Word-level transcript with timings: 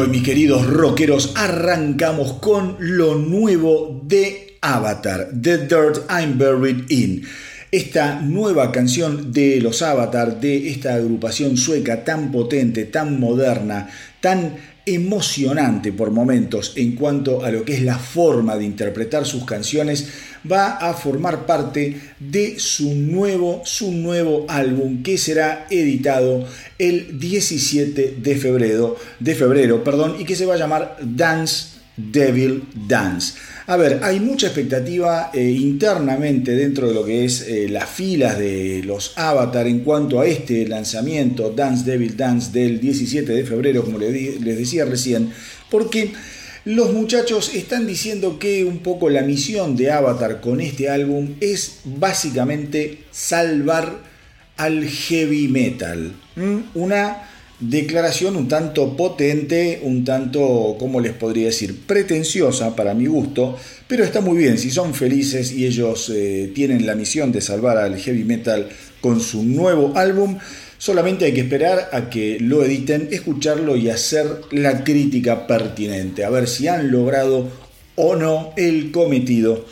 Hoy, 0.00 0.08
mis 0.08 0.22
queridos 0.22 0.66
rockeros, 0.66 1.34
arrancamos 1.36 2.32
con 2.40 2.76
lo 2.78 3.16
nuevo 3.16 4.00
de 4.02 4.56
Avatar, 4.62 5.28
The 5.42 5.58
Dirt 5.66 6.08
I'm 6.08 6.38
Buried 6.38 6.90
In. 6.90 7.26
Esta 7.70 8.18
nueva 8.18 8.72
canción 8.72 9.30
de 9.30 9.60
los 9.60 9.82
Avatar, 9.82 10.40
de 10.40 10.70
esta 10.70 10.94
agrupación 10.94 11.58
sueca 11.58 12.02
tan 12.02 12.32
potente, 12.32 12.86
tan 12.86 13.20
moderna, 13.20 13.90
tan 14.22 14.54
emocionante 14.94 15.92
por 15.92 16.10
momentos 16.10 16.72
en 16.76 16.92
cuanto 16.94 17.44
a 17.44 17.50
lo 17.50 17.64
que 17.64 17.74
es 17.74 17.82
la 17.82 17.98
forma 17.98 18.56
de 18.56 18.64
interpretar 18.64 19.26
sus 19.26 19.44
canciones, 19.44 20.08
va 20.50 20.76
a 20.76 20.94
formar 20.94 21.46
parte 21.46 22.00
de 22.18 22.58
su 22.58 22.94
nuevo, 22.94 23.62
su 23.64 23.92
nuevo 23.92 24.46
álbum 24.48 25.02
que 25.02 25.18
será 25.18 25.66
editado 25.70 26.46
el 26.78 27.18
17 27.18 28.16
de 28.20 28.36
febrero, 28.36 28.96
de 29.18 29.34
febrero 29.34 29.84
perdón, 29.84 30.16
y 30.18 30.24
que 30.24 30.36
se 30.36 30.46
va 30.46 30.54
a 30.54 30.58
llamar 30.58 30.96
Dance 31.02 31.79
Devil 31.96 32.64
Dance. 32.88 33.34
A 33.66 33.76
ver, 33.76 34.00
hay 34.02 34.20
mucha 34.20 34.46
expectativa 34.46 35.30
eh, 35.32 35.42
internamente 35.42 36.52
dentro 36.52 36.88
de 36.88 36.94
lo 36.94 37.04
que 37.04 37.24
es 37.24 37.42
eh, 37.42 37.68
las 37.68 37.88
filas 37.88 38.38
de 38.38 38.82
los 38.84 39.16
Avatar 39.16 39.66
en 39.66 39.80
cuanto 39.80 40.20
a 40.20 40.26
este 40.26 40.66
lanzamiento, 40.66 41.50
Dance 41.50 41.84
Devil 41.84 42.16
Dance, 42.16 42.52
del 42.52 42.80
17 42.80 43.32
de 43.32 43.44
febrero, 43.44 43.84
como 43.84 43.98
les, 43.98 44.40
les 44.40 44.58
decía 44.58 44.84
recién, 44.84 45.32
porque 45.70 46.12
los 46.64 46.92
muchachos 46.92 47.54
están 47.54 47.86
diciendo 47.86 48.38
que 48.38 48.64
un 48.64 48.80
poco 48.80 49.08
la 49.08 49.22
misión 49.22 49.76
de 49.76 49.90
Avatar 49.90 50.40
con 50.40 50.60
este 50.60 50.90
álbum 50.90 51.36
es 51.40 51.80
básicamente 51.84 53.04
salvar 53.10 54.10
al 54.56 54.84
heavy 54.84 55.48
metal. 55.48 56.12
Una 56.74 57.29
Declaración 57.60 58.36
un 58.36 58.48
tanto 58.48 58.96
potente, 58.96 59.80
un 59.82 60.02
tanto, 60.02 60.76
¿cómo 60.78 60.98
les 60.98 61.12
podría 61.12 61.46
decir? 61.46 61.80
Pretenciosa 61.86 62.74
para 62.74 62.94
mi 62.94 63.04
gusto, 63.04 63.54
pero 63.86 64.02
está 64.02 64.22
muy 64.22 64.38
bien. 64.38 64.56
Si 64.56 64.70
son 64.70 64.94
felices 64.94 65.52
y 65.52 65.66
ellos 65.66 66.10
eh, 66.14 66.50
tienen 66.54 66.86
la 66.86 66.94
misión 66.94 67.32
de 67.32 67.42
salvar 67.42 67.76
al 67.76 67.98
heavy 67.98 68.24
metal 68.24 68.70
con 69.02 69.20
su 69.20 69.42
nuevo 69.42 69.92
álbum, 69.94 70.38
solamente 70.78 71.26
hay 71.26 71.34
que 71.34 71.42
esperar 71.42 71.90
a 71.92 72.08
que 72.08 72.38
lo 72.40 72.64
editen, 72.64 73.08
escucharlo 73.10 73.76
y 73.76 73.90
hacer 73.90 74.26
la 74.52 74.82
crítica 74.82 75.46
pertinente, 75.46 76.24
a 76.24 76.30
ver 76.30 76.48
si 76.48 76.66
han 76.66 76.90
logrado 76.90 77.50
o 77.94 78.16
no 78.16 78.54
el 78.56 78.90
cometido 78.90 79.66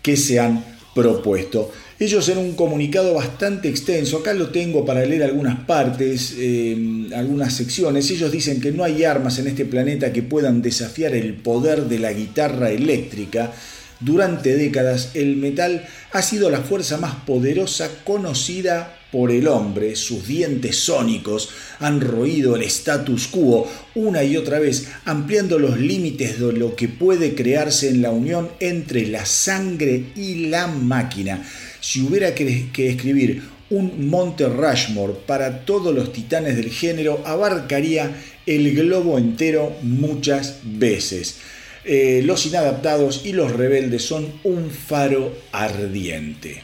que 0.00 0.16
se 0.16 0.40
han 0.40 0.64
propuesto. 0.94 1.70
Ellos 2.04 2.28
en 2.28 2.36
un 2.36 2.52
comunicado 2.52 3.14
bastante 3.14 3.66
extenso, 3.70 4.18
acá 4.18 4.34
lo 4.34 4.50
tengo 4.50 4.84
para 4.84 5.06
leer 5.06 5.22
algunas 5.22 5.60
partes, 5.60 6.34
eh, 6.36 7.08
algunas 7.14 7.54
secciones, 7.54 8.10
ellos 8.10 8.30
dicen 8.30 8.60
que 8.60 8.72
no 8.72 8.84
hay 8.84 9.04
armas 9.04 9.38
en 9.38 9.46
este 9.46 9.64
planeta 9.64 10.12
que 10.12 10.22
puedan 10.22 10.60
desafiar 10.60 11.14
el 11.14 11.32
poder 11.32 11.84
de 11.86 11.98
la 11.98 12.12
guitarra 12.12 12.70
eléctrica. 12.70 13.52
Durante 14.00 14.54
décadas 14.54 15.12
el 15.14 15.36
metal 15.36 15.88
ha 16.12 16.20
sido 16.20 16.50
la 16.50 16.60
fuerza 16.60 16.98
más 16.98 17.14
poderosa 17.24 17.88
conocida 18.04 18.98
por 19.10 19.30
el 19.30 19.48
hombre, 19.48 19.96
sus 19.96 20.26
dientes 20.26 20.76
sónicos 20.76 21.48
han 21.78 22.00
roído 22.02 22.56
el 22.56 22.62
status 22.64 23.28
quo 23.28 23.66
una 23.94 24.24
y 24.24 24.36
otra 24.36 24.58
vez, 24.58 24.88
ampliando 25.06 25.58
los 25.58 25.78
límites 25.78 26.38
de 26.38 26.52
lo 26.52 26.76
que 26.76 26.88
puede 26.88 27.34
crearse 27.34 27.88
en 27.88 28.02
la 28.02 28.10
unión 28.10 28.50
entre 28.60 29.06
la 29.06 29.24
sangre 29.24 30.06
y 30.16 30.48
la 30.48 30.66
máquina. 30.66 31.42
Si 31.84 32.00
hubiera 32.00 32.34
que, 32.34 32.70
escribir 32.88 33.42
un 33.68 34.08
Monte 34.08 34.48
Rushmore 34.48 35.12
para 35.26 35.66
todos 35.66 35.94
los 35.94 36.14
titanes 36.14 36.56
del 36.56 36.70
género, 36.70 37.20
abarcaría 37.26 38.10
el 38.46 38.74
globo 38.74 39.18
entero 39.18 39.70
muchas 39.82 40.60
veces. 40.64 41.40
Eh, 41.84 42.22
los 42.24 42.46
inadaptados 42.46 43.26
y 43.26 43.34
los 43.34 43.52
rebeldes 43.52 44.02
son 44.02 44.32
un 44.44 44.70
faro 44.70 45.36
ardiente. 45.52 46.62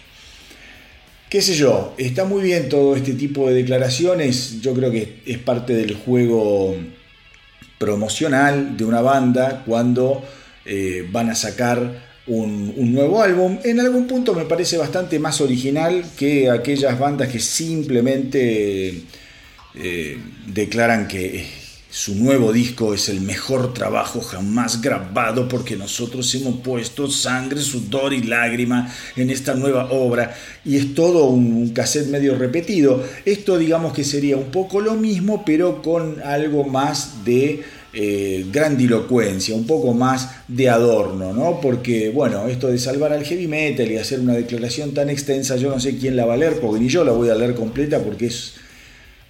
Qué 1.29 1.43
sé 1.43 1.55
yo, 1.55 1.95
está 1.99 2.25
muy 2.25 2.43
bien 2.43 2.71
todo 2.71 2.97
este 2.97 3.13
tipo 3.13 3.47
de 3.47 3.57
declaraciones, 3.57 4.63
yo 4.63 4.73
creo 4.73 4.91
que 4.91 5.21
es 5.27 5.37
parte 5.37 5.75
del 5.75 5.97
juego 5.97 6.75
promocional 7.77 8.75
de 8.75 8.87
una 8.87 9.03
banda 9.03 9.65
cuando 9.67 10.25
eh, 10.65 11.07
van 11.13 11.29
a 11.29 11.35
sacar 11.35 12.10
un, 12.31 12.93
nuevo 12.93 13.23
álbum. 13.23 13.59
En 13.65 13.81
algún 13.81 14.07
punto 14.07 14.35
me 14.35 14.45
parece 14.45 14.77
bastante 14.79 15.19
más 15.19 15.41
original 15.41 16.05
que 16.17 16.51
aquellas 16.51 16.99
bandas 16.99 17.29
que 17.29 17.41
simplemente 17.41 19.03
eh, 19.75 20.19
declaran 20.47 21.09
que 21.09 21.61
su 21.93 22.15
nuevo 22.15 22.53
disco 22.53 22.95
es 22.95 23.09
el 23.09 23.21
mejor 23.21 23.75
trabajo 23.75 24.21
jamás 24.21 24.81
grabado 24.81 25.49
porque 25.49 25.77
nosotros 25.77 26.33
hemos 26.37 26.61
puesto 26.61 27.11
sangre, 27.11 27.61
sudor 27.61 28.13
y 28.13 28.23
lágrima 28.23 28.95
en 29.17 29.31
esta 29.31 29.55
nueva 29.55 29.91
obra 29.91 30.33
y 30.65 30.77
es 30.77 30.95
todo 30.95 31.25
un, 31.25 31.53
un 31.53 31.71
cassette 31.71 32.07
medio 32.07 32.37
repetido. 32.37 33.03
Esto 33.25 33.59
digamos 33.59 33.93
que 33.93 34.05
sería 34.05 34.37
un 34.37 34.53
poco 34.53 34.81
lo 34.81 34.95
mismo 34.95 35.45
pero 35.45 35.83
con 35.83 36.23
algo 36.23 36.63
más 36.63 37.25
de 37.25 37.65
eh, 37.93 38.47
grandilocuencia, 38.53 39.55
un 39.55 39.67
poco 39.67 39.93
más 39.93 40.31
de 40.47 40.69
adorno, 40.69 41.33
¿no? 41.33 41.61
Porque, 41.61 42.11
bueno, 42.11 42.47
esto 42.47 42.69
de 42.69 42.79
salvar 42.79 43.13
al 43.13 43.25
heavy 43.25 43.49
metal 43.49 43.91
y 43.91 43.97
hacer 43.97 44.21
una 44.21 44.35
declaración 44.35 44.95
tan 44.95 45.11
extensa, 45.11 45.57
yo 45.57 45.71
no 45.71 45.81
sé 45.81 45.97
quién 45.99 46.15
la 46.15 46.25
va 46.25 46.35
a 46.35 46.37
leer, 46.37 46.61
porque 46.61 46.81
ni 46.81 46.89
yo 46.89 47.03
la 47.05 47.13
voy 47.13 47.31
a 47.31 47.35
leer 47.35 47.55
completa 47.55 47.99
porque 47.99 48.27
es 48.27 48.55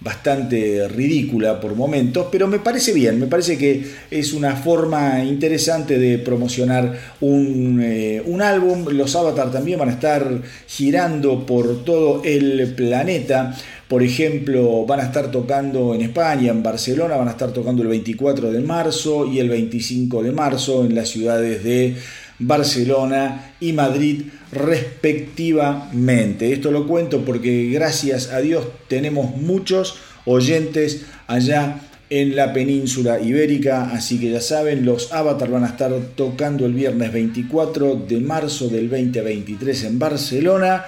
bastante 0.01 0.87
ridícula 0.87 1.59
por 1.59 1.75
momentos, 1.75 2.27
pero 2.31 2.47
me 2.47 2.57
parece 2.57 2.91
bien, 2.91 3.19
me 3.19 3.27
parece 3.27 3.57
que 3.57 3.85
es 4.09 4.33
una 4.33 4.55
forma 4.55 5.23
interesante 5.23 5.99
de 5.99 6.17
promocionar 6.17 6.99
un, 7.21 7.79
eh, 7.83 8.21
un, 8.25 8.41
álbum. 8.41 8.85
Los 8.89 9.15
Avatar 9.15 9.51
también 9.51 9.77
van 9.77 9.89
a 9.89 9.93
estar 9.93 10.41
girando 10.67 11.45
por 11.45 11.85
todo 11.85 12.23
el 12.23 12.73
planeta. 12.75 13.55
Por 13.91 14.03
ejemplo, 14.03 14.85
van 14.85 15.01
a 15.01 15.03
estar 15.03 15.31
tocando 15.31 15.93
en 15.93 15.99
España, 15.99 16.49
en 16.49 16.63
Barcelona, 16.63 17.17
van 17.17 17.27
a 17.27 17.31
estar 17.31 17.51
tocando 17.51 17.81
el 17.81 17.89
24 17.89 18.49
de 18.49 18.61
marzo 18.61 19.27
y 19.27 19.39
el 19.39 19.49
25 19.49 20.23
de 20.23 20.31
marzo 20.31 20.85
en 20.85 20.95
las 20.95 21.09
ciudades 21.09 21.61
de 21.65 21.97
Barcelona 22.39 23.51
y 23.59 23.73
Madrid 23.73 24.27
respectivamente. 24.53 26.53
Esto 26.53 26.71
lo 26.71 26.87
cuento 26.87 27.25
porque 27.25 27.69
gracias 27.73 28.31
a 28.31 28.39
Dios 28.39 28.65
tenemos 28.87 29.35
muchos 29.35 29.97
oyentes 30.23 31.01
allá 31.27 31.81
en 32.09 32.37
la 32.37 32.53
península 32.53 33.19
ibérica, 33.19 33.91
así 33.91 34.21
que 34.21 34.31
ya 34.31 34.39
saben, 34.39 34.85
los 34.85 35.11
Avatar 35.11 35.51
van 35.51 35.65
a 35.65 35.67
estar 35.67 35.91
tocando 36.15 36.65
el 36.65 36.73
viernes 36.73 37.11
24 37.11 38.05
de 38.07 38.21
marzo 38.21 38.69
del 38.69 38.89
2023 38.89 39.83
en 39.83 39.99
Barcelona 39.99 40.85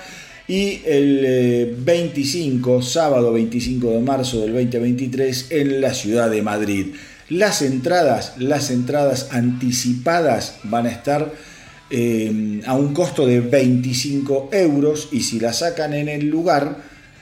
y 0.48 0.81
el 0.86 1.75
25, 1.80 2.80
eh, 2.80 2.84
sábado 2.84 3.34
25 3.34 3.92
de 3.92 4.00
marzo 4.00 4.42
del 4.42 4.54
2023 4.54 5.48
en 5.51 5.81
la 5.81 5.94
ciudad 5.94 6.30
de 6.30 6.42
Madrid. 6.42 6.88
Las 7.30 7.62
entradas, 7.62 8.34
las 8.38 8.69
entradas 8.69 9.30
anticipadas 9.31 10.57
van 10.63 10.88
a 10.88 10.92
estar 10.92 11.31
eh, 11.90 12.62
a 12.66 12.75
un 12.75 12.94
costo 12.94 13.25
de 13.25 13.40
25 13.40 14.50
euros 14.51 15.10
y 15.12 15.22
si 15.22 15.40
la 15.40 15.54
sacan 15.54 15.94
en 15.94 16.10
el 16.10 16.28
lugar, 16.28 16.78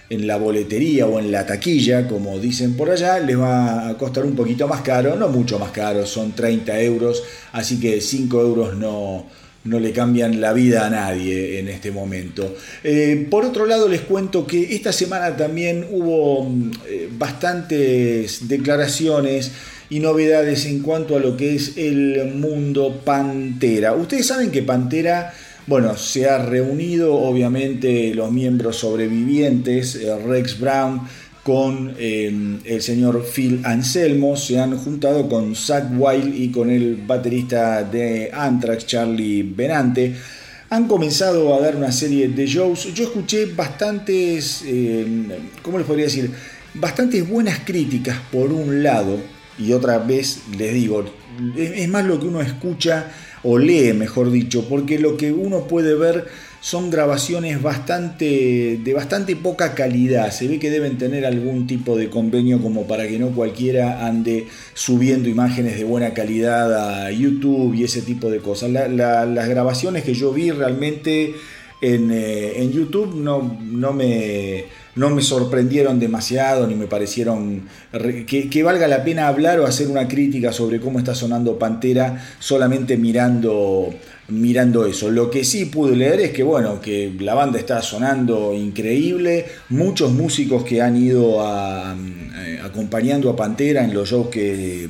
en 0.09 0.25
la 0.27 0.37
boletería 0.37 1.05
o 1.05 1.19
en 1.19 1.31
la 1.31 1.45
taquilla, 1.45 2.07
como 2.07 2.39
dicen 2.39 2.75
por 2.75 2.89
allá, 2.89 3.19
les 3.19 3.39
va 3.39 3.87
a 3.87 3.97
costar 3.97 4.25
un 4.25 4.35
poquito 4.35 4.67
más 4.67 4.81
caro, 4.81 5.15
no 5.15 5.29
mucho 5.29 5.59
más 5.59 5.71
caro, 5.71 6.05
son 6.05 6.31
30 6.33 6.81
euros, 6.81 7.23
así 7.53 7.79
que 7.79 8.01
5 8.01 8.41
euros 8.41 8.75
no, 8.75 9.25
no 9.63 9.79
le 9.79 9.91
cambian 9.91 10.41
la 10.41 10.53
vida 10.53 10.87
a 10.87 10.89
nadie 10.89 11.59
en 11.59 11.67
este 11.67 11.91
momento. 11.91 12.55
Eh, 12.83 13.27
por 13.29 13.45
otro 13.45 13.65
lado, 13.65 13.87
les 13.87 14.01
cuento 14.01 14.47
que 14.47 14.75
esta 14.75 14.91
semana 14.91 15.35
también 15.37 15.85
hubo 15.91 16.45
mm, 16.45 16.71
eh, 16.87 17.09
bastantes 17.11 18.47
declaraciones 18.47 19.51
y 19.89 19.99
novedades 19.99 20.65
en 20.65 20.79
cuanto 20.81 21.15
a 21.15 21.19
lo 21.19 21.37
que 21.37 21.55
es 21.55 21.77
el 21.77 22.33
mundo 22.33 23.01
Pantera. 23.03 23.93
Ustedes 23.93 24.25
saben 24.25 24.49
que 24.49 24.63
Pantera, 24.63 25.33
bueno, 25.67 25.95
se 25.97 26.27
ha 26.27 26.37
reunido 26.39 27.13
obviamente 27.13 28.15
los 28.15 28.31
miembros 28.31 28.77
sobrevivientes, 28.77 29.95
eh, 29.95 30.17
Rex 30.25 30.59
Brown, 30.59 31.01
con 31.43 31.95
em, 31.97 32.59
el 32.65 32.81
señor 32.81 33.25
Phil 33.25 33.61
Anselmo, 33.63 34.35
se 34.35 34.59
han 34.59 34.77
juntado 34.77 35.27
con 35.27 35.55
Zach 35.55 35.85
Wild 35.97 36.35
y 36.35 36.51
con 36.51 36.69
el 36.69 36.95
baterista 36.95 37.83
de 37.83 38.29
Anthrax, 38.31 38.85
Charlie 38.85 39.43
Benante. 39.43 40.15
Han 40.69 40.87
comenzado 40.87 41.53
a 41.55 41.59
dar 41.59 41.75
una 41.75 41.91
serie 41.91 42.29
de 42.29 42.45
shows. 42.45 42.93
Yo 42.93 43.05
escuché 43.05 43.47
bastantes, 43.47 44.63
em, 44.65 45.27
¿cómo 45.61 45.79
les 45.79 45.87
podría 45.87 46.05
decir? 46.05 46.31
Bastantes 46.73 47.27
buenas 47.27 47.59
críticas 47.65 48.17
por 48.31 48.53
un 48.53 48.83
lado, 48.83 49.17
y 49.57 49.73
otra 49.73 49.97
vez 49.97 50.41
les 50.57 50.73
digo, 50.73 51.05
es 51.57 51.89
más 51.89 52.05
lo 52.05 52.19
que 52.19 52.27
uno 52.27 52.41
escucha 52.41 53.11
o 53.43 53.57
lee, 53.57 53.93
mejor 53.93 54.31
dicho, 54.31 54.67
porque 54.69 54.99
lo 54.99 55.17
que 55.17 55.31
uno 55.31 55.67
puede 55.67 55.95
ver 55.95 56.27
son 56.61 56.91
grabaciones 56.91 57.59
bastante, 57.61 58.79
de 58.83 58.93
bastante 58.93 59.35
poca 59.35 59.73
calidad. 59.73 60.31
Se 60.31 60.47
ve 60.47 60.59
que 60.59 60.69
deben 60.69 60.99
tener 60.99 61.25
algún 61.25 61.65
tipo 61.65 61.97
de 61.97 62.09
convenio 62.09 62.61
como 62.61 62.87
para 62.87 63.07
que 63.07 63.17
no 63.17 63.31
cualquiera 63.31 64.05
ande 64.05 64.47
subiendo 64.75 65.27
imágenes 65.27 65.75
de 65.75 65.83
buena 65.83 66.13
calidad 66.13 67.05
a 67.05 67.11
YouTube 67.11 67.73
y 67.73 67.83
ese 67.83 68.03
tipo 68.03 68.29
de 68.29 68.39
cosas. 68.39 68.69
las 68.69 69.49
grabaciones 69.49 70.03
que 70.03 70.13
yo 70.13 70.31
vi 70.31 70.51
realmente 70.51 71.33
en, 71.81 72.11
eh, 72.11 72.69
YouTube 72.71 73.15
no, 73.15 73.59
no 73.59 73.91
me 73.91 74.65
no 74.95 75.09
me 75.09 75.21
sorprendieron 75.21 75.99
demasiado 75.99 76.67
ni 76.67 76.75
me 76.75 76.87
parecieron 76.87 77.63
que, 78.27 78.63
valga 78.63 78.87
la 78.87 79.03
pena 79.03 79.27
hablar 79.27 79.59
o 79.59 79.65
hacer 79.65 79.87
una 79.87 80.07
crítica 80.07 80.51
sobre 80.51 80.79
cómo 80.79 80.99
está 80.99 81.15
sonando 81.15 81.57
Pantera 81.57 82.21
solamente 82.39 82.97
mirando, 82.97 83.93
mirando 84.31 84.85
eso. 84.85 85.11
Lo 85.11 85.29
que 85.29 85.43
sí 85.43 85.65
pude 85.65 85.95
leer 85.95 86.19
es 86.21 86.31
que 86.31 86.43
bueno, 86.43 86.81
que 86.81 87.13
la 87.19 87.35
banda 87.35 87.59
está 87.59 87.81
sonando 87.81 88.53
increíble, 88.53 89.45
muchos 89.69 90.11
músicos 90.11 90.63
que 90.63 90.81
han 90.81 90.97
ido 90.97 91.39
eh, 91.43 92.59
acompañando 92.63 93.29
a 93.29 93.35
Pantera 93.35 93.83
en 93.83 93.93
los 93.93 94.09
shows 94.09 94.27
que 94.27 94.89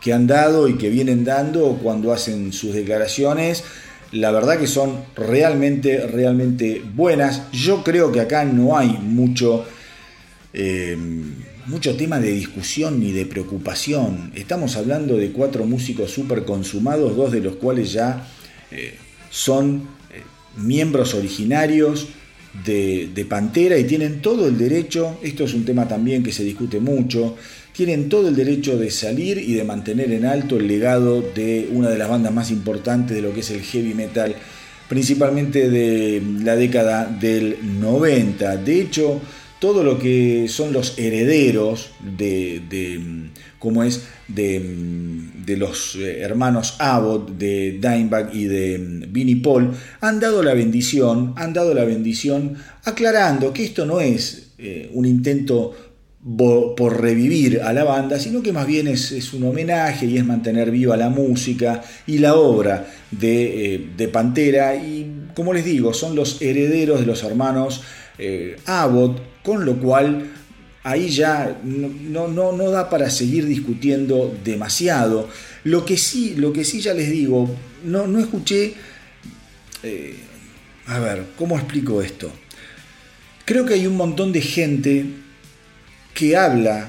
que 0.00 0.12
han 0.12 0.26
dado 0.26 0.68
y 0.68 0.76
que 0.76 0.88
vienen 0.88 1.24
dando 1.24 1.78
cuando 1.82 2.12
hacen 2.12 2.52
sus 2.52 2.74
declaraciones, 2.74 3.64
la 4.12 4.30
verdad 4.30 4.58
que 4.58 4.66
son 4.66 5.04
realmente, 5.14 6.06
realmente 6.06 6.82
buenas. 6.94 7.50
Yo 7.52 7.84
creo 7.84 8.10
que 8.10 8.20
acá 8.20 8.44
no 8.44 8.76
hay 8.76 8.98
mucho, 9.00 9.64
eh, 10.52 10.96
mucho 11.66 11.96
tema 11.96 12.18
de 12.18 12.32
discusión 12.32 12.98
ni 12.98 13.12
de 13.12 13.26
preocupación. 13.26 14.32
Estamos 14.34 14.76
hablando 14.76 15.16
de 15.16 15.30
cuatro 15.32 15.64
músicos 15.66 16.10
súper 16.10 16.44
consumados, 16.44 17.16
dos 17.16 17.30
de 17.30 17.40
los 17.40 17.56
cuales 17.56 17.92
ya 17.92 18.26
eh, 18.70 18.94
son 19.30 19.88
eh, 20.10 20.22
miembros 20.56 21.14
originarios 21.14 22.08
de, 22.64 23.10
de 23.14 23.24
Pantera 23.24 23.78
y 23.78 23.84
tienen 23.84 24.20
todo 24.20 24.48
el 24.48 24.58
derecho, 24.58 25.18
esto 25.22 25.44
es 25.44 25.54
un 25.54 25.64
tema 25.64 25.86
también 25.86 26.22
que 26.22 26.32
se 26.32 26.42
discute 26.42 26.80
mucho, 26.80 27.36
tienen 27.72 28.08
todo 28.08 28.28
el 28.28 28.36
derecho 28.36 28.76
de 28.76 28.90
salir 28.90 29.38
y 29.38 29.54
de 29.54 29.64
mantener 29.64 30.12
en 30.12 30.24
alto 30.26 30.56
el 30.56 30.66
legado 30.66 31.22
de 31.22 31.68
una 31.72 31.88
de 31.88 31.98
las 31.98 32.08
bandas 32.08 32.32
más 32.32 32.50
importantes 32.50 33.16
de 33.16 33.22
lo 33.22 33.32
que 33.32 33.40
es 33.40 33.50
el 33.50 33.62
heavy 33.62 33.94
metal, 33.94 34.34
principalmente 34.88 35.70
de 35.70 36.20
la 36.42 36.56
década 36.56 37.06
del 37.06 37.56
90. 37.80 38.56
De 38.58 38.80
hecho, 38.80 39.20
todo 39.60 39.84
lo 39.84 39.98
que 39.98 40.46
son 40.48 40.72
los 40.72 40.98
herederos 40.98 41.92
de, 42.00 43.30
como 43.58 43.84
es 43.84 44.02
de, 44.26 44.58
los 45.46 45.96
eh, 45.96 46.20
hermanos 46.20 46.76
Abbott, 46.78 47.30
de 47.30 47.78
Dimebag 47.80 48.34
y 48.34 48.44
de 48.44 48.78
Vinnie 49.08 49.36
Paul, 49.36 49.72
han 50.00 50.20
dado 50.20 50.42
la 50.42 50.54
bendición, 50.54 51.34
han 51.36 51.52
dado 51.52 51.74
la 51.74 51.84
bendición 51.84 52.56
aclarando 52.84 53.52
que 53.52 53.64
esto 53.64 53.86
no 53.86 54.00
es 54.00 54.52
eh, 54.58 54.90
un 54.92 55.06
intento 55.06 55.74
por 56.76 57.00
revivir 57.00 57.62
a 57.62 57.72
la 57.72 57.84
banda, 57.84 58.18
sino 58.18 58.42
que 58.42 58.52
más 58.52 58.66
bien 58.66 58.88
es, 58.88 59.32
un 59.32 59.44
homenaje 59.44 60.04
y 60.04 60.18
es 60.18 60.24
mantener 60.26 60.70
viva 60.70 60.96
la 60.96 61.08
música 61.08 61.82
y 62.06 62.18
la 62.18 62.34
obra 62.34 62.86
de, 63.10 63.88
eh, 63.98 64.08
Pantera. 64.08 64.76
Y 64.76 65.28
como 65.34 65.54
les 65.54 65.64
digo, 65.64 65.94
son 65.94 66.14
los 66.14 66.42
herederos 66.42 67.00
de 67.00 67.06
los 67.06 67.22
hermanos 67.22 67.82
eh, 68.18 68.56
Abbott, 68.66 69.18
con 69.42 69.64
lo 69.64 69.80
cual 69.80 70.30
ahí 70.82 71.10
ya 71.10 71.60
no, 71.62 72.28
no, 72.28 72.52
no, 72.52 72.70
da 72.70 72.88
para 72.88 73.10
seguir 73.10 73.46
discutiendo 73.46 74.36
demasiado. 74.44 75.28
Lo 75.64 75.84
que 75.84 75.96
sí, 75.96 76.34
lo 76.36 76.52
que 76.52 76.64
sí 76.64 76.80
ya 76.80 76.94
les 76.94 77.10
digo, 77.10 77.54
no, 77.84 78.06
no 78.06 78.18
escuché... 78.18 78.74
Eh, 79.82 80.16
a 80.86 80.98
ver, 80.98 81.24
¿cómo 81.36 81.56
explico 81.56 82.02
esto? 82.02 82.32
Creo 83.44 83.64
que 83.64 83.74
hay 83.74 83.86
un 83.86 83.96
montón 83.96 84.32
de 84.32 84.40
gente 84.40 85.06
que 86.14 86.36
habla 86.36 86.88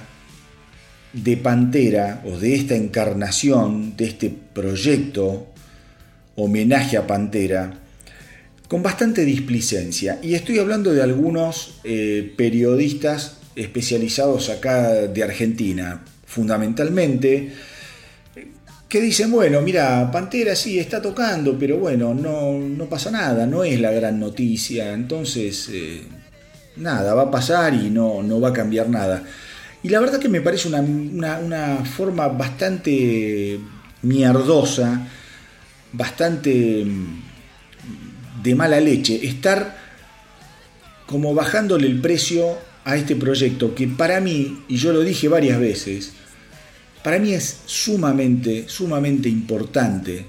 de 1.13 1.37
Pantera 1.37 2.21
o 2.25 2.37
de 2.37 2.55
esta 2.55 2.75
encarnación, 2.75 3.95
de 3.97 4.05
este 4.05 4.29
proyecto, 4.29 5.47
homenaje 6.35 6.97
a 6.97 7.05
Pantera, 7.05 7.79
con 8.67 8.81
bastante 8.81 9.25
displicencia. 9.25 10.19
Y 10.23 10.33
estoy 10.33 10.59
hablando 10.59 10.93
de 10.93 11.03
algunos 11.03 11.79
eh, 11.83 12.33
periodistas 12.37 13.40
especializados 13.55 14.49
acá 14.49 14.91
de 14.91 15.23
Argentina, 15.23 16.03
fundamentalmente, 16.25 17.51
que 18.87 19.01
dicen, 19.01 19.31
bueno, 19.31 19.61
mira, 19.61 20.09
Pantera 20.11 20.55
sí 20.55 20.79
está 20.79 21.01
tocando, 21.01 21.57
pero 21.57 21.77
bueno, 21.77 22.13
no, 22.13 22.53
no 22.53 22.85
pasa 22.85 23.11
nada, 23.11 23.45
no 23.45 23.63
es 23.63 23.79
la 23.79 23.91
gran 23.91 24.19
noticia, 24.19 24.93
entonces... 24.93 25.69
Eh, 25.71 26.01
nada, 26.75 27.13
va 27.13 27.23
a 27.23 27.31
pasar 27.31 27.73
y 27.73 27.89
no, 27.89 28.23
no 28.23 28.39
va 28.39 28.49
a 28.49 28.53
cambiar 28.53 28.89
nada. 28.89 29.23
Y 29.83 29.89
la 29.89 29.99
verdad 29.99 30.19
que 30.19 30.29
me 30.29 30.41
parece 30.41 30.67
una, 30.69 31.83
forma 31.85 32.27
bastante 32.27 33.59
mierdosa, 34.03 35.07
bastante 35.91 36.85
mm, 36.85 38.43
de 38.43 38.55
mala 38.55 38.79
leche, 38.79 39.25
estar 39.25 39.77
como 41.07 41.33
bajándole 41.33 41.87
el 41.87 41.99
precio 41.99 42.57
a 42.83 42.95
este 42.97 43.15
proyecto 43.15 43.75
que 43.75 43.87
para 43.87 44.19
mí, 44.19 44.63
y 44.67 44.77
yo 44.77 44.93
lo 44.93 45.01
dije 45.01 45.27
varias 45.27 45.59
veces, 45.59 46.13
para 47.03 47.19
mí 47.19 47.33
es 47.33 47.61
sumamente, 47.65 48.65
sumamente 48.67 49.29
importante, 49.29 50.25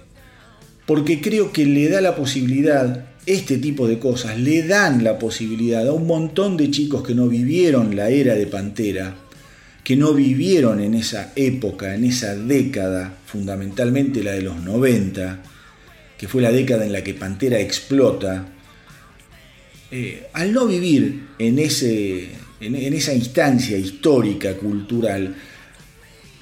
porque 0.87 1.21
creo 1.21 1.53
que 1.53 1.65
le 1.67 1.89
da 1.89 2.01
la 2.01 2.17
posibilidad 2.17 3.13
este 3.27 3.59
tipo 3.59 3.87
de 3.87 3.99
cosas 3.99 4.39
le 4.39 4.67
dan 4.67 5.05
la 5.05 5.19
posibilidad 5.19 5.87
a 5.87 5.93
un 5.93 6.07
montón 6.07 6.57
de 6.57 6.71
chicos 6.71 7.07
que 7.07 7.15
no 7.15 7.29
vivieron 7.29 7.95
la 7.95 8.11
era 8.11 8.35
de 8.35 8.47
Pantera, 8.47 9.15
que 9.85 9.97
no 9.97 10.13
vivieron 10.13 10.81
en 10.81 10.95
esa 10.95 11.33
época, 11.37 11.95
en 11.95 12.05
esa 12.05 12.35
década, 12.35 13.17
fundamentalmente 13.27 14.23
la 14.23 14.33
de 14.33 14.43
los 14.43 14.61
90, 14.63 15.43
que 16.19 16.29
fue 16.29 16.43
la 16.43 16.51
década 16.51 16.85
en 16.85 16.93
la 16.93 17.05
que 17.05 17.15
Pantera 17.15 17.61
explota, 17.61 18.47
eh, 19.91 20.27
al 20.33 20.53
no 20.53 20.67
vivir 20.67 21.29
en, 21.39 21.59
ese, 21.59 22.29
en, 22.63 22.95
esa 22.95 23.13
instancia 23.13 23.77
histórica, 23.77 24.57
cultural, 24.57 25.35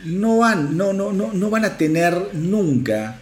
no 0.04 0.38
van, 0.38 0.76
no, 0.76 0.92
no, 0.92 1.12
no, 1.12 1.32
no 1.32 1.50
van 1.50 1.64
a 1.64 1.76
tener 1.76 2.34
nunca 2.34 3.20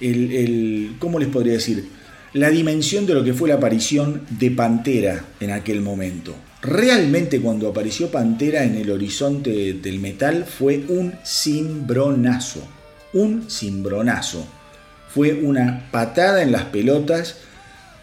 el, 0.00 0.96
¿cómo 0.98 1.18
les 1.18 1.28
podría 1.28 1.54
decir? 1.54 1.88
la 2.34 2.48
dimensión 2.48 3.06
de 3.06 3.14
lo 3.14 3.24
que 3.24 3.34
fue 3.34 3.48
la 3.48 3.56
aparición 3.56 4.22
de 4.30 4.50
Pantera 4.50 5.24
en 5.40 5.50
aquel 5.50 5.82
momento. 5.82 6.34
Realmente 6.62 7.40
cuando 7.40 7.68
apareció 7.68 8.10
Pantera 8.10 8.64
en 8.64 8.76
el 8.76 8.90
horizonte 8.90 9.74
del 9.74 9.98
metal 9.98 10.46
fue 10.46 10.84
un 10.88 11.14
cimbronazo, 11.24 12.66
un 13.12 13.50
cimbronazo. 13.50 14.46
Fue 15.12 15.34
una 15.34 15.88
patada 15.90 16.42
en 16.42 16.52
las 16.52 16.64
pelotas 16.64 17.36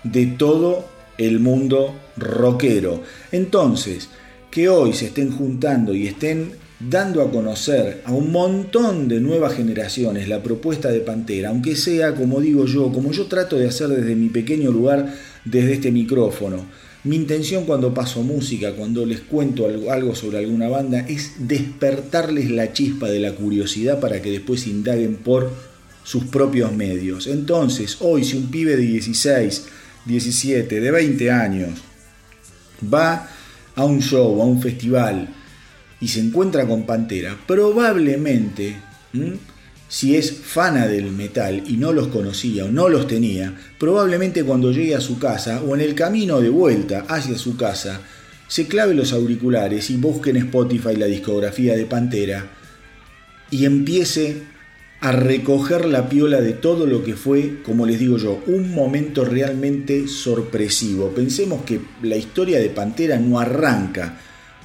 de 0.03 0.27
todo 0.27 0.87
el 1.17 1.39
mundo 1.39 1.95
rockero. 2.19 3.01
Entonces, 3.31 4.09
que 4.51 4.69
hoy 4.69 4.93
se 4.93 5.07
estén 5.07 5.31
juntando 5.31 5.93
y 5.93 6.07
estén 6.07 6.51
dando 6.79 7.21
a 7.21 7.29
conocer 7.29 8.01
a 8.05 8.13
un 8.13 8.31
montón 8.31 9.07
de 9.07 9.19
nuevas 9.19 9.53
generaciones 9.53 10.29
la 10.29 10.41
propuesta 10.41 10.89
de 10.89 11.01
Pantera, 11.01 11.49
aunque 11.49 11.75
sea, 11.75 12.15
como 12.15 12.39
digo 12.39 12.65
yo, 12.65 12.91
como 12.91 13.11
yo 13.11 13.25
trato 13.25 13.57
de 13.57 13.67
hacer 13.67 13.89
desde 13.89 14.15
mi 14.15 14.29
pequeño 14.29 14.71
lugar, 14.71 15.13
desde 15.43 15.73
este 15.73 15.91
micrófono. 15.91 16.65
Mi 17.03 17.15
intención 17.15 17.65
cuando 17.65 17.93
paso 17.93 18.23
música, 18.23 18.73
cuando 18.73 19.05
les 19.05 19.21
cuento 19.21 19.67
algo 19.89 20.15
sobre 20.15 20.39
alguna 20.39 20.67
banda, 20.67 20.99
es 21.07 21.33
despertarles 21.39 22.49
la 22.49 22.73
chispa 22.73 23.09
de 23.09 23.19
la 23.19 23.33
curiosidad 23.33 23.99
para 23.99 24.21
que 24.21 24.31
después 24.31 24.67
indaguen 24.67 25.15
por 25.15 25.51
sus 26.03 26.25
propios 26.25 26.73
medios. 26.73 27.27
Entonces, 27.27 27.97
hoy 28.01 28.23
si 28.23 28.37
un 28.37 28.51
pibe 28.51 28.75
de 28.75 28.83
16, 28.83 29.67
17, 30.05 30.79
de 30.79 30.91
20 30.91 31.31
años 31.31 31.88
va 32.81 33.27
a 33.75 33.83
un 33.85 34.01
show, 34.01 34.41
a 34.41 34.45
un 34.45 34.61
festival, 34.61 35.27
y 36.01 36.07
se 36.07 36.19
encuentra 36.19 36.65
con 36.65 36.83
Pantera, 36.83 37.37
probablemente, 37.45 38.75
si 39.87 40.15
es 40.15 40.31
fana 40.31 40.87
del 40.87 41.11
metal 41.11 41.63
y 41.65 41.77
no 41.77 41.91
los 41.91 42.07
conocía 42.07 42.65
o 42.65 42.71
no 42.71 42.89
los 42.89 43.07
tenía, 43.07 43.53
probablemente 43.77 44.43
cuando 44.43 44.71
llegue 44.71 44.95
a 44.95 45.01
su 45.01 45.19
casa 45.19 45.61
o 45.61 45.75
en 45.75 45.81
el 45.81 45.95
camino 45.95 46.39
de 46.39 46.49
vuelta 46.49 47.05
hacia 47.07 47.37
su 47.37 47.57
casa, 47.57 48.01
se 48.47 48.67
clave 48.67 48.93
los 48.95 49.13
auriculares 49.13 49.89
y 49.89 49.97
busque 49.97 50.31
en 50.31 50.37
Spotify 50.37 50.95
la 50.95 51.05
discografía 51.05 51.75
de 51.75 51.85
Pantera 51.85 52.47
y 53.51 53.65
empiece 53.65 54.43
a 55.01 55.13
recoger 55.13 55.85
la 55.85 56.09
piola 56.09 56.41
de 56.41 56.53
todo 56.53 56.85
lo 56.85 57.03
que 57.03 57.15
fue, 57.15 57.61
como 57.63 57.85
les 57.85 57.99
digo 57.99 58.17
yo, 58.17 58.43
un 58.47 58.73
momento 58.73 59.23
realmente 59.23 60.07
sorpresivo. 60.07 61.09
Pensemos 61.09 61.63
que 61.63 61.79
la 62.01 62.17
historia 62.17 62.59
de 62.59 62.69
Pantera 62.69 63.17
no 63.17 63.39
arranca 63.39 64.17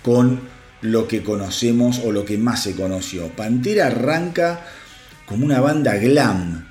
con 0.02 0.40
lo 0.80 1.06
que 1.06 1.22
conocemos 1.22 2.00
o 2.04 2.10
lo 2.10 2.24
que 2.24 2.36
más 2.36 2.64
se 2.64 2.74
conoció. 2.74 3.28
Pantera 3.28 3.86
arranca 3.86 4.66
como 5.26 5.44
una 5.44 5.60
banda 5.60 5.96
glam. 5.96 6.66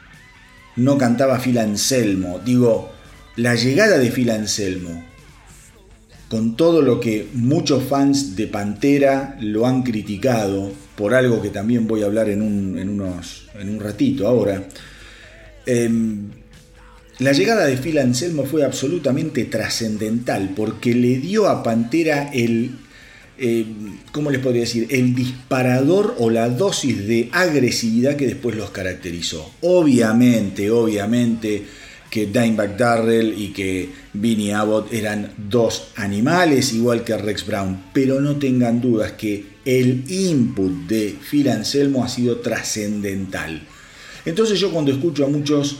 No 0.75 0.97
cantaba 0.97 1.39
Phil 1.39 1.57
Anselmo. 1.57 2.39
Digo, 2.43 2.91
la 3.37 3.55
llegada 3.55 3.97
de 3.97 4.11
Phil 4.11 4.29
Anselmo, 4.29 5.03
con 6.27 6.57
todo 6.57 6.81
lo 6.81 6.99
que 6.99 7.29
muchos 7.33 7.83
fans 7.83 8.35
de 8.35 8.47
Pantera 8.47 9.37
lo 9.39 9.65
han 9.65 9.83
criticado, 9.83 10.71
por 10.95 11.13
algo 11.13 11.41
que 11.41 11.49
también 11.49 11.87
voy 11.87 12.03
a 12.03 12.05
hablar 12.05 12.29
en 12.29 12.41
un, 12.41 12.77
en 12.77 12.89
unos, 12.89 13.47
en 13.59 13.69
un 13.69 13.79
ratito 13.79 14.27
ahora, 14.27 14.67
em, 15.65 16.29
la 17.19 17.31
llegada 17.31 17.65
de 17.65 17.77
Phil 17.77 17.97
Anselmo 17.99 18.45
fue 18.45 18.63
absolutamente 18.63 19.45
trascendental 19.45 20.51
porque 20.55 20.93
le 20.93 21.19
dio 21.19 21.47
a 21.47 21.61
Pantera 21.63 22.31
el 22.33 22.71
eh, 23.37 23.65
¿cómo 24.11 24.29
les 24.29 24.41
podría 24.41 24.61
decir? 24.61 24.87
El 24.91 25.15
disparador 25.15 26.15
o 26.19 26.29
la 26.29 26.49
dosis 26.49 27.07
de 27.07 27.29
agresividad 27.31 28.15
que 28.15 28.27
después 28.27 28.55
los 28.55 28.69
caracterizó. 28.69 29.51
Obviamente, 29.61 30.69
obviamente 30.69 31.63
que 32.11 32.27
Dimebag 32.27 32.77
Darrell 32.77 33.33
y 33.35 33.47
que 33.47 33.89
Vinnie 34.13 34.53
Abbott 34.53 34.93
eran 34.93 35.31
dos 35.35 35.87
animales 35.95 36.71
igual 36.71 37.03
que 37.03 37.17
Rex 37.17 37.47
Brown, 37.47 37.85
pero 37.91 38.21
no 38.21 38.35
tengan 38.35 38.79
dudas 38.79 39.13
que 39.13 39.52
el 39.65 40.03
input 40.09 40.87
de 40.87 41.17
Phil 41.29 41.49
Anselmo 41.49 42.03
ha 42.03 42.09
sido 42.09 42.37
trascendental. 42.37 43.61
Entonces 44.25 44.59
yo 44.59 44.71
cuando 44.71 44.91
escucho 44.91 45.25
a 45.25 45.29
muchos, 45.29 45.79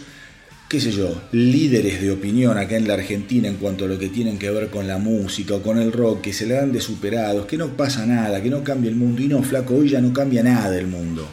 qué 0.69 0.79
sé 0.79 0.91
yo, 0.91 1.21
líderes 1.31 2.01
de 2.01 2.11
opinión 2.11 2.57
acá 2.57 2.75
en 2.75 2.87
la 2.87 2.95
Argentina 2.95 3.47
en 3.47 3.55
cuanto 3.55 3.85
a 3.85 3.87
lo 3.87 3.99
que 3.99 4.09
tienen 4.09 4.37
que 4.37 4.49
ver 4.49 4.69
con 4.69 4.87
la 4.87 4.97
música 4.97 5.55
o 5.55 5.61
con 5.61 5.79
el 5.79 5.91
rock, 5.91 6.21
que 6.21 6.33
se 6.33 6.45
le 6.45 6.55
dan 6.55 6.71
de 6.71 6.81
superados, 6.81 7.45
que 7.45 7.57
no 7.57 7.77
pasa 7.77 8.05
nada, 8.05 8.41
que 8.41 8.49
no 8.49 8.63
cambia 8.63 8.89
el 8.89 8.95
mundo, 8.95 9.21
y 9.21 9.27
no, 9.27 9.43
flaco, 9.43 9.75
hoy 9.75 9.89
ya 9.89 10.01
no 10.01 10.13
cambia 10.13 10.43
nada 10.43 10.77
el 10.77 10.87
mundo. 10.87 11.27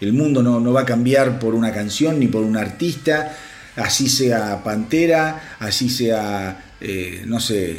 El 0.00 0.12
mundo 0.12 0.42
no, 0.42 0.60
no 0.60 0.72
va 0.72 0.82
a 0.82 0.86
cambiar 0.86 1.38
por 1.38 1.54
una 1.54 1.72
canción 1.72 2.20
ni 2.20 2.28
por 2.28 2.42
un 2.42 2.56
artista, 2.56 3.36
así 3.76 4.08
sea 4.08 4.62
Pantera, 4.62 5.56
así 5.58 5.88
sea, 5.88 6.74
eh, 6.80 7.24
no 7.26 7.40
sé, 7.40 7.78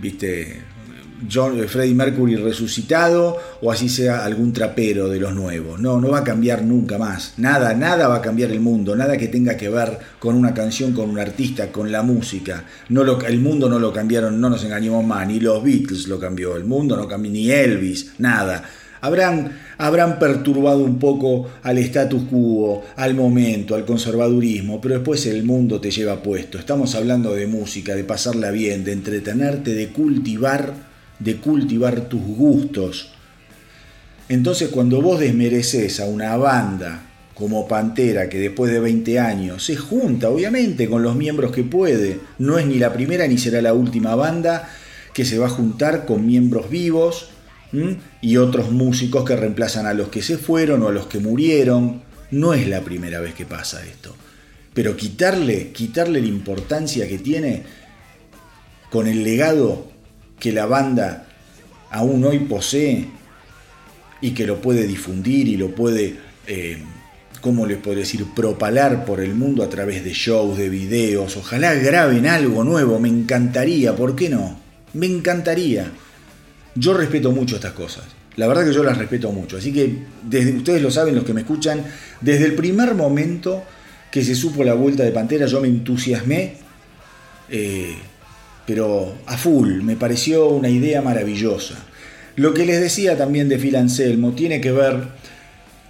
viste, 0.00 0.62
John, 1.30 1.58
eh, 1.58 1.68
Freddie 1.68 1.94
Mercury 1.94 2.36
resucitado 2.36 3.38
o 3.60 3.70
así 3.70 3.88
sea 3.88 4.24
algún 4.24 4.52
trapero 4.52 5.08
de 5.08 5.20
los 5.20 5.34
nuevos. 5.34 5.80
No, 5.80 6.00
no 6.00 6.10
va 6.10 6.18
a 6.18 6.24
cambiar 6.24 6.62
nunca 6.64 6.98
más. 6.98 7.34
Nada, 7.36 7.74
nada 7.74 8.08
va 8.08 8.16
a 8.16 8.22
cambiar 8.22 8.50
el 8.50 8.60
mundo. 8.60 8.96
Nada 8.96 9.16
que 9.16 9.28
tenga 9.28 9.56
que 9.56 9.68
ver 9.68 9.98
con 10.18 10.36
una 10.36 10.54
canción, 10.54 10.92
con 10.92 11.10
un 11.10 11.18
artista, 11.18 11.70
con 11.70 11.90
la 11.90 12.02
música. 12.02 12.64
No 12.88 13.04
lo, 13.04 13.20
el 13.22 13.40
mundo 13.40 13.68
no 13.68 13.78
lo 13.78 13.92
cambiaron, 13.92 14.40
no 14.40 14.50
nos 14.50 14.64
engañemos 14.64 15.04
más. 15.04 15.26
Ni 15.26 15.40
los 15.40 15.62
Beatles 15.62 16.08
lo 16.08 16.18
cambió. 16.18 16.56
El 16.56 16.64
mundo 16.64 16.96
no 16.96 17.08
cambió, 17.08 17.30
ni 17.30 17.50
Elvis, 17.50 18.12
nada. 18.18 18.64
Habrán, 19.00 19.58
habrán 19.78 20.20
perturbado 20.20 20.78
un 20.78 21.00
poco 21.00 21.50
al 21.64 21.76
status 21.78 22.22
quo, 22.30 22.84
al 22.94 23.14
momento, 23.14 23.74
al 23.74 23.84
conservadurismo, 23.84 24.80
pero 24.80 24.94
después 24.94 25.26
el 25.26 25.42
mundo 25.42 25.80
te 25.80 25.90
lleva 25.90 26.22
puesto. 26.22 26.56
Estamos 26.56 26.94
hablando 26.94 27.34
de 27.34 27.48
música, 27.48 27.96
de 27.96 28.04
pasarla 28.04 28.52
bien, 28.52 28.84
de 28.84 28.92
entretenerte, 28.92 29.74
de 29.74 29.88
cultivar 29.88 30.91
de 31.22 31.36
cultivar 31.36 32.08
tus 32.08 32.22
gustos. 32.22 33.12
Entonces 34.28 34.68
cuando 34.68 35.00
vos 35.02 35.20
desmereces 35.20 36.00
a 36.00 36.06
una 36.06 36.36
banda 36.36 37.02
como 37.34 37.66
Pantera, 37.66 38.28
que 38.28 38.38
después 38.38 38.72
de 38.72 38.80
20 38.80 39.18
años 39.18 39.64
se 39.64 39.76
junta 39.76 40.30
obviamente 40.30 40.88
con 40.88 41.02
los 41.02 41.16
miembros 41.16 41.52
que 41.52 41.64
puede, 41.64 42.20
no 42.38 42.58
es 42.58 42.66
ni 42.66 42.78
la 42.78 42.92
primera 42.92 43.26
ni 43.26 43.38
será 43.38 43.62
la 43.62 43.74
última 43.74 44.14
banda 44.14 44.68
que 45.12 45.24
se 45.24 45.38
va 45.38 45.46
a 45.46 45.50
juntar 45.50 46.06
con 46.06 46.26
miembros 46.26 46.70
vivos 46.70 47.28
y 48.20 48.36
otros 48.36 48.70
músicos 48.70 49.24
que 49.24 49.36
reemplazan 49.36 49.86
a 49.86 49.94
los 49.94 50.08
que 50.08 50.22
se 50.22 50.36
fueron 50.36 50.82
o 50.82 50.88
a 50.88 50.92
los 50.92 51.06
que 51.06 51.20
murieron, 51.20 52.02
no 52.30 52.52
es 52.52 52.68
la 52.68 52.82
primera 52.82 53.20
vez 53.20 53.34
que 53.34 53.46
pasa 53.46 53.84
esto. 53.84 54.14
Pero 54.74 54.96
quitarle, 54.96 55.72
quitarle 55.72 56.20
la 56.20 56.26
importancia 56.26 57.08
que 57.08 57.18
tiene 57.18 57.62
con 58.90 59.06
el 59.06 59.22
legado 59.22 59.91
que 60.38 60.52
la 60.52 60.66
banda 60.66 61.26
aún 61.90 62.24
hoy 62.24 62.40
posee 62.40 63.06
y 64.20 64.30
que 64.32 64.46
lo 64.46 64.60
puede 64.60 64.86
difundir 64.86 65.48
y 65.48 65.56
lo 65.56 65.74
puede, 65.74 66.16
eh, 66.46 66.78
¿cómo 67.40 67.66
les 67.66 67.78
puedo 67.78 67.98
decir?, 67.98 68.24
propalar 68.34 69.04
por 69.04 69.20
el 69.20 69.34
mundo 69.34 69.62
a 69.62 69.68
través 69.68 70.04
de 70.04 70.12
shows, 70.12 70.56
de 70.56 70.68
videos. 70.68 71.36
Ojalá 71.36 71.74
graben 71.74 72.26
algo 72.26 72.64
nuevo, 72.64 72.98
me 72.98 73.08
encantaría, 73.08 73.94
¿por 73.94 74.16
qué 74.16 74.30
no? 74.30 74.58
Me 74.94 75.06
encantaría. 75.06 75.90
Yo 76.74 76.94
respeto 76.94 77.32
mucho 77.32 77.56
estas 77.56 77.72
cosas. 77.72 78.04
La 78.36 78.46
verdad 78.46 78.64
que 78.64 78.72
yo 78.72 78.82
las 78.82 78.96
respeto 78.96 79.30
mucho. 79.30 79.58
Así 79.58 79.72
que 79.72 79.98
desde, 80.22 80.52
ustedes 80.56 80.80
lo 80.80 80.90
saben, 80.90 81.14
los 81.14 81.24
que 81.24 81.34
me 81.34 81.42
escuchan, 81.42 81.84
desde 82.20 82.46
el 82.46 82.54
primer 82.54 82.94
momento 82.94 83.62
que 84.10 84.24
se 84.24 84.34
supo 84.34 84.64
la 84.64 84.74
vuelta 84.74 85.02
de 85.02 85.10
Pantera, 85.10 85.46
yo 85.46 85.60
me 85.60 85.68
entusiasmé. 85.68 86.54
Eh, 87.50 87.94
pero 88.66 89.14
a 89.26 89.36
full, 89.36 89.82
me 89.82 89.96
pareció 89.96 90.48
una 90.48 90.68
idea 90.68 91.02
maravillosa. 91.02 91.74
Lo 92.36 92.54
que 92.54 92.64
les 92.64 92.80
decía 92.80 93.16
también 93.16 93.48
de 93.48 93.58
Phil 93.58 93.76
Anselmo 93.76 94.32
tiene 94.32 94.60
que 94.60 94.72
ver, 94.72 95.08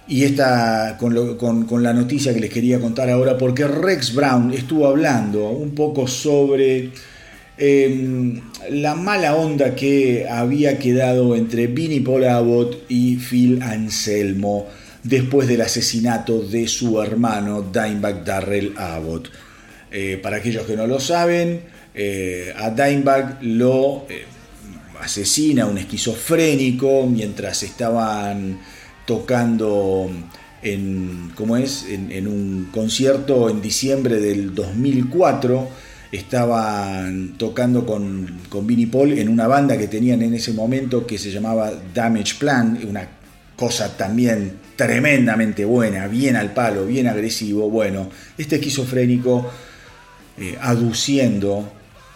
y 0.07 0.23
esta 0.23 0.97
con, 0.99 1.83
la 1.83 1.93
noticia 1.93 2.33
que 2.33 2.41
les 2.41 2.49
quería 2.49 2.79
contar 2.79 3.09
ahora, 3.09 3.37
porque 3.37 3.67
Rex 3.67 4.13
Brown 4.13 4.53
estuvo 4.53 4.87
hablando 4.87 5.49
un 5.49 5.73
poco 5.73 6.07
sobre 6.07 6.89
em, 7.57 8.41
la 8.69 8.95
mala 8.95 9.35
onda 9.35 9.75
que 9.75 10.27
había 10.29 10.79
quedado 10.79 11.35
entre 11.35 11.67
Vinnie 11.67 12.01
Paul 12.01 12.25
Abbott 12.25 12.83
y 12.89 13.15
Phil 13.17 13.61
Anselmo 13.61 14.67
después 15.03 15.47
del 15.47 15.61
asesinato 15.61 16.41
de 16.41 16.67
su 16.67 17.01
hermano 17.01 17.61
Dimebag 17.61 18.25
Darrell 18.25 18.73
Abbott. 18.77 19.29
Eh, 19.91 20.19
para 20.21 20.37
aquellos 20.37 20.65
que 20.65 20.75
no 20.75 20.87
lo 20.87 20.99
saben, 20.99 21.72
eh, 21.95 22.53
a 22.57 22.69
Dimebag 22.71 23.37
lo 23.41 24.05
eh, 24.09 24.25
asesina 24.99 25.65
un 25.65 25.77
esquizofrénico 25.77 27.05
mientras 27.05 27.61
estaban 27.63 28.59
tocando 29.05 30.09
en, 30.61 31.31
¿cómo 31.35 31.57
es? 31.57 31.85
En, 31.89 32.27
un 32.27 32.69
concierto 32.71 33.49
en 33.49 33.61
diciembre 33.61 34.19
del 34.19 34.55
2004. 34.55 35.93
Estaban 36.11 37.33
tocando 37.37 37.85
con, 37.85 38.39
con 38.47 38.67
Paul 38.91 39.13
en 39.13 39.29
una 39.29 39.47
banda 39.47 39.77
que 39.77 39.87
tenían 39.87 40.21
en 40.21 40.35
ese 40.35 40.53
momento 40.53 41.07
que 41.07 41.17
se 41.17 41.31
llamaba 41.31 41.71
Damage 41.93 42.35
Plan, 42.37 42.79
una 42.87 43.07
cosa 43.55 43.97
también 43.97 44.59
tremendamente 44.75 45.65
buena, 45.65 46.07
bien 46.07 46.35
al 46.35 46.53
palo, 46.53 46.85
bien 46.85 47.07
agresivo. 47.07 47.67
Bueno, 47.69 48.09
este 48.37 48.55
esquizofrénico 48.57 49.49
eh, 50.37 50.55
aduciendo 50.61 51.71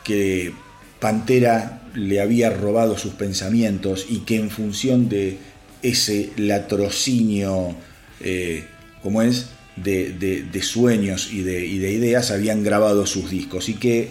que 0.07 0.53
Pantera 1.01 1.81
le 1.93 2.21
había 2.21 2.49
robado 2.49 2.97
sus 2.97 3.11
pensamientos 3.13 4.05
y 4.09 4.19
que 4.19 4.37
en 4.37 4.49
función 4.49 5.09
de 5.09 5.37
ese 5.83 6.31
latrocinio, 6.37 7.75
eh, 8.21 8.63
como 9.03 9.21
es, 9.21 9.47
de, 9.75 10.61
sueños 10.61 11.29
y 11.31 11.41
de, 11.41 11.67
ideas 11.67 12.31
habían 12.31 12.63
grabado 12.63 13.05
sus 13.05 13.29
discos 13.29 13.67
y 13.67 13.73
que 13.73 14.07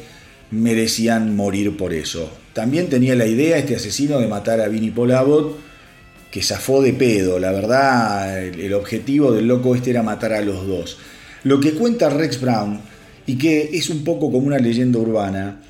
merecían 0.51 1.35
morir 1.35 1.79
por 1.79 1.95
eso. 1.95 2.31
También 2.53 2.89
tenía 2.89 3.17
la 3.17 3.27
idea 3.27 3.57
este 3.57 3.75
asesino 3.75 4.21
de 4.21 4.29
matar 4.29 4.61
a 4.61 4.69
Vinnie 4.69 4.93
Paul 4.93 5.57
que 6.31 6.43
zafó 6.43 6.83
de 6.83 6.93
pedo, 6.93 7.39
la 7.39 7.51
verdad 7.53 8.45
el 8.45 8.75
objetivo 8.75 9.33
del 9.33 9.49
loco 9.49 9.75
este 9.75 9.91
era 9.91 10.03
matar 10.03 10.35
a 10.35 10.43
los 10.43 10.67
dos. 10.67 10.99
Lo 11.45 11.59
que 11.59 11.73
cuenta 11.73 12.11
Rex 12.11 12.41
Brown, 12.41 12.81
y 13.27 13.39
que 13.39 13.71
es 13.73 13.91
un 13.91 14.05
poco 14.05 14.31
como 14.31 14.47
una 14.47 14.59
leyenda 14.59 14.99
urbana, 14.99 15.61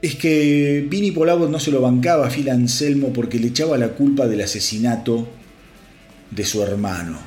es 0.00 0.14
que 0.14 0.86
Vinnie 0.88 1.12
Polavo 1.12 1.48
no 1.48 1.58
se 1.58 1.70
lo 1.70 1.80
bancaba 1.80 2.26
a 2.26 2.30
Phil 2.30 2.50
Anselmo 2.50 3.12
porque 3.12 3.38
le 3.38 3.48
echaba 3.48 3.76
la 3.78 3.88
culpa 3.88 4.26
del 4.26 4.42
asesinato 4.42 5.26
de 6.30 6.44
su 6.44 6.62
hermano. 6.62 7.18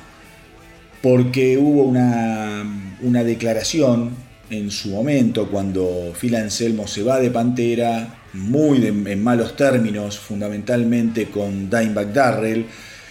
Porque 1.02 1.58
hubo 1.58 1.82
una, 1.82 2.64
una 3.02 3.24
declaración 3.24 4.10
en 4.48 4.70
su 4.70 4.90
momento 4.90 5.48
cuando 5.50 6.12
Phil 6.18 6.36
Anselmo 6.36 6.86
se 6.86 7.02
va 7.02 7.20
de 7.20 7.30
Pantera, 7.30 8.20
muy 8.32 8.86
en 8.86 9.22
malos 9.22 9.56
términos, 9.56 10.18
fundamentalmente 10.18 11.26
con 11.26 11.68
Dimebag 11.68 12.12
Darrell, 12.12 12.66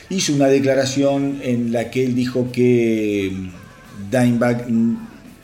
hizo 0.09 0.33
una 0.33 0.47
declaración 0.47 1.39
en 1.43 1.71
la 1.71 1.91
que 1.91 2.05
él 2.05 2.15
dijo 2.15 2.51
que 2.51 3.31
Dimebag 4.09 4.67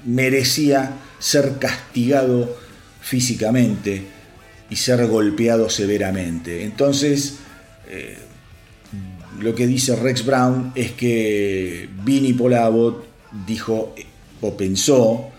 merecía 0.06 0.94
ser 1.20 1.54
castigado 1.60 2.67
físicamente 3.08 4.02
y 4.70 4.76
ser 4.76 5.08
golpeado 5.08 5.70
severamente. 5.70 6.64
Entonces, 6.64 7.36
eh, 7.90 8.18
lo 9.40 9.56
que 9.56 9.66
dice 9.66 9.96
Rex 9.96 10.26
Brown 10.26 10.74
es 10.76 10.92
que 10.92 11.88
Vinnie 12.04 12.34
Polabot 12.34 13.08
dijo 13.48 13.96
o 14.42 14.58
pensó 14.58 15.30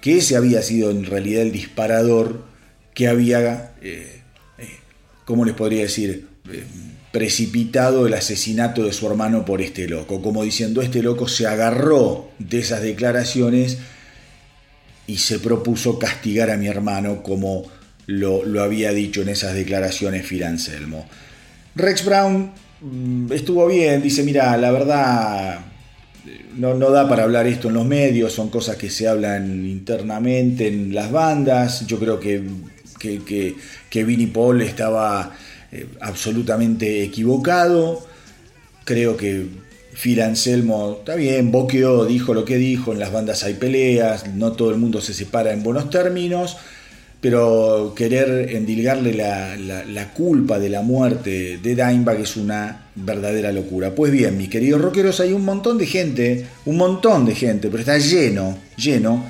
que 0.00 0.18
ese 0.18 0.36
había 0.36 0.62
sido 0.62 0.90
en 0.90 1.04
realidad 1.04 1.42
el 1.42 1.52
disparador 1.52 2.44
que 2.94 3.08
había, 3.08 3.74
eh, 3.82 4.22
eh, 4.58 4.68
¿cómo 5.24 5.44
les 5.44 5.54
podría 5.54 5.82
decir? 5.82 6.28
precipitado 7.12 8.06
el 8.06 8.14
asesinato 8.14 8.84
de 8.84 8.92
su 8.94 9.06
hermano 9.06 9.44
por 9.44 9.60
este 9.60 9.86
loco, 9.86 10.22
como 10.22 10.42
diciendo 10.42 10.80
este 10.80 11.02
loco 11.02 11.28
se 11.28 11.46
agarró 11.46 12.30
de 12.38 12.58
esas 12.60 12.80
declaraciones 12.80 13.78
y 15.12 15.18
se 15.18 15.38
propuso 15.40 15.98
castigar 15.98 16.50
a 16.50 16.56
mi 16.56 16.68
hermano 16.68 17.22
como 17.22 17.64
lo, 18.06 18.62
había 18.62 18.92
dicho 18.92 19.20
en 19.20 19.28
esas 19.28 19.52
declaraciones 19.52 20.26
Phil 20.26 20.42
Anselmo. 20.42 21.06
Rex 21.74 22.02
Brown 22.06 22.50
mm, 22.80 23.30
estuvo 23.30 23.66
bien, 23.66 24.00
dice, 24.00 24.22
mira, 24.22 24.56
la 24.56 24.70
verdad 24.70 25.60
no, 26.56 26.72
no, 26.72 26.90
da 26.90 27.06
para 27.10 27.24
hablar 27.24 27.46
esto 27.46 27.68
en 27.68 27.74
los 27.74 27.84
medios, 27.84 28.32
son 28.32 28.48
cosas 28.48 28.76
que 28.76 28.88
se 28.88 29.06
hablan 29.06 29.66
internamente 29.66 30.68
en 30.68 30.94
las 30.94 31.12
bandas, 31.12 31.86
yo 31.86 31.98
creo 31.98 32.18
que, 32.18 32.42
que, 32.98 33.54
que, 33.90 34.04
Vinnie 34.04 34.28
Paul 34.28 34.62
estaba 34.62 35.36
eh, 35.72 35.88
absolutamente 36.00 37.02
equivocado, 37.02 38.06
creo 38.84 39.18
que 39.18 39.46
Phil 39.94 40.22
Anselmo, 40.22 40.96
está 41.00 41.14
bien, 41.16 41.50
boqueó, 41.50 42.06
dijo 42.06 42.34
lo 42.34 42.44
que 42.44 42.56
dijo, 42.56 42.92
en 42.92 42.98
las 42.98 43.12
bandas 43.12 43.44
hay 43.44 43.54
peleas, 43.54 44.26
no 44.34 44.52
todo 44.52 44.70
el 44.70 44.78
mundo 44.78 45.00
se 45.00 45.12
separa 45.12 45.52
en 45.52 45.62
buenos 45.62 45.90
términos, 45.90 46.56
pero 47.20 47.92
querer 47.94 48.56
endilgarle 48.56 49.14
la, 49.14 50.12
culpa 50.12 50.58
de 50.58 50.68
la 50.68 50.82
muerte 50.82 51.58
de 51.62 51.74
Dimebag 51.76 52.20
es 52.20 52.36
una 52.36 52.86
verdadera 52.96 53.52
locura. 53.52 53.94
Pues 53.94 54.10
bien, 54.10 54.36
mis 54.36 54.48
queridos 54.48 54.80
rockeros, 54.80 55.20
hay 55.20 55.32
un 55.32 55.44
montón 55.44 55.78
de 55.78 55.86
gente, 55.86 56.46
un 56.64 56.78
montón 56.78 57.24
de 57.24 57.34
gente, 57.34 57.68
pero 57.68 57.80
está 57.80 57.96
lleno, 57.98 58.58
lleno 58.76 59.24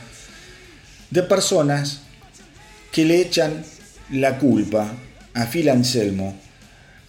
de 1.11 1.23
personas 1.25 2.01
que 2.91 3.05
le 3.05 3.21
echan 3.21 3.63
la 4.11 4.39
culpa 4.39 4.91
a 5.35 5.47
Phil 5.47 5.69
Anselmo. 5.69 6.35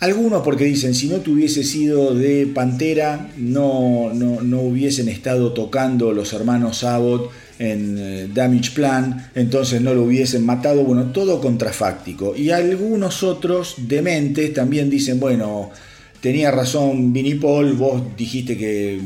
Algunos 0.04 0.42
porque 0.42 0.66
dicen, 0.66 0.94
si 0.96 1.08
no 1.08 1.22
tuviese 1.22 1.64
sido 1.64 2.14
de 2.14 2.46
Pantera, 2.46 3.30
no, 3.38 4.12
no, 4.14 4.42
no 4.42 4.60
hubiesen 4.60 5.08
estado 5.08 5.54
tocando 5.54 6.12
los 6.12 6.34
hermanos 6.34 6.84
Abbott 6.84 7.32
en 7.58 7.96
eh, 7.98 8.28
Damage 8.34 8.72
Plan, 8.72 9.32
entonces 9.34 9.80
no 9.80 9.94
lo 9.94 10.04
hubiesen 10.04 10.46
matado, 10.46 10.84
bueno, 10.84 11.14
todo 11.14 11.40
contrafáctico. 11.40 12.36
Y 12.36 12.50
algunos 12.50 13.24
otros 13.24 13.76
dementes 13.78 14.54
también 14.54 14.90
dicen, 14.90 15.22
bueno, 15.22 15.72
tenía 16.20 16.52
razón 16.52 17.14
Vinnie 17.14 17.36
Paul, 17.36 17.72
vos 17.72 18.02
dijiste 18.18 18.58
que 18.58 19.00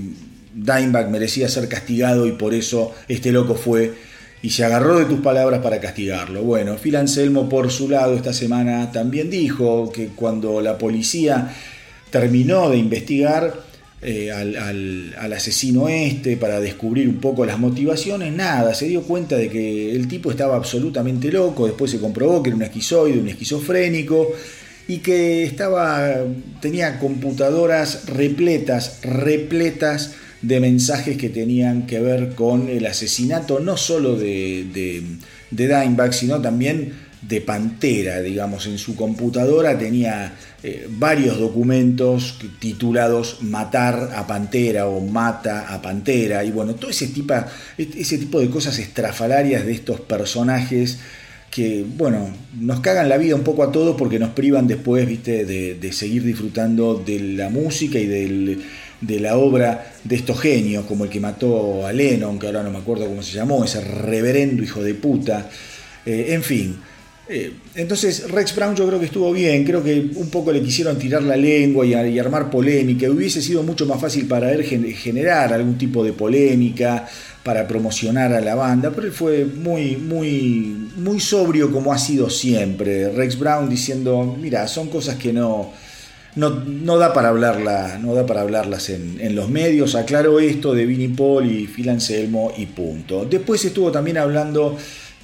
Dimebag 0.56 1.12
merecía 1.12 1.48
ser 1.48 1.70
castigado 1.70 2.26
y 2.26 2.32
por 2.32 2.56
eso 2.56 2.92
este 3.08 3.32
loco 3.32 3.54
fue 3.54 3.94
y 4.42 4.50
se 4.52 4.64
agarró 4.64 5.00
de 5.00 5.06
tus 5.06 5.20
palabras 5.20 5.62
para 5.62 5.80
castigarlo. 5.80 6.44
Bueno, 6.44 6.76
Phil 6.76 6.96
Anselmo 6.96 7.50
por 7.50 7.72
su 7.72 7.90
lado 7.90 8.16
esta 8.16 8.34
semana 8.34 8.92
también 8.92 9.30
dijo 9.30 9.92
que 9.92 10.10
cuando 10.10 10.62
la 10.62 10.78
policía 10.78 11.54
terminó 12.12 12.70
de 12.70 12.78
investigar, 12.78 13.68
eh, 14.00 14.32
al, 14.32 15.34
asesino 15.34 15.90
este 15.90 16.38
para 16.38 16.60
descubrir 16.60 17.10
un 17.10 17.18
poco 17.18 17.46
las 17.46 17.58
motivaciones, 17.58 18.32
nada, 18.32 18.76
se 18.76 18.88
dio 18.88 19.02
cuenta 19.02 19.36
de 19.36 19.50
que 19.50 19.92
el 19.92 20.08
tipo 20.08 20.30
estaba 20.30 20.56
absolutamente 20.56 21.32
loco, 21.32 21.66
después 21.66 21.90
se 21.90 22.00
comprobó 22.00 22.44
que 22.44 22.50
era 22.50 22.58
un 22.58 22.62
esquizoide, 22.62 23.20
un 23.20 23.28
esquizofrénico 23.28 24.34
y 24.88 25.00
que 25.00 25.44
estaba 25.44 26.12
tenía 26.62 27.00
computadoras 27.00 28.06
repletas, 28.06 29.00
repletas 29.02 30.14
de 30.48 30.60
mensajes 30.62 31.18
que 31.18 31.30
tenían 31.30 31.86
que 31.86 32.00
ver 32.00 32.34
con 32.34 32.70
el 32.70 32.86
asesinato 32.86 33.60
no 33.60 33.76
solo 33.76 34.16
de, 34.16 34.66
de, 34.74 35.04
de 35.52 35.68
Dimebag, 35.68 36.14
sino 36.14 36.42
también 36.42 36.94
de 37.22 37.42
Pantera, 37.42 38.22
digamos, 38.22 38.68
en 38.68 38.78
su 38.78 38.96
computadora 38.96 39.78
tenía 39.78 40.36
eh, 40.64 40.88
varios 40.90 41.40
documentos 41.40 42.40
titulados 42.60 43.40
Matar 43.42 44.12
a 44.16 44.26
Pantera 44.26 44.88
o 44.88 45.02
Mata 45.02 45.74
a 45.74 45.82
Pantera, 45.82 46.46
y 46.46 46.52
bueno, 46.52 46.76
todo 46.76 46.92
ese 46.92 47.08
tipo, 47.08 47.34
ese 47.78 48.18
tipo 48.18 48.40
de 48.40 48.50
cosas 48.50 48.78
estrafalarias 48.80 49.66
de 49.66 49.74
estos 49.74 50.00
personajes 50.00 51.00
que, 51.50 51.84
bueno, 51.98 52.30
nos 52.60 52.82
cagan 52.82 53.10
la 53.10 53.18
vida 53.18 53.36
un 53.36 53.44
poco 53.44 53.64
a 53.64 53.72
todos 53.72 53.98
porque 53.98 54.20
nos 54.20 54.30
privan 54.30 54.68
después, 54.68 55.08
viste, 55.08 55.44
de, 55.44 55.92
seguir 55.92 56.24
disfrutando 56.24 56.96
de 56.96 57.20
la 57.20 57.50
música 57.50 57.98
y 57.98 58.06
de 59.02 59.20
la 59.20 59.38
obra 59.38 59.94
de 60.04 60.16
estos 60.16 60.40
genios, 60.40 60.86
como 60.86 61.06
el 61.06 61.10
que 61.10 61.20
mató 61.20 61.86
a 61.86 61.94
Lennon, 61.94 62.40
que 62.40 62.48
ahora 62.48 62.64
no 62.64 62.72
me 62.72 62.80
acuerdo 62.80 63.06
cómo 63.06 63.22
se 63.22 63.34
llamó, 63.34 63.64
ese 63.64 63.82
reverendo 63.82 64.64
hijo 64.64 64.84
de 64.84 64.96
puta. 64.96 65.50
Eh, 66.06 66.28
en 66.30 66.44
fin, 66.44 66.78
eh, 67.30 67.52
entonces 67.76 68.32
Rex 68.32 68.56
Brown 68.56 68.74
yo 68.74 68.88
creo 68.88 69.00
que 69.00 69.08
estuvo 69.08 69.34
bien, 69.34 69.66
creo 69.66 69.84
que 69.84 70.12
un 70.16 70.30
poco 70.30 70.52
le 70.52 70.62
quisieron 70.62 70.98
tirar 70.98 71.22
la 71.24 71.36
lengua 71.36 71.86
y, 71.86 72.18
armar 72.18 72.50
polémica, 72.50 73.10
hubiese 73.10 73.42
sido 73.42 73.64
mucho 73.64 73.86
más 73.86 74.00
fácil 74.00 74.28
para 74.28 74.52
él 74.54 74.64
generar 74.64 75.54
algún 75.54 75.78
tipo 75.78 76.04
de 76.06 76.14
polémica 76.14 77.06
para 77.44 77.68
promocionar 77.68 78.32
a 78.34 78.40
la 78.40 78.56
banda, 78.56 78.92
pero 78.92 79.08
él 79.08 79.14
fue 79.14 79.46
muy, 79.46 79.98
muy, 79.98 80.90
muy 80.98 81.20
sobrio 81.20 81.72
como 81.72 81.92
ha 81.92 81.98
sido 81.98 82.30
siempre. 82.30 83.10
Rex 83.10 83.38
Brown 83.38 83.70
diciendo, 83.70 84.38
mira, 84.40 84.68
son 84.68 84.90
cosas 84.90 85.16
que 85.16 85.34
no, 85.34 85.72
no, 86.38 86.98
da, 86.98 87.14
para 87.14 87.30
hablarla, 87.30 88.00
no 88.02 88.14
da 88.14 88.26
para 88.26 88.42
hablarlas 88.42 88.90
en, 88.90 89.18
en, 89.20 89.36
los 89.36 89.50
medios, 89.50 89.96
aclaró 89.96 90.40
esto 90.40 90.74
de 90.74 90.86
Vinnie 90.86 91.10
Paul 91.10 91.52
y 91.52 91.68
Phil 91.68 91.90
Anselmo 91.90 92.54
y 92.58 92.68
punto. 92.68 93.26
Después 93.26 93.66
estuvo 93.66 93.92
también 93.92 94.18
hablando 94.18 94.78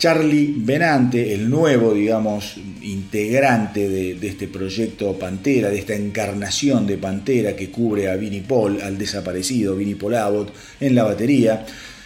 Charlie 0.04 0.54
Benante, 0.58 1.34
el 1.34 1.50
nuevo, 1.50 1.94
digamos, 1.94 2.58
integrante 2.82 3.88
de, 3.88 4.28
este 4.28 4.48
proyecto 4.48 5.18
Pantera, 5.18 5.70
de 5.70 5.80
esta 5.80 5.96
encarnación 5.96 6.86
de 6.86 6.98
Pantera 6.98 7.56
que 7.56 7.70
cubre 7.70 8.10
a 8.10 8.16
Vinnie 8.16 8.42
Paul, 8.42 8.82
al 8.82 8.98
desaparecido 8.98 9.76
Vinnie 9.76 9.96
Paul 9.96 10.16
Abbott, 10.16 10.54
en 10.82 10.96
la 10.96 11.04
batería. 11.04 11.66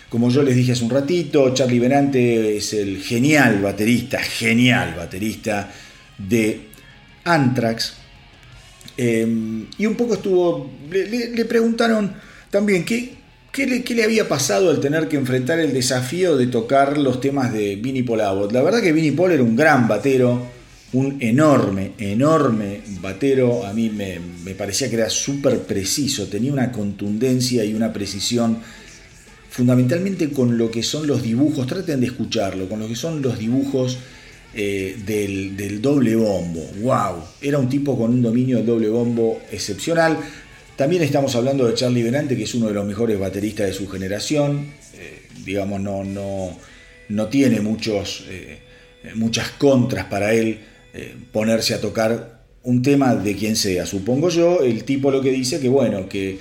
Como 0.10 0.30
yo 0.30 0.44
les 0.44 0.56
dije 0.56 0.74
hace 0.74 0.84
un 0.84 0.92
ratito, 0.92 1.54
Charlie 1.54 1.80
Benante 1.80 2.58
es 2.58 2.74
el 2.74 3.02
genial 3.02 3.62
baterista, 3.62 4.20
genial 4.20 4.94
baterista 4.96 5.72
de 6.18 6.68
Anthrax. 7.24 7.96
Em, 8.98 9.68
y 9.78 9.86
un 9.86 9.96
poco 9.96 10.16
estuvo, 10.16 10.72
le, 10.90 11.46
preguntaron 11.46 12.14
también 12.50 12.84
qué, 12.84 13.18
¿Qué 13.52 13.66
le, 13.66 14.04
había 14.04 14.28
pasado 14.28 14.70
al 14.70 14.80
tener 14.80 15.08
que 15.08 15.16
enfrentar 15.16 15.60
el 15.60 15.74
desafío 15.74 16.38
de 16.38 16.46
tocar 16.46 17.00
los 17.00 17.20
temas 17.20 17.52
de 17.52 17.76
Vinnie 17.76 18.04
Paul 18.04 18.22
Abbott? 18.22 18.52
La 18.52 18.62
verdad 18.62 18.82
que 18.82 18.94
Vinnie 18.94 19.14
Paul 19.14 19.32
era 19.32 19.42
un 19.42 19.56
gran 19.56 19.88
batero, 19.88 20.46
un 20.94 21.18
enorme, 21.22 21.94
enorme 21.98 22.82
batero. 23.02 23.66
A 23.66 23.74
mí 23.74 23.90
me, 23.90 24.54
parecía 24.54 24.90
que 24.90 24.98
era 24.98 25.10
súper 25.10 25.62
preciso, 25.62 26.28
tenía 26.28 26.54
una 26.54 26.72
contundencia 26.72 27.66
y 27.66 27.74
una 27.74 27.92
precisión 27.92 28.60
fundamentalmente 29.50 30.30
con 30.30 30.56
lo 30.60 30.70
que 30.70 30.84
son 30.84 31.08
los 31.08 31.24
dibujos, 31.24 31.66
traten 31.66 32.00
de 32.00 32.06
escucharlo, 32.06 32.70
con 32.70 32.80
lo 32.80 32.88
que 32.88 32.96
son 32.96 33.24
los 33.24 33.40
dibujos 33.40 33.98
eh, 34.54 34.96
del, 35.06 35.82
doble 35.82 36.16
bombo. 36.16 36.62
¡Wow! 36.82 37.24
Era 37.42 37.60
un 37.60 37.70
tipo 37.70 37.98
con 37.98 38.12
un 38.12 38.22
dominio 38.22 38.58
del 38.58 38.66
doble 38.66 38.90
bombo 38.90 39.42
excepcional. 39.52 40.18
También 40.76 41.04
estamos 41.04 41.36
hablando 41.36 41.68
de 41.68 41.74
Charlie 41.74 42.04
Benante, 42.04 42.36
que 42.36 42.44
es 42.44 42.56
uno 42.56 42.68
de 42.68 42.74
los 42.74 42.86
mejores 42.86 43.20
bateristas 43.20 43.68
de 43.68 43.74
su 43.74 43.88
generación. 43.88 44.68
Eh, 44.96 45.28
digamos, 45.46 45.82
no, 45.82 46.04
no, 46.04 46.58
no 47.10 47.28
tiene 47.28 47.62
muchos, 47.62 48.26
eh, 48.30 48.60
muchas 49.16 49.50
contras 49.50 50.06
para 50.06 50.34
él 50.34 50.60
ponerse 51.32 51.76
a 51.76 51.82
tocar 51.82 52.42
un 52.64 52.82
tema 52.82 53.14
de 53.14 53.36
quien 53.36 53.56
sea. 53.56 53.86
Supongo 53.86 54.30
yo, 54.30 54.64
el 54.64 54.84
tipo 54.84 55.12
lo 55.12 55.22
que 55.22 55.32
dice 55.32 55.60
que, 55.60 55.70
bueno, 55.70 56.10
que 56.10 56.40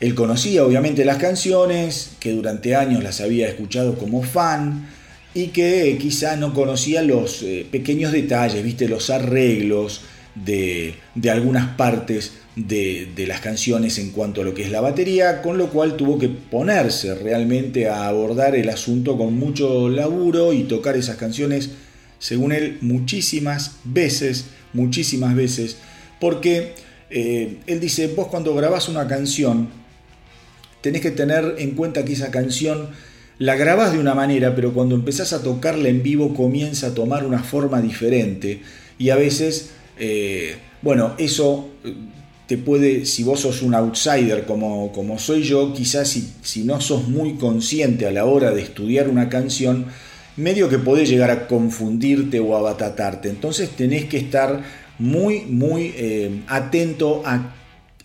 él 0.00 0.14
conocía 0.14 0.64
obviamente 0.64 1.04
las 1.04 1.18
canciones, 1.18 2.12
que 2.18 2.32
durante 2.32 2.74
años 2.74 3.02
las 3.02 3.20
había 3.20 3.46
escuchado 3.46 3.98
como 3.98 4.22
fan 4.22 4.88
y 5.34 5.48
que 5.48 5.96
quizá 6.00 6.36
no 6.36 6.52
conocía 6.54 7.02
los 7.02 7.44
pequeños 7.70 8.12
detalles, 8.12 8.64
viste, 8.64 8.88
los 8.88 9.10
arreglos 9.10 10.02
de, 10.34 10.94
de 11.14 11.30
algunas 11.30 11.76
partes 11.76 12.32
de, 12.56 13.24
las 13.26 13.40
canciones 13.40 13.98
en 13.98 14.10
cuanto 14.10 14.40
a 14.40 14.44
lo 14.44 14.54
que 14.54 14.62
es 14.62 14.70
la 14.70 14.80
batería, 14.80 15.42
con 15.42 15.58
lo 15.58 15.70
cual 15.70 15.96
tuvo 15.96 16.18
que 16.18 16.28
ponerse 16.28 17.14
realmente 17.14 17.88
a 17.88 18.08
abordar 18.08 18.54
el 18.54 18.68
asunto 18.68 19.16
con 19.16 19.34
mucho 19.34 19.88
laburo 19.88 20.52
y 20.52 20.64
tocar 20.64 20.96
esas 20.96 21.16
canciones, 21.16 21.70
según 22.18 22.52
él, 22.52 22.78
muchísimas 22.80 23.76
veces, 23.84 24.46
muchísimas 24.72 25.34
veces, 25.34 25.76
porque 26.20 26.74
eh, 27.10 27.58
él 27.66 27.80
dice, 27.80 28.08
vos 28.08 28.28
cuando 28.28 28.54
grabás 28.54 28.88
una 28.88 29.06
canción, 29.06 29.68
tenés 30.80 31.02
que 31.02 31.10
tener 31.10 31.56
en 31.58 31.72
cuenta 31.72 32.04
que 32.04 32.12
esa 32.14 32.30
canción 32.30 32.90
la 33.40 33.56
grabás 33.56 33.94
de 33.94 33.98
una 33.98 34.14
manera, 34.14 34.54
pero 34.54 34.74
cuando 34.74 34.94
empezás 34.94 35.32
a 35.32 35.42
tocarla 35.42 35.88
en 35.88 36.02
vivo 36.02 36.34
comienza 36.34 36.88
a 36.88 36.94
tomar 36.94 37.24
una 37.24 37.42
forma 37.42 37.80
diferente 37.80 38.60
y 38.98 39.08
a 39.08 39.16
veces, 39.16 39.70
eh, 39.98 40.56
bueno, 40.82 41.14
eso 41.16 41.70
te 42.46 42.58
puede, 42.58 43.06
si 43.06 43.22
vos 43.22 43.40
sos 43.40 43.62
un 43.62 43.74
outsider 43.74 44.44
como, 44.44 44.92
como 44.92 45.18
soy 45.18 45.42
yo, 45.42 45.72
quizás 45.72 46.08
si, 46.08 46.30
si, 46.42 46.64
no 46.64 46.82
sos 46.82 47.08
muy 47.08 47.36
consciente 47.36 48.06
a 48.06 48.10
la 48.10 48.26
hora 48.26 48.50
de 48.50 48.60
estudiar 48.60 49.08
una 49.08 49.30
canción, 49.30 49.86
medio 50.36 50.68
que 50.68 50.78
podés 50.78 51.08
llegar 51.08 51.30
a 51.30 51.48
confundirte 51.48 52.40
o 52.40 52.54
a 52.54 52.60
batatarte. 52.60 53.30
Entonces 53.30 53.70
tenés 53.70 54.04
que 54.04 54.18
estar 54.18 54.62
muy, 54.98 55.46
muy 55.46 55.94
eh, 55.96 56.42
atento 56.46 57.22
a 57.24 57.54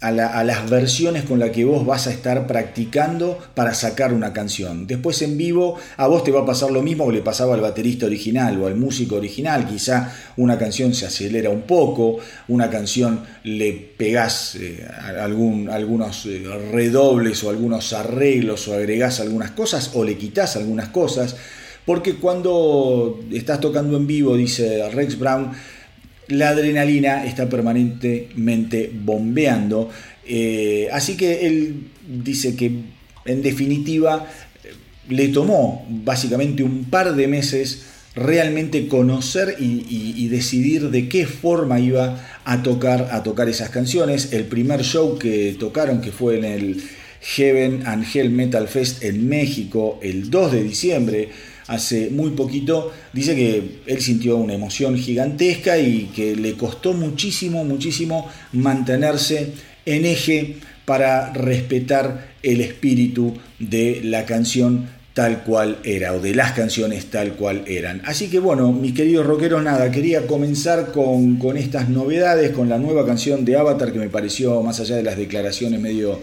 a, 0.05 0.43
las 0.43 0.69
versiones 0.69 1.23
con 1.23 1.39
las 1.39 1.49
que 1.49 1.65
vos 1.65 1.85
vas 1.85 2.05
a 2.05 2.11
estar 2.11 2.45
practicando 2.45 3.39
para 3.55 3.73
sacar 3.73 4.13
una 4.13 4.33
canción. 4.33 4.85
Después 4.85 5.21
en 5.23 5.37
vivo 5.37 5.77
a 5.97 6.07
vos 6.07 6.23
te 6.23 6.31
va 6.31 6.41
a 6.41 6.45
pasar 6.45 6.69
lo 6.69 6.83
mismo 6.83 7.07
que 7.07 7.13
le 7.13 7.21
pasaba 7.21 7.55
al 7.55 7.61
baterista 7.61 8.05
original 8.05 8.61
o 8.61 8.67
al 8.67 8.75
músico 8.75 9.15
original. 9.15 9.67
Quizá 9.67 10.13
una 10.37 10.59
canción 10.59 10.93
se 10.93 11.07
acelera 11.07 11.49
un 11.49 11.63
poco, 11.63 12.17
una 12.47 12.69
canción 12.69 13.21
le 13.43 13.73
pegás 13.73 14.55
eh, 14.55 14.85
algún, 15.19 15.69
algunos 15.69 16.25
eh, 16.27 16.43
redobles 16.71 17.43
o 17.43 17.49
algunos 17.49 17.93
arreglos 17.93 18.67
o 18.67 18.75
agregás 18.75 19.19
algunas 19.19 19.51
cosas 19.51 19.91
o 19.95 20.03
le 20.03 20.17
quitas 20.17 20.55
algunas 20.55 20.89
cosas. 20.89 21.35
Porque 21.85 22.15
cuando 22.15 23.19
estás 23.31 23.59
tocando 23.59 23.97
en 23.97 24.07
vivo, 24.07 24.35
dice 24.35 24.89
Rex 24.89 25.19
Brown, 25.19 25.51
la 26.27 26.49
adrenalina 26.49 27.25
está 27.25 27.47
permanentemente 27.49 28.91
bombeando. 28.93 29.89
Eh, 30.25 30.87
así 30.91 31.15
que 31.17 31.45
él 31.45 31.87
dice 32.07 32.55
que 32.55 32.71
en 33.25 33.41
definitiva 33.41 34.27
le 35.09 35.27
tomó 35.29 35.85
básicamente 35.89 36.63
un 36.63 36.85
par 36.85 37.15
de 37.15 37.27
meses 37.27 37.85
realmente 38.15 38.87
conocer 38.87 39.57
y, 39.59 40.27
decidir 40.29 40.89
de 40.89 41.07
qué 41.07 41.27
forma 41.27 41.79
iba 41.79 42.19
a 42.45 42.63
tocar, 42.63 43.09
a 43.11 43.23
tocar 43.23 43.47
esas 43.49 43.69
canciones. 43.69 44.33
El 44.33 44.45
primer 44.45 44.83
show 44.83 45.19
que 45.19 45.55
tocaron, 45.59 46.01
que 46.01 46.11
fue 46.11 46.37
en 46.37 46.45
el 46.45 46.83
Heaven 47.21 47.83
and 47.85 48.05
Hell 48.11 48.29
Metal 48.31 48.67
Fest 48.67 49.03
en 49.03 49.27
México 49.27 49.99
el 50.01 50.29
2 50.29 50.51
de 50.51 50.63
diciembre, 50.63 51.29
hace 51.67 52.09
muy 52.09 52.31
poquito, 52.31 52.91
dice 53.13 53.35
que 53.35 53.79
él 53.85 54.01
sintió 54.01 54.37
una 54.37 54.53
emoción 54.53 54.97
gigantesca 54.97 55.77
y 55.77 56.11
que 56.15 56.35
le 56.35 56.53
costó 56.53 56.93
muchísimo, 56.93 57.63
muchísimo 57.63 58.29
mantenerse 58.53 59.53
en 59.85 60.05
eje 60.05 60.57
para 60.85 61.33
respetar 61.33 62.35
el 62.43 62.61
espíritu 62.61 63.33
de 63.59 64.01
la 64.03 64.25
canción 64.25 64.87
tal 65.15 65.43
cual 65.43 65.79
era, 65.85 66.13
o 66.13 66.19
de 66.19 66.35
las 66.35 66.51
canciones 66.51 67.05
tal 67.05 67.35
cual 67.35 67.63
eran. 67.67 68.01
Así 68.05 68.27
que 68.27 68.37
bueno, 68.37 68.73
mis 68.73 68.93
queridos 68.93 69.25
rockeros, 69.25 69.63
nada, 69.63 69.89
quería 69.89 70.27
comenzar 70.27 70.91
con, 70.91 71.37
con 71.37 71.55
estas 71.55 71.87
novedades, 71.87 72.51
con 72.51 72.67
la 72.67 72.77
nueva 72.77 73.05
canción 73.05 73.45
de 73.45 73.55
Avatar 73.55 73.93
que 73.93 73.99
me 73.99 74.09
pareció, 74.09 74.61
más 74.61 74.81
allá 74.81 74.97
de 74.97 75.03
las 75.03 75.17
declaraciones 75.17 75.79
medio 75.79 76.19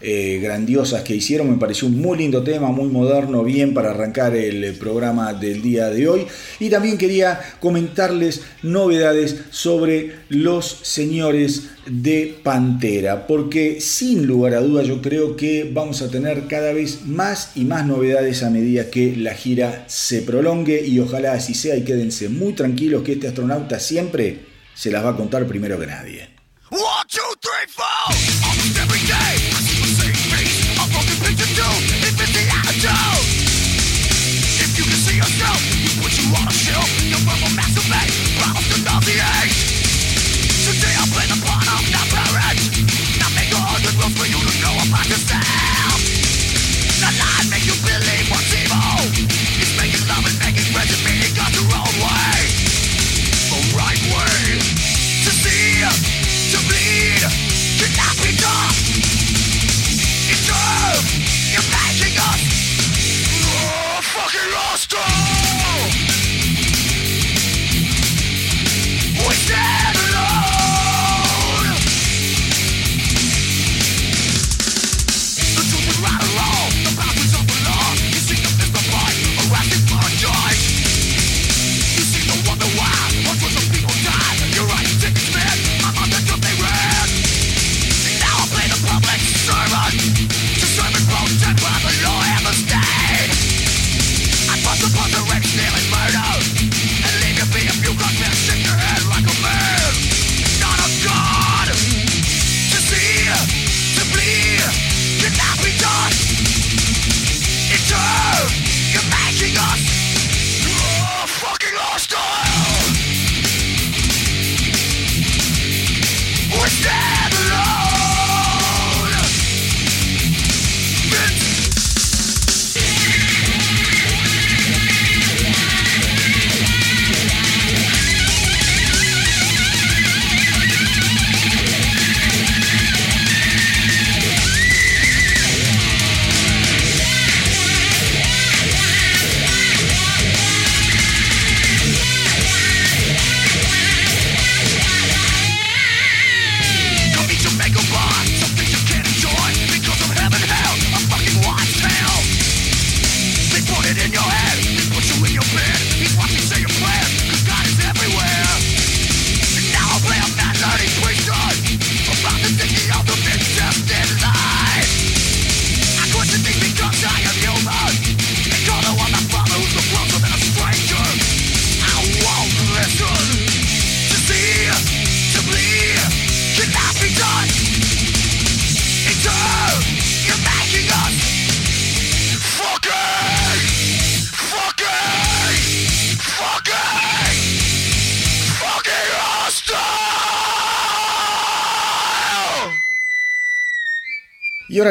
eh, 0.00 0.40
grandiosas 0.42 1.02
que 1.02 1.14
hicieron. 1.14 1.50
Me 1.50 1.58
pareció 1.58 1.88
un 1.88 2.00
muy 2.00 2.18
lindo 2.18 2.42
tema, 2.42 2.70
muy 2.70 2.88
moderno, 2.88 3.42
bien 3.42 3.74
para 3.74 3.90
arrancar 3.90 4.36
el 4.36 4.74
programa 4.74 5.32
del 5.32 5.62
día 5.62 5.88
de 5.88 6.08
hoy. 6.08 6.26
Y 6.60 6.70
también 6.70 6.98
quería 6.98 7.40
comentarles 7.60 8.42
novedades 8.62 9.36
sobre 9.50 10.16
los 10.28 10.66
señores 10.82 11.70
de 11.86 12.38
Pantera, 12.42 13.26
porque 13.26 13.80
sin 13.80 14.26
lugar 14.26 14.54
a 14.54 14.60
duda 14.60 14.82
yo 14.82 15.00
creo 15.00 15.36
que 15.36 15.70
vamos 15.72 16.02
a 16.02 16.10
tener 16.10 16.46
cada 16.46 16.72
vez 16.72 17.06
más 17.06 17.52
y 17.54 17.64
más 17.64 17.86
novedades 17.86 18.42
a 18.42 18.50
medida 18.50 18.90
que 18.90 19.14
la 19.16 19.34
gira 19.34 19.84
se 19.86 20.22
prolongue 20.22 20.84
y 20.84 20.98
ojalá 20.98 21.32
así 21.32 21.54
sea 21.54 21.76
y 21.76 21.84
quédense 21.84 22.28
muy 22.28 22.54
tranquilos 22.54 23.02
que 23.02 23.12
este 23.12 23.28
astronauta 23.28 23.78
siempre 23.78 24.40
se 24.74 24.90
las 24.90 25.04
va 25.04 25.10
a 25.10 25.16
contar 25.16 25.46
primero 25.46 25.78
que 25.78 25.86
nadie. 25.86 26.28
Y 26.70 26.76
ahora 26.76 28.45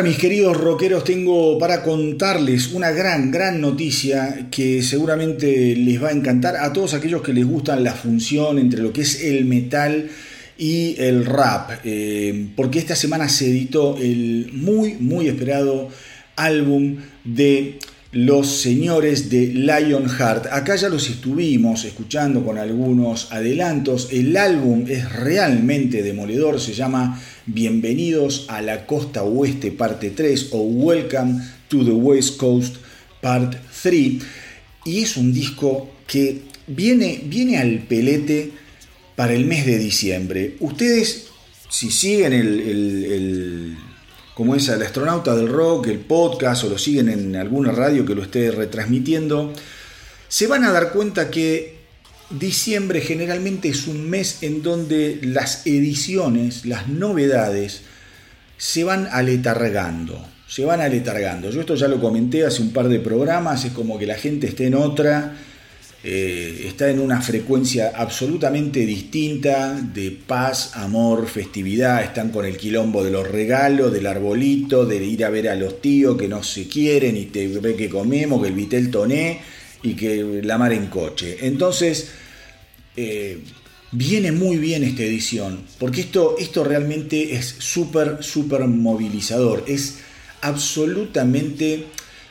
mis 0.05 0.19
queridos 0.19 0.55
rockeros 0.55 1.03
tengo 1.03 1.57
para 1.57 1.81
contarles 1.81 2.73
una 2.73 2.91
gran, 2.91 3.31
gran 3.31 3.59
noticia 3.59 4.49
que 4.51 4.83
seguramente 4.83 5.75
les 5.75 6.01
va 6.01 6.09
a 6.09 6.11
encantar 6.11 6.57
a 6.57 6.71
todos 6.71 6.93
aquellos 6.93 7.23
que 7.23 7.33
les 7.33 7.43
gustan 7.43 7.83
la 7.83 7.93
función 7.93 8.59
entre 8.59 8.83
lo 8.83 8.93
que 8.93 9.01
es 9.01 9.23
el 9.23 9.45
metal 9.45 10.07
y 10.59 10.95
el 10.99 11.25
rap, 11.25 11.79
eh, 11.83 12.49
porque 12.55 12.77
esta 12.77 12.95
semana 12.95 13.27
se 13.29 13.47
editó 13.47 13.97
el 13.97 14.51
muy, 14.53 14.93
muy 14.93 15.27
esperado 15.27 15.89
álbum 16.35 16.97
de 17.23 17.79
los 18.15 18.61
señores 18.61 19.29
de 19.29 19.47
Lionheart. 19.47 20.45
Acá 20.45 20.77
ya 20.77 20.87
los 20.87 21.09
estuvimos 21.09 21.83
escuchando 21.83 22.45
con 22.45 22.57
algunos 22.57 23.29
adelantos. 23.33 24.07
El 24.09 24.37
álbum 24.37 24.85
es 24.87 25.11
realmente 25.11 26.01
demoledor, 26.01 26.61
se 26.61 26.73
llama 26.73 27.21
Bienvenidos 27.45 28.45
a 28.47 28.61
la 28.61 28.85
Costa 28.85 29.23
Oeste 29.23 29.73
parte 29.73 30.11
3 30.11 30.47
o 30.51 30.61
Welcome 30.61 31.41
to 31.67 31.83
the 31.83 31.91
West 31.91 32.37
Coast 32.37 32.77
part 33.19 33.53
3. 33.83 34.23
Y 34.85 35.01
es 35.01 35.17
un 35.17 35.33
disco 35.33 35.89
que 36.07 36.43
viene, 36.67 37.21
viene 37.25 37.57
al 37.57 37.79
pelete 37.79 38.49
para 39.17 39.33
el 39.33 39.43
mes 39.43 39.65
de 39.65 39.77
diciembre. 39.77 40.55
Ustedes, 40.61 41.25
si 41.69 41.91
siguen 41.91 42.31
el, 42.31 42.59
el, 42.61 43.77
como 44.35 44.53
es 44.53 44.67
el 44.67 44.81
astronauta 44.81 45.33
del 45.35 45.47
rock, 45.47 45.87
el 45.87 45.99
podcast 45.99 46.65
o 46.65 46.69
lo 46.69 46.77
siguen 46.77 47.09
en 47.09 47.35
alguna 47.37 47.71
radio 47.71 48.05
que 48.05 48.13
lo 48.13 48.21
esté 48.21 48.51
retransmitiendo, 48.51 49.53
se 50.27 50.47
van 50.47 50.65
a 50.65 50.71
dar 50.73 50.91
cuenta 50.91 51.31
que 51.31 51.77
diciembre 52.29 52.99
generalmente 52.99 53.69
es 53.69 53.87
un 53.87 54.09
mes 54.09 54.39
en 54.43 54.61
donde 54.61 55.19
las 55.23 55.65
ediciones, 55.65 56.65
las 56.65 56.89
novedades, 56.89 57.81
se 58.57 58.83
van 58.83 59.07
aletargando. 59.09 60.27
Se 60.47 60.65
van 60.65 60.81
aletargando. 60.81 61.49
Yo 61.49 61.61
esto 61.61 61.75
ya 61.75 61.87
lo 61.87 62.01
comenté 62.01 62.45
hace 62.45 62.61
un 62.61 62.71
par 62.71 62.89
de 62.89 62.99
programas, 62.99 63.63
es 63.63 63.71
como 63.71 63.97
que 63.97 64.05
la 64.05 64.15
gente 64.15 64.47
esté 64.47 64.67
en 64.67 64.75
otra, 64.75 65.33
eh, 66.07 66.67
está 66.67 66.91
en 66.91 66.99
una 66.99 67.19
frecuencia 67.19 67.93
absolutamente 67.95 68.85
distinta 68.85 69.73
de 69.73 70.11
paz, 70.11 70.75
amor, 70.75 71.27
festividad. 71.27 72.03
Están 72.03 72.29
con 72.29 72.45
el 72.45 72.57
quilombo 72.57 73.03
de 73.03 73.09
los 73.09 73.27
regalos, 73.27 73.91
del 73.91 74.05
arbolito, 74.05 74.85
de 74.85 75.03
ir 75.03 75.25
a 75.25 75.31
ver 75.31 75.49
a 75.49 75.55
los 75.55 75.81
tíos 75.81 76.15
que 76.15 76.27
no 76.27 76.43
se 76.43 76.67
quieren 76.67 77.17
y 77.17 77.25
te 77.25 77.47
ve 77.47 77.75
que 77.75 77.89
comemos, 77.89 78.39
que 78.39 78.49
el 78.49 78.53
vitel 78.53 78.91
toné 78.91 79.39
y 79.81 79.95
que 79.95 80.41
la 80.43 80.59
mar 80.59 80.73
en 80.73 80.85
coche. 80.87 81.37
Entonces, 81.41 82.09
eh, 82.95 83.39
viene 83.91 84.31
muy 84.31 84.57
bien 84.57 84.83
esta 84.83 85.01
edición, 85.01 85.61
porque 85.79 86.01
esto, 86.01 86.35
esto 86.37 86.63
realmente 86.63 87.33
es 87.33 87.55
súper, 87.57 88.17
súper 88.23 88.67
movilizador. 88.67 89.63
Es 89.65 89.95
absolutamente, 90.41 91.85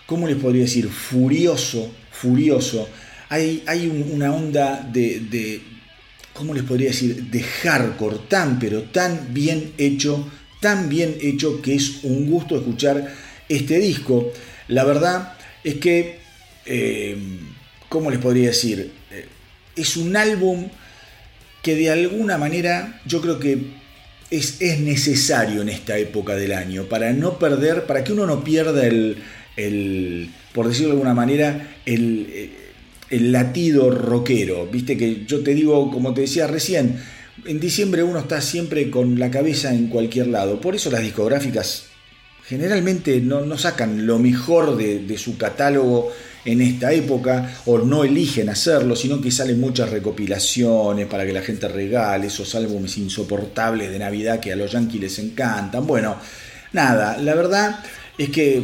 ¿cómo 0.07 0.29
les 0.29 0.37
podría 0.37 0.63
decir? 0.63 0.89
Furioso, 0.89 1.91
furioso 2.13 2.89
hay, 3.35 4.07
una 4.13 4.33
onda 4.33 4.89
de, 4.93 5.61
¿cómo 6.33 6.55
les 6.55 6.63
podría 6.63 6.89
decir? 6.89 7.25
De 7.25 7.43
hardcore 7.43 8.19
tan, 8.29 8.59
pero 8.59 8.83
tan 8.83 9.33
bien 9.33 9.73
hecho, 9.79 10.29
tan 10.61 10.89
bien 10.89 11.17
hecho 11.21 11.61
que 11.61 11.75
es 11.75 12.05
un 12.05 12.31
gusto 12.31 12.57
escuchar 12.57 13.13
este 13.49 13.79
disco. 13.79 14.33
La 14.69 14.85
verdad 14.85 15.35
es 15.63 15.77
que, 15.77 16.19
eh, 16.67 17.17
¿cómo 17.89 18.11
les 18.11 18.21
podría 18.21 18.49
decir? 18.49 18.93
Eh, 19.11 19.27
es 19.77 19.97
un 19.97 20.17
álbum 20.17 20.69
que 21.63 21.75
de 21.75 21.91
alguna 21.91 22.39
manera 22.39 23.01
yo 23.07 23.21
creo 23.21 23.41
que 23.41 23.59
es, 24.31 24.61
es, 24.61 24.81
necesario 24.81 25.63
en 25.63 25.69
esta 25.69 25.97
época 25.99 26.35
del 26.35 26.53
año 26.53 26.85
para 26.85 27.13
no 27.13 27.39
perder, 27.39 27.87
para 27.87 28.05
que 28.05 28.13
uno 28.13 28.27
no 28.27 28.45
pierda 28.45 28.87
el, 28.87 29.23
el 29.57 30.31
por 30.53 30.69
decirlo 30.69 30.89
de 30.89 30.93
alguna 30.95 31.15
manera, 31.15 31.77
el, 31.85 32.64
el 33.11 33.33
latido 33.33 33.91
rockero. 33.91 34.67
Viste 34.67 34.97
que 34.97 35.25
yo 35.27 35.43
te 35.43 35.55
digo, 35.55 35.91
como 35.91 36.15
te 36.15 36.23
decía 36.23 36.47
recién, 36.47 37.01
en 37.45 37.61
diciembre 37.61 38.03
uno 38.03 38.19
está 38.19 38.41
siempre 38.41 38.91
con 38.91 39.19
la 39.19 39.31
cabeza 39.31 39.75
en 39.75 39.89
cualquier 39.89 40.29
lado. 40.29 40.61
Por 40.61 40.75
eso 40.75 40.91
las 40.91 41.03
discográficas 41.03 41.85
generalmente 42.47 43.21
no, 43.21 43.57
sacan 43.57 44.07
lo 44.07 44.19
mejor 44.19 44.77
de, 44.77 45.19
su 45.19 45.37
catálogo 45.39 46.11
en 46.45 46.61
esta 46.61 46.93
época 46.93 47.57
o 47.65 47.79
no 47.79 48.05
eligen 48.05 48.51
hacerlo, 48.51 48.97
sino 48.97 49.21
que 49.21 49.31
salen 49.31 49.61
muchas 49.61 49.91
recopilaciones 49.91 51.07
para 51.07 51.25
que 51.25 51.33
la 51.33 51.41
gente 51.41 51.69
regale 51.69 52.27
esos 52.27 52.55
álbumes 52.55 52.99
insoportables 52.99 53.91
de 53.91 53.99
Navidad 53.99 54.41
que 54.41 54.53
a 54.53 54.57
los 54.57 54.73
yankees 54.73 55.01
les 55.01 55.19
encantan. 55.19 55.87
Bueno, 55.87 56.17
nada, 56.73 57.17
la 57.17 57.35
verdad 57.35 57.83
es 58.19 58.29
que 58.29 58.63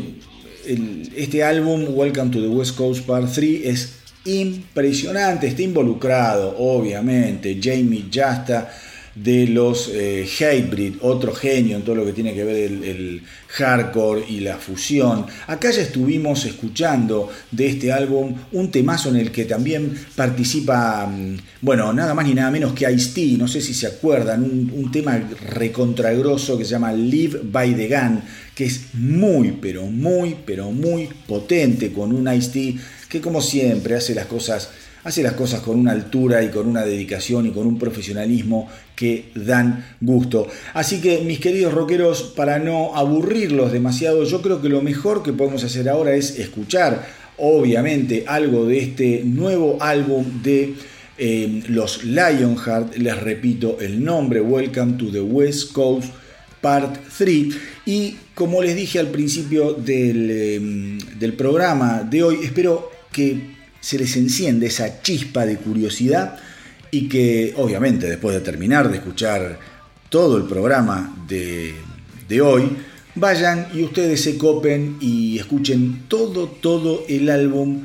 este 1.16 1.42
álbum, 1.42 1.86
Welcome 1.88 2.30
to 2.30 2.40
the 2.40 2.48
West 2.48 2.76
Coast 2.76 3.06
Part 3.06 3.32
3, 3.32 3.62
es 3.64 3.99
impresionante. 4.24 5.46
Está 5.46 5.62
involucrado, 5.62 6.56
obviamente, 6.58 7.58
Jamie 7.62 8.06
Jasta 8.12 8.70
de 9.14 9.46
los 9.48 9.90
eh, 9.92 10.24
Hybrid, 10.24 10.94
otro 11.00 11.34
genio 11.34 11.76
en 11.76 11.82
todo 11.82 11.96
lo 11.96 12.06
que 12.06 12.12
tiene 12.12 12.32
que 12.32 12.44
ver 12.44 12.70
el, 12.70 13.22
hardcore 13.48 14.24
y 14.28 14.38
la 14.40 14.58
fusión. 14.58 15.26
Acá 15.48 15.72
ya 15.72 15.82
estuvimos 15.82 16.44
escuchando 16.44 17.28
de 17.50 17.66
este 17.66 17.90
álbum 17.90 18.32
un 18.52 18.70
temazo 18.70 19.08
en 19.08 19.16
el 19.16 19.32
que 19.32 19.44
también 19.44 19.92
participa, 20.14 21.04
mm, 21.04 21.36
bueno, 21.60 21.92
nada 21.92 22.14
más 22.14 22.26
ni 22.26 22.34
nada 22.34 22.52
menos 22.52 22.72
que 22.74 22.88
Ice-T, 22.88 23.36
no 23.36 23.48
sé 23.48 23.60
si 23.60 23.74
se 23.74 23.88
acuerdan, 23.88 24.44
un, 24.44 24.72
un 24.72 24.92
tema 24.92 25.20
recontragroso 25.48 26.56
que 26.56 26.64
se 26.64 26.70
llama 26.70 26.92
Live 26.92 27.40
by 27.42 27.74
the 27.74 27.88
Gun, 27.88 28.22
que 28.54 28.66
es 28.66 28.82
muy, 28.92 29.58
pero 29.60 29.86
muy, 29.86 30.36
pero 30.46 30.70
muy 30.70 31.08
potente 31.26 31.92
con 31.92 32.14
un 32.14 32.32
Ice-T 32.32 32.76
que 33.10 33.20
como 33.20 33.42
siempre 33.42 33.96
hace 33.96 34.14
las 34.14 34.26
cosas 34.26 34.70
hace 35.04 35.22
las 35.22 35.32
cosas 35.32 35.60
con 35.60 35.78
una 35.78 35.92
altura 35.92 36.42
y 36.42 36.48
con 36.48 36.66
una 36.66 36.84
dedicación 36.84 37.46
y 37.46 37.50
con 37.50 37.66
un 37.66 37.78
profesionalismo 37.78 38.68
que 38.94 39.30
dan 39.34 39.96
gusto. 40.00 40.46
Así 40.74 41.00
que 41.00 41.20
mis 41.20 41.40
queridos 41.40 41.72
rockeros, 41.72 42.34
para 42.36 42.58
no 42.58 42.96
aburrirlos 42.96 43.72
demasiado, 43.72 44.24
yo 44.24 44.42
creo 44.42 44.60
que 44.60 44.68
lo 44.68 44.82
mejor 44.82 45.22
que 45.22 45.32
podemos 45.32 45.64
hacer 45.64 45.88
ahora 45.88 46.14
es 46.14 46.38
escuchar, 46.38 47.06
obviamente, 47.38 48.24
algo 48.26 48.66
de 48.66 48.78
este 48.78 49.22
nuevo 49.24 49.78
álbum 49.80 50.42
de 50.42 50.74
eh, 51.16 51.62
los 51.68 52.04
Lionheart, 52.04 52.96
les 52.96 53.18
repito 53.18 53.78
el 53.80 54.04
nombre, 54.04 54.40
Welcome 54.40 54.94
to 54.94 55.10
the 55.10 55.20
West 55.20 55.72
Coast 55.72 56.12
Part 56.60 56.96
3. 57.16 57.54
Y 57.86 58.16
como 58.34 58.62
les 58.62 58.76
dije 58.76 58.98
al 58.98 59.08
principio 59.08 59.72
del, 59.72 60.28
eh, 60.30 60.98
del 61.18 61.32
programa 61.32 62.02
de 62.02 62.22
hoy, 62.22 62.38
espero 62.42 62.99
que 63.12 63.56
se 63.80 63.98
les 63.98 64.16
enciende 64.16 64.66
esa 64.66 65.02
chispa 65.02 65.46
de 65.46 65.56
curiosidad 65.56 66.38
y 66.90 67.08
que 67.08 67.54
obviamente 67.56 68.08
después 68.08 68.34
de 68.34 68.40
terminar 68.40 68.90
de 68.90 68.98
escuchar 68.98 69.58
todo 70.08 70.36
el 70.36 70.44
programa 70.44 71.16
de, 71.28 71.74
de 72.28 72.40
hoy, 72.40 72.76
vayan 73.14 73.68
y 73.72 73.82
ustedes 73.82 74.22
se 74.22 74.36
copen 74.36 74.96
y 75.00 75.38
escuchen 75.38 76.04
todo, 76.08 76.48
todo 76.48 77.04
el 77.08 77.30
álbum 77.30 77.84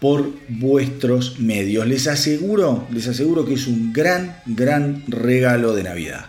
por 0.00 0.30
vuestros 0.48 1.38
medios. 1.40 1.86
Les 1.86 2.06
aseguro, 2.06 2.86
les 2.92 3.08
aseguro 3.08 3.44
que 3.44 3.54
es 3.54 3.66
un 3.66 3.92
gran, 3.92 4.36
gran 4.46 5.04
regalo 5.08 5.74
de 5.74 5.82
Navidad. 5.82 6.26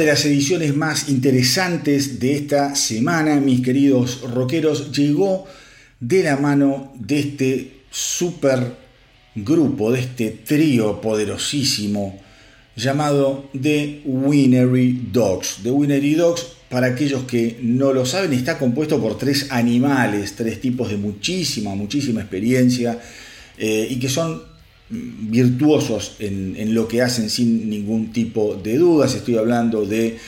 De 0.00 0.06
las 0.06 0.24
ediciones 0.24 0.74
más 0.74 1.10
interesantes 1.10 2.18
de 2.20 2.34
esta 2.34 2.74
semana, 2.74 3.38
mis 3.38 3.60
queridos 3.60 4.22
rockeros, 4.22 4.92
llegó 4.92 5.46
de 6.00 6.22
la 6.22 6.38
mano 6.38 6.92
de 6.98 7.18
este 7.20 7.80
super 7.90 8.76
grupo, 9.34 9.92
de 9.92 10.00
este 10.00 10.30
trío 10.30 11.02
poderosísimo 11.02 12.18
llamado 12.76 13.50
The 13.60 14.00
Winery 14.06 15.08
Dogs. 15.12 15.58
The 15.62 15.70
Winery 15.70 16.14
Dogs, 16.14 16.46
para 16.70 16.86
aquellos 16.86 17.24
que 17.24 17.58
no 17.60 17.92
lo 17.92 18.06
saben, 18.06 18.32
está 18.32 18.58
compuesto 18.58 18.98
por 19.02 19.18
tres 19.18 19.48
animales, 19.50 20.34
tres 20.34 20.62
tipos 20.62 20.88
de 20.88 20.96
muchísima, 20.96 21.74
muchísima 21.74 22.22
experiencia 22.22 22.98
eh, 23.58 23.86
y 23.90 23.98
que 23.98 24.08
son 24.08 24.49
virtuosos 24.90 26.16
en, 26.18 26.74
lo 26.74 26.88
que 26.88 27.02
hacen 27.02 27.30
sin 27.30 27.70
ningún 27.70 28.12
tipo 28.12 28.56
de 28.56 28.76
dudas. 28.76 29.14
Estoy 29.14 29.36
hablando 29.36 29.84
de 29.84 30.18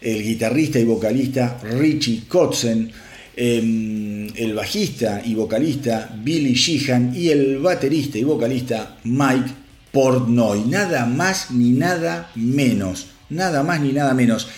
el 0.00 0.22
guitarrista 0.22 0.78
y 0.78 0.84
vocalista 0.84 1.60
Richie 1.62 2.22
Kotzen, 2.28 2.90
em, 3.36 4.28
el 4.34 4.54
bajista 4.54 5.22
y 5.24 5.34
vocalista 5.34 6.14
Billy 6.22 6.54
Sheehan 6.54 7.14
y 7.14 7.28
el 7.28 7.58
baterista 7.58 8.18
y 8.18 8.24
vocalista 8.24 8.98
Mike 9.04 9.50
Portnoy. 9.92 10.64
Nada 10.66 11.06
más 11.06 11.52
ni 11.52 11.70
nada 11.70 12.30
menos. 12.34 13.06
Nada 13.30 13.62
más 13.62 13.80
ni 13.80 13.92
nada 13.92 14.14
menos. 14.14 14.48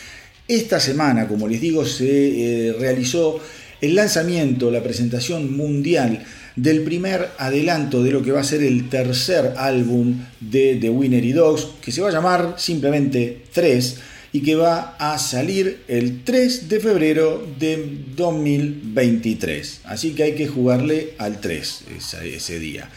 Esta 0.48 0.80
semana, 0.80 1.28
como 1.28 1.46
les 1.46 1.60
digo, 1.60 1.84
se 1.84 2.68
eh, 2.68 2.72
realizó 2.72 3.40
el 3.80 3.94
lanzamiento, 3.94 4.70
la 4.70 4.82
presentación 4.82 5.56
mundial 5.56 6.24
del 6.56 6.82
primer 6.82 7.28
adelanto 7.38 8.02
de 8.02 8.10
lo 8.10 8.22
que 8.22 8.32
va 8.32 8.40
a 8.40 8.44
ser 8.44 8.62
el 8.62 8.88
tercer 8.88 9.54
álbum 9.56 10.24
de 10.40 10.76
The 10.80 10.90
Winner 10.90 11.34
Dogs, 11.34 11.68
que 11.80 11.92
se 11.92 12.00
va 12.00 12.08
a 12.08 12.12
llamar 12.12 12.54
simplemente 12.58 13.42
3 13.52 13.98
y 14.32 14.42
que 14.42 14.54
va 14.54 14.96
a 14.98 15.18
salir 15.18 15.82
el 15.88 16.22
3 16.22 16.68
de 16.68 16.80
febrero 16.80 17.46
de 17.58 18.04
2023. 18.16 19.80
Así 19.84 20.12
que 20.12 20.22
hay 20.22 20.34
que 20.34 20.46
jugarle 20.46 21.14
al 21.18 21.40
3 21.40 21.84
ese, 22.24 22.58
día. 22.58 22.88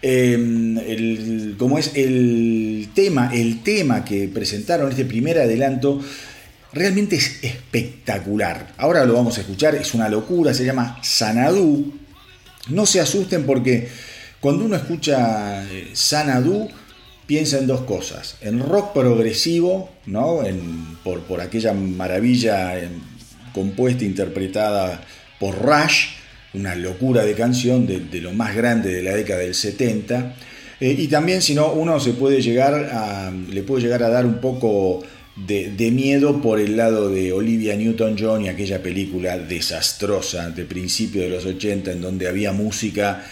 Em, 0.00 1.56
como 1.56 1.78
es 1.78 1.92
el 1.94 2.88
tema, 2.94 3.30
el 3.34 3.62
tema 3.62 4.04
que 4.04 4.28
presentaron, 4.28 4.90
este 4.90 5.04
primer 5.04 5.38
adelanto, 5.38 6.00
realmente 6.72 7.16
es 7.16 7.42
espectacular. 7.42 8.72
Ahora 8.78 9.04
lo 9.04 9.14
vamos 9.14 9.36
a 9.38 9.42
escuchar, 9.42 9.74
es 9.74 9.92
una 9.94 10.08
locura, 10.08 10.54
se 10.54 10.64
llama 10.64 10.98
Sanadú 11.02 11.92
no 12.68 12.86
se 12.86 13.00
asusten 13.00 13.44
porque 13.44 13.88
cuando 14.40 14.64
uno 14.64 14.76
escucha 14.76 15.64
eh, 15.64 15.90
Sanadu 15.92 16.68
piensa 17.28 17.58
en 17.58 17.66
dos 17.66 17.82
cosas. 17.82 18.36
En 18.40 18.58
rock 18.58 18.94
progresivo, 18.94 19.90
¿no? 20.06 20.40
por, 21.04 21.40
aquella 21.42 21.74
maravilla 21.74 22.78
em, 22.78 22.90
compuesta, 23.52 24.04
interpretada 24.04 25.02
por 25.38 25.54
Rush, 25.62 26.06
una 26.54 26.74
locura 26.74 27.24
de 27.24 27.34
canción 27.34 27.86
de, 27.86 28.20
lo 28.20 28.32
más 28.32 28.56
grande 28.56 28.92
de 28.92 29.02
la 29.02 29.14
década 29.14 29.40
del 29.40 29.54
70. 29.54 30.34
Eh, 30.80 30.96
y 30.98 31.08
también, 31.08 31.42
si 31.42 31.54
no, 31.54 31.72
uno 31.72 32.00
se 32.00 32.14
puede 32.14 32.40
llegar 32.40 32.74
a, 32.92 33.30
le 33.30 33.62
puede 33.62 33.82
llegar 33.82 34.02
a 34.02 34.08
dar 34.08 34.24
un 34.24 34.40
poco 34.40 35.02
de, 35.46 35.90
miedo 35.90 36.40
por 36.40 36.60
el 36.60 36.76
lado 36.76 37.10
de 37.10 37.32
Olivia 37.32 37.76
Newton-John 37.76 38.44
y 38.44 38.48
aquella 38.48 38.82
película 38.82 39.38
desastrosa 39.38 40.50
de 40.50 40.64
principio 40.64 41.22
de 41.22 41.28
los 41.28 41.46
80 41.46 41.92
en 41.92 42.00
donde 42.00 42.28
había 42.28 42.52
música 42.52 43.24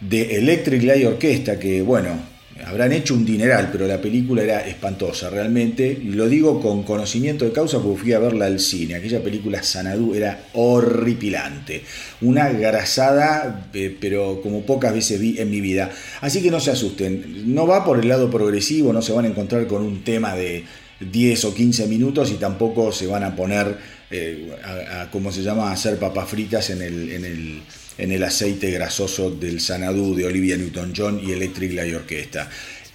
de 0.00 0.36
Electric 0.36 0.82
Light 0.82 1.06
Orquesta 1.06 1.58
que, 1.58 1.82
bueno, 1.82 2.18
habrán 2.64 2.92
hecho 2.92 3.14
un 3.14 3.24
dineral, 3.24 3.68
pero 3.70 3.86
la 3.86 4.00
película 4.00 4.42
era 4.42 4.66
espantosa 4.66 5.28
realmente. 5.28 6.00
Lo 6.02 6.28
digo 6.28 6.60
con 6.60 6.82
conocimiento 6.82 7.44
de 7.44 7.52
causa 7.52 7.78
porque 7.78 8.00
fui 8.00 8.12
a 8.14 8.18
verla 8.18 8.46
al 8.46 8.58
cine. 8.58 8.94
Aquella 8.94 9.22
película 9.22 9.62
Sanadú 9.62 10.14
era 10.14 10.46
horripilante. 10.54 11.82
Una 12.22 12.48
grasada, 12.50 13.68
eh, 13.74 13.94
pero 14.00 14.40
como 14.42 14.62
pocas 14.62 14.94
veces 14.94 15.20
vi 15.20 15.38
en 15.38 15.50
mi 15.50 15.60
vida. 15.60 15.90
Así 16.22 16.42
que 16.42 16.50
no 16.50 16.60
se 16.60 16.70
asusten. 16.70 17.54
No 17.54 17.66
va 17.66 17.84
por 17.84 17.98
el 17.98 18.08
lado 18.08 18.30
progresivo, 18.30 18.92
no 18.92 19.02
se 19.02 19.12
van 19.12 19.26
a 19.26 19.28
encontrar 19.28 19.66
con 19.66 19.82
un 19.82 20.02
tema 20.02 20.34
de 20.34 20.64
10 21.00 21.44
o 21.46 21.54
15 21.54 21.86
minutos 21.86 22.30
y 22.30 22.34
tampoco 22.34 22.92
se 22.92 23.06
van 23.06 23.24
a 23.24 23.34
poner, 23.34 23.76
eh, 24.10 24.50
a, 24.62 25.10
¿cómo 25.10 25.32
se 25.32 25.42
llama?, 25.42 25.70
a 25.70 25.72
hacer 25.72 25.98
papas 25.98 26.28
fritas 26.28 26.70
en 26.70 26.82
el, 26.82 27.12
en 27.12 27.24
el, 27.24 27.62
en 27.98 28.12
el 28.12 28.22
aceite 28.22 28.70
grasoso 28.70 29.30
del 29.30 29.60
Sanadú 29.60 30.14
de 30.14 30.26
Olivia 30.26 30.56
Newton-John 30.56 31.20
y 31.24 31.32
Electric 31.32 31.72
Light 31.72 31.94
Orchestra. 31.94 32.48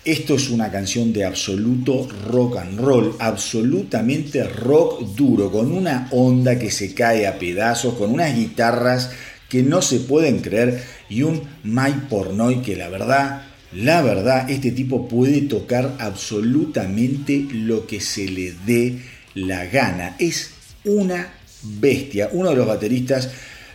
Esto 0.05 0.35
es 0.35 0.51
una 0.51 0.71
canción 0.71 1.11
de 1.13 1.25
absoluto 1.25 2.07
rock 2.27 2.57
and 2.57 2.79
roll, 2.79 3.15
absolutamente 3.17 4.43
rock 4.43 5.01
duro, 5.15 5.51
con 5.51 5.71
una 5.71 6.07
onda 6.11 6.59
que 6.59 6.69
se 6.69 6.93
cae 6.93 7.25
a 7.25 7.39
pedazos, 7.39 7.95
con 7.95 8.11
unas 8.11 8.35
guitarras 8.35 9.09
que 9.49 9.63
no 9.63 9.81
se 9.81 10.01
pueden 10.01 10.41
creer 10.41 10.83
y 11.09 11.23
un 11.23 11.41
Mike 11.63 12.01
Pornoy 12.07 12.61
que 12.61 12.75
la 12.75 12.89
verdad 12.89 13.44
la 13.75 14.01
verdad, 14.01 14.49
este 14.49 14.71
tipo 14.71 15.07
puede 15.07 15.41
tocar 15.41 15.95
absolutamente 15.99 17.45
lo 17.51 17.85
que 17.85 17.99
se 17.99 18.27
le 18.27 18.53
dé 18.65 18.99
la 19.33 19.65
gana. 19.65 20.15
Es 20.17 20.51
una 20.85 21.33
bestia. 21.61 22.29
Uno 22.31 22.51
de 22.51 22.55
los 22.55 22.67
bateristas 22.67 23.29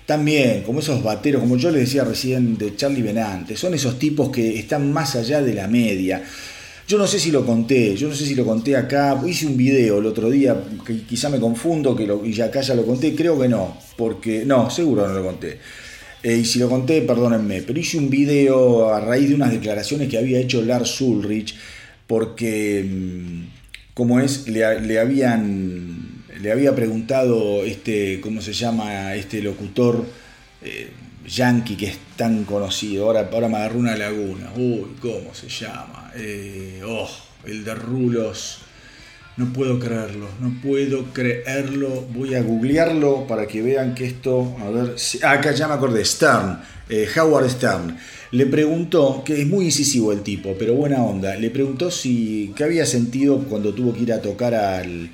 también, 0.06 0.62
como 0.62 0.80
esos 0.80 1.02
bateros, 1.02 1.40
como 1.40 1.56
yo 1.56 1.70
les 1.70 1.82
decía 1.82 2.04
recién 2.04 2.56
de 2.56 2.74
Charlie 2.74 3.02
Benante, 3.02 3.56
son 3.56 3.74
esos 3.74 3.98
tipos 3.98 4.30
que 4.30 4.58
están 4.58 4.90
más 4.90 5.16
allá 5.16 5.42
de 5.42 5.54
la 5.54 5.68
media. 5.68 6.22
Yo 6.88 6.98
no 6.98 7.06
sé 7.06 7.20
si 7.20 7.30
lo 7.30 7.44
conté, 7.44 7.94
yo 7.94 8.08
no 8.08 8.14
sé 8.14 8.26
si 8.26 8.34
lo 8.34 8.44
conté 8.44 8.76
acá, 8.76 9.22
hice 9.24 9.46
un 9.46 9.56
video 9.56 9.98
el 9.98 10.06
otro 10.06 10.28
día, 10.28 10.56
que 10.84 11.02
quizá 11.02 11.28
me 11.28 11.38
confundo, 11.38 11.94
que 11.94 12.06
lo, 12.06 12.24
y 12.26 12.40
acá 12.40 12.62
ya 12.62 12.74
lo 12.74 12.84
conté, 12.84 13.14
creo 13.14 13.38
que 13.38 13.48
no, 13.48 13.76
porque 13.96 14.44
no, 14.44 14.70
seguro 14.70 15.06
no 15.06 15.14
lo 15.14 15.24
conté. 15.24 15.58
Eh, 16.22 16.36
y 16.36 16.44
si 16.44 16.58
lo 16.58 16.68
conté, 16.68 17.00
perdónenme, 17.02 17.62
pero 17.62 17.78
hice 17.78 17.96
un 17.96 18.10
video 18.10 18.92
a 18.92 19.00
raíz 19.00 19.28
de 19.28 19.34
unas 19.34 19.52
declaraciones 19.52 20.08
que 20.08 20.18
había 20.18 20.38
hecho 20.38 20.62
Lars 20.62 21.00
Ulrich, 21.00 21.54
porque, 22.06 22.84
mm, 22.86 23.94
como 23.94 24.20
es, 24.20 24.46
le, 24.48 24.64
habían, 24.98 26.24
le 26.40 26.52
había 26.52 26.74
preguntado, 26.74 27.64
este, 27.64 28.20
¿cómo 28.20 28.42
se 28.42 28.52
llama? 28.52 29.14
Este 29.14 29.40
locutor 29.40 30.04
eh, 30.62 30.90
yankee 31.26 31.76
que 31.76 31.86
es 31.86 31.98
tan 32.16 32.44
conocido, 32.44 33.06
ahora, 33.06 33.30
ahora 33.32 33.48
me 33.48 33.56
agarró 33.56 33.78
una 33.78 33.96
laguna, 33.96 34.52
uy, 34.56 34.96
¿cómo 35.00 35.34
se 35.34 35.48
llama? 35.48 36.12
Eh, 36.16 36.82
oh, 36.84 37.08
el 37.46 37.64
de 37.64 37.74
Rulos. 37.74 38.58
No 39.36 39.52
puedo 39.52 39.78
creerlo, 39.78 40.26
no 40.40 40.52
puedo 40.60 41.04
creerlo. 41.12 42.06
Voy 42.12 42.34
a 42.34 42.42
googlearlo 42.42 43.26
para 43.26 43.46
que 43.46 43.62
vean 43.62 43.94
que 43.94 44.04
esto. 44.04 44.56
A 44.60 44.70
ver. 44.70 44.96
Ah, 45.22 45.32
acá 45.32 45.52
ya 45.52 45.68
me 45.68 45.74
acordé. 45.74 46.04
Stern, 46.04 46.60
eh, 46.88 47.08
Howard 47.16 47.48
Stern. 47.48 47.96
Le 48.32 48.46
preguntó, 48.46 49.22
que 49.24 49.40
es 49.40 49.46
muy 49.46 49.66
incisivo 49.66 50.12
el 50.12 50.22
tipo, 50.22 50.54
pero 50.58 50.74
buena 50.74 51.02
onda. 51.02 51.36
Le 51.36 51.50
preguntó 51.50 51.90
si. 51.90 52.52
¿Qué 52.56 52.64
había 52.64 52.84
sentido 52.86 53.38
cuando 53.48 53.72
tuvo 53.72 53.94
que 53.94 54.02
ir 54.02 54.12
a 54.12 54.20
tocar 54.20 54.54
al. 54.54 55.10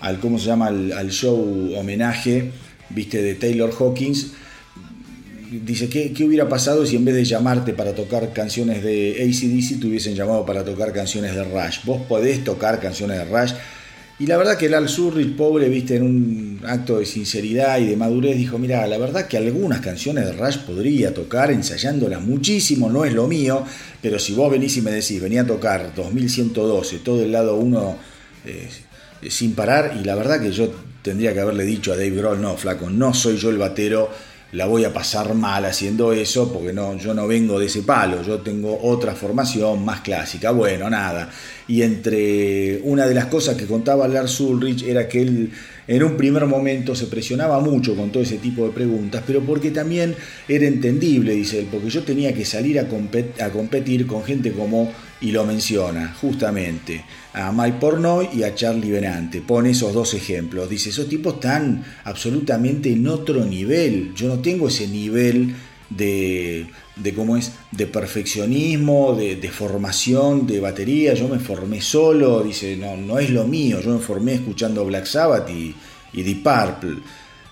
al 0.00 0.18
¿Cómo 0.18 0.38
se 0.38 0.46
llama? 0.46 0.66
Al, 0.68 1.10
show 1.10 1.74
homenaje, 1.76 2.50
viste, 2.90 3.22
de 3.22 3.34
Taylor 3.34 3.70
Hawkins 3.78 4.32
dice, 5.50 5.88
¿qué, 5.88 6.12
¿qué, 6.12 6.24
hubiera 6.24 6.48
pasado 6.48 6.84
si 6.84 6.96
en 6.96 7.04
vez 7.04 7.14
de 7.14 7.24
llamarte 7.24 7.72
para 7.72 7.94
tocar 7.94 8.32
canciones 8.32 8.82
de 8.82 9.16
ACDC 9.20 9.80
te 9.80 9.86
hubiesen 9.86 10.14
llamado 10.14 10.44
para 10.44 10.64
tocar 10.64 10.92
canciones 10.92 11.34
de 11.34 11.44
Rush? 11.44 11.84
Vos 11.84 12.02
podés 12.08 12.44
tocar 12.44 12.80
canciones 12.80 13.18
de 13.18 13.24
Rush. 13.24 13.52
Y 14.20 14.26
la 14.26 14.36
verdad 14.36 14.58
que 14.58 14.66
el 14.66 14.74
Al 14.74 14.88
Surrich, 14.88 15.36
pobre, 15.36 15.68
viste, 15.68 15.94
en 15.94 16.02
un 16.02 16.60
acto 16.66 16.98
de 16.98 17.06
sinceridad 17.06 17.78
y 17.78 17.86
de 17.86 17.96
madurez, 17.96 18.36
dijo, 18.36 18.58
mira, 18.58 18.84
la 18.88 18.98
verdad 18.98 19.28
que 19.28 19.36
algunas 19.36 19.80
canciones 19.80 20.26
de 20.26 20.32
Rush 20.32 20.58
podría 20.58 21.14
tocar 21.14 21.52
ensayándolas 21.52 22.20
muchísimo, 22.20 22.90
no 22.90 23.04
es 23.04 23.12
lo 23.12 23.28
mío, 23.28 23.64
pero 24.02 24.18
si 24.18 24.34
vos 24.34 24.50
venís 24.50 24.76
y 24.76 24.82
me 24.82 24.90
decís, 24.90 25.22
venía 25.22 25.42
a 25.42 25.46
tocar 25.46 25.92
2112, 25.94 26.98
todo 26.98 27.22
el 27.22 27.30
lado 27.30 27.56
uno 27.56 27.96
eh, 28.44 28.68
sin 29.30 29.54
parar, 29.54 29.96
y 30.00 30.04
la 30.04 30.16
verdad 30.16 30.40
que 30.40 30.50
yo 30.50 30.68
tendría 31.02 31.32
que 31.32 31.38
haberle 31.38 31.64
dicho 31.64 31.92
a 31.92 31.96
Dave 31.96 32.10
Grohl, 32.10 32.42
no, 32.42 32.56
flaco, 32.56 32.90
no 32.90 33.14
soy 33.14 33.36
yo 33.36 33.50
el 33.50 33.58
batero, 33.58 34.10
la 34.52 34.66
voy 34.66 34.84
a 34.84 34.92
pasar 34.92 35.34
mal 35.34 35.66
haciendo 35.66 36.12
eso 36.12 36.50
porque 36.50 36.72
no, 36.72 36.96
yo 36.96 37.12
no 37.12 37.26
vengo 37.26 37.58
de 37.58 37.66
ese 37.66 37.82
palo, 37.82 38.22
yo 38.22 38.38
tengo 38.38 38.78
otra 38.82 39.14
formación 39.14 39.84
más 39.84 40.00
clásica. 40.00 40.52
Bueno, 40.52 40.88
nada. 40.88 41.30
Y 41.66 41.82
entre 41.82 42.80
una 42.84 43.06
de 43.06 43.14
las 43.14 43.26
cosas 43.26 43.56
que 43.56 43.66
contaba 43.66 44.08
Lars 44.08 44.40
Ulrich 44.40 44.84
era 44.84 45.06
que 45.06 45.20
él 45.20 45.50
en 45.86 46.02
un 46.02 46.16
primer 46.16 46.44
momento 46.46 46.94
se 46.94 47.06
presionaba 47.06 47.60
mucho 47.60 47.96
con 47.96 48.10
todo 48.10 48.22
ese 48.22 48.36
tipo 48.36 48.64
de 48.66 48.72
preguntas, 48.72 49.22
pero 49.26 49.40
porque 49.40 49.70
también 49.70 50.14
era 50.46 50.66
entendible, 50.66 51.32
dice 51.32 51.60
él, 51.60 51.68
porque 51.70 51.88
yo 51.88 52.02
tenía 52.02 52.34
que 52.34 52.44
salir 52.44 52.78
a, 52.78 52.82
a 52.82 53.50
competir 53.50 54.06
con 54.06 54.22
gente 54.22 54.52
como, 54.52 54.92
y 55.20 55.32
lo 55.32 55.44
menciona, 55.44 56.14
justamente, 56.20 57.04
a 57.32 57.50
Mike 57.52 57.78
Pornoy 57.80 58.28
y 58.32 58.44
a 58.44 58.54
Charlie 58.54 58.90
Benante. 58.90 59.40
Pone 59.40 59.70
esos 59.70 59.92
dos 59.92 60.14
ejemplos. 60.14 60.68
Dice, 60.68 60.90
esos 60.90 61.08
tipos 61.08 61.34
están 61.34 61.84
absolutamente 62.04 62.92
en 62.92 63.06
otro 63.08 63.44
nivel. 63.44 64.14
Yo 64.14 64.28
no 64.28 64.38
tengo 64.38 64.68
ese 64.68 64.86
nivel 64.86 65.54
de, 65.90 66.66
cómo 67.16 67.36
es, 67.36 67.52
de 67.72 67.86
perfeccionismo, 67.86 69.14
de, 69.14 69.50
formación 69.50 70.46
de 70.46 70.60
batería. 70.60 71.14
Yo 71.14 71.28
me 71.28 71.40
formé 71.40 71.80
solo, 71.80 72.42
dice, 72.42 72.76
no, 72.76 72.96
no 72.96 73.18
es 73.18 73.30
lo 73.30 73.44
mío. 73.44 73.80
Yo 73.80 73.90
me 73.90 74.00
formé 74.00 74.34
escuchando 74.34 74.84
Black 74.84 75.06
Sabbath 75.06 75.50
y, 75.50 75.74
y 76.12 76.22
Deep 76.22 76.44
Purple. 76.44 77.02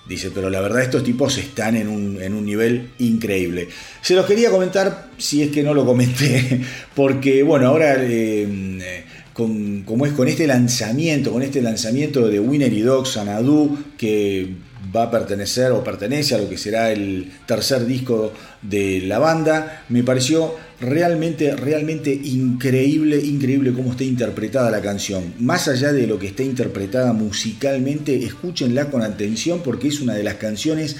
Dice, 0.08 0.30
pero 0.32 0.50
la 0.50 0.60
verdad 0.60 0.82
estos 0.82 1.02
tipos 1.02 1.36
están 1.36 1.76
en 1.76 1.88
un, 1.88 2.46
nivel 2.46 2.90
increíble. 2.98 3.68
Se 4.00 4.14
los 4.14 4.24
quería 4.24 4.50
comentar, 4.50 5.10
si 5.18 5.42
es 5.42 5.50
que 5.50 5.64
no 5.64 5.74
lo 5.74 5.84
comenté, 5.84 6.60
porque 6.94 7.42
bueno, 7.42 7.66
ahora 7.66 7.96
eh, 7.98 9.04
como 9.32 10.06
es 10.06 10.12
con 10.12 10.28
este 10.28 10.46
lanzamiento, 10.46 11.32
con 11.32 11.42
este 11.42 11.60
lanzamiento 11.60 12.28
de 12.28 12.40
Winner 12.40 12.72
y 12.72 12.80
Dog 12.80 13.06
Sanadu, 13.06 13.76
que 13.98 14.54
va 14.94 15.04
a 15.04 15.10
pertenecer 15.10 15.72
o 15.72 15.82
pertenece 15.84 16.34
a 16.34 16.38
lo 16.38 16.48
que 16.48 16.58
será 16.58 16.90
el 16.90 17.32
tercer 17.46 17.86
disco 17.86 18.32
de 18.62 19.02
la 19.02 19.18
banda. 19.18 19.84
Me 19.88 20.02
pareció 20.02 20.54
realmente, 20.80 21.56
realmente 21.56 22.12
increíble, 22.12 23.18
increíble 23.18 23.72
cómo 23.72 23.92
está 23.92 24.04
interpretada 24.04 24.70
la 24.70 24.82
canción. 24.82 25.34
Más 25.38 25.68
allá 25.68 25.92
de 25.92 26.06
lo 26.06 26.18
que 26.18 26.28
está 26.28 26.42
interpretada 26.42 27.12
musicalmente, 27.12 28.24
escúchenla 28.24 28.90
con 28.90 29.02
atención 29.02 29.60
porque 29.64 29.88
es 29.88 30.00
una 30.00 30.14
de 30.14 30.22
las 30.22 30.34
canciones 30.34 30.96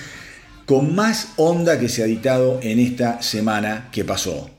con 0.65 0.95
más 0.95 1.29
onda 1.37 1.79
que 1.79 1.89
se 1.89 2.03
ha 2.03 2.07
editado 2.07 2.59
en 2.63 2.81
esta 2.81 3.23
semana 3.23 3.89
que 3.93 4.05
pasó. 4.05 4.51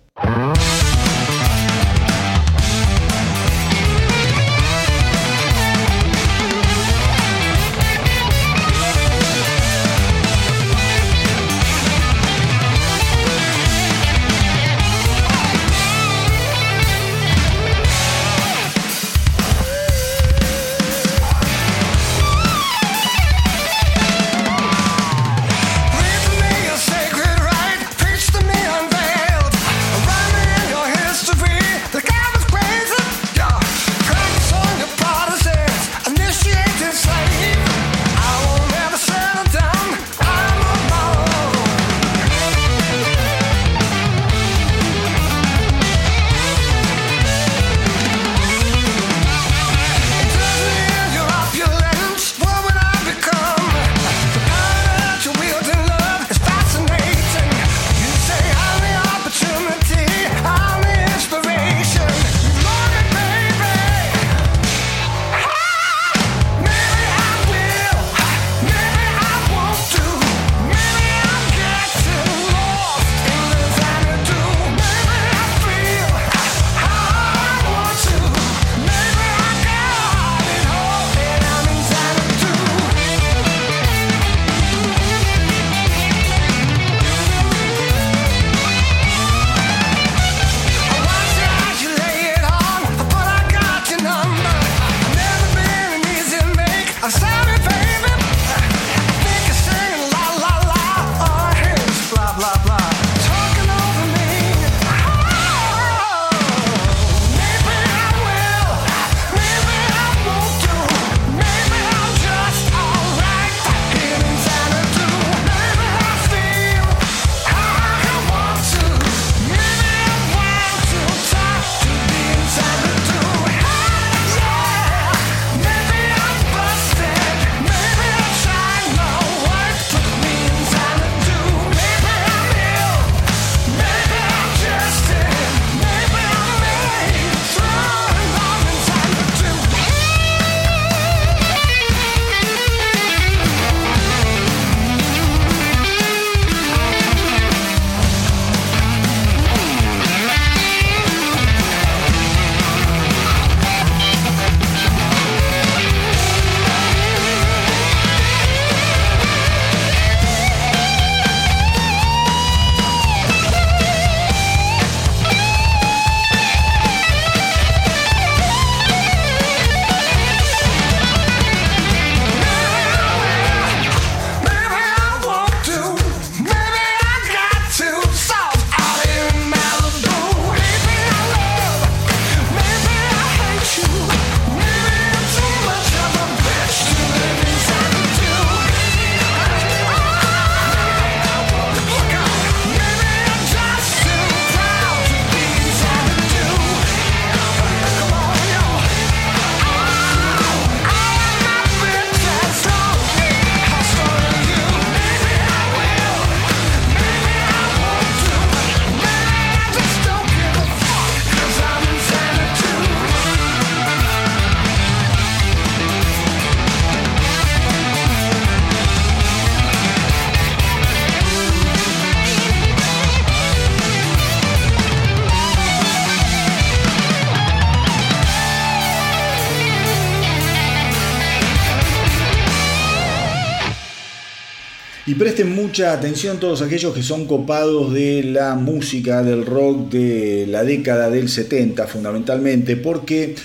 Presten 235.17 235.55
mucha 235.55 235.93
atención 235.93 236.39
todos 236.39 236.61
aquellos 236.61 236.93
que 236.93 237.03
son 237.03 237.25
copados 237.25 237.93
de 237.93 238.23
la 238.23 238.55
música, 238.55 239.23
del 239.23 239.45
rock 239.45 239.91
de 239.91 240.45
la 240.47 240.63
década 240.63 241.09
del 241.09 241.29
70 241.29 241.87
fundamentalmente, 241.87 242.77
porque 242.77 243.35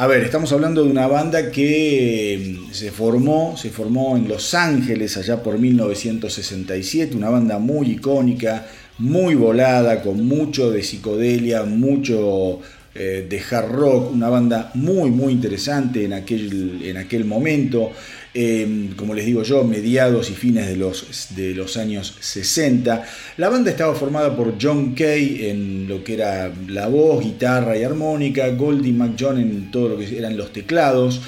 A 0.00 0.06
ver, 0.06 0.22
estamos 0.22 0.50
hablando 0.52 0.82
de 0.82 0.90
una 0.90 1.06
banda 1.06 1.50
que 1.50 2.56
mm, 2.58 2.72
se 2.72 2.90
formó, 2.90 3.54
se 3.58 3.68
formó 3.68 4.16
en 4.16 4.28
Los 4.28 4.54
Ángeles 4.54 5.18
allá 5.18 5.42
por 5.42 5.58
1967, 5.58 7.14
una 7.14 7.28
banda 7.28 7.58
muy 7.58 7.90
icónica, 7.90 8.66
muy 8.96 9.34
volada, 9.34 10.00
con 10.00 10.26
mucho 10.26 10.70
de 10.70 10.82
psicodelia, 10.82 11.64
mucho 11.64 12.60
eh, 12.94 13.26
de 13.28 13.42
hard 13.50 13.72
rock, 13.72 14.14
una 14.14 14.30
banda 14.30 14.70
muy 14.72 15.10
muy 15.10 15.34
interesante 15.34 16.06
en 16.06 16.14
aquel, 16.14 16.80
en 16.82 16.96
aquel 16.96 17.26
momento, 17.26 17.92
em, 18.34 18.94
como 18.94 19.14
les 19.14 19.26
digo 19.26 19.42
yo, 19.42 19.64
mediados 19.64 20.30
y 20.30 20.34
fines 20.34 20.66
de 20.68 20.76
los, 20.76 21.28
de 21.34 21.54
los 21.54 21.76
años 21.76 22.16
60. 22.20 23.04
La 23.36 23.48
banda 23.48 23.70
estaba 23.70 23.94
formada 23.94 24.36
por 24.36 24.54
John 24.60 24.94
Kay 24.94 25.48
en 25.48 25.88
lo 25.88 26.04
que 26.04 26.14
era 26.14 26.52
la 26.68 26.88
voz, 26.88 27.24
guitarra 27.24 27.76
y 27.76 27.84
armónica, 27.84 28.48
Goldie 28.50 28.92
McJohn 28.92 29.38
en 29.38 29.70
todo 29.70 29.90
lo 29.90 29.98
que 29.98 30.16
eran 30.16 30.36
los 30.36 30.52
teclados, 30.52 31.20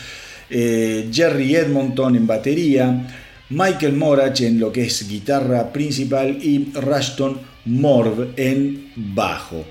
eh, 0.51 1.09
Jerry 1.13 1.57
Edmonton 1.57 2.17
en 2.17 2.27
batería, 2.27 3.07
Michael 3.51 3.95
Morach 3.95 4.41
en 4.41 4.59
lo 4.59 4.73
que 4.73 4.85
es 4.85 5.09
guitarra 5.09 5.73
principal 5.73 6.39
y 6.43 6.73
Rushton 6.75 7.41
Morv 7.67 8.33
en 8.37 8.93
bajo. 8.97 9.65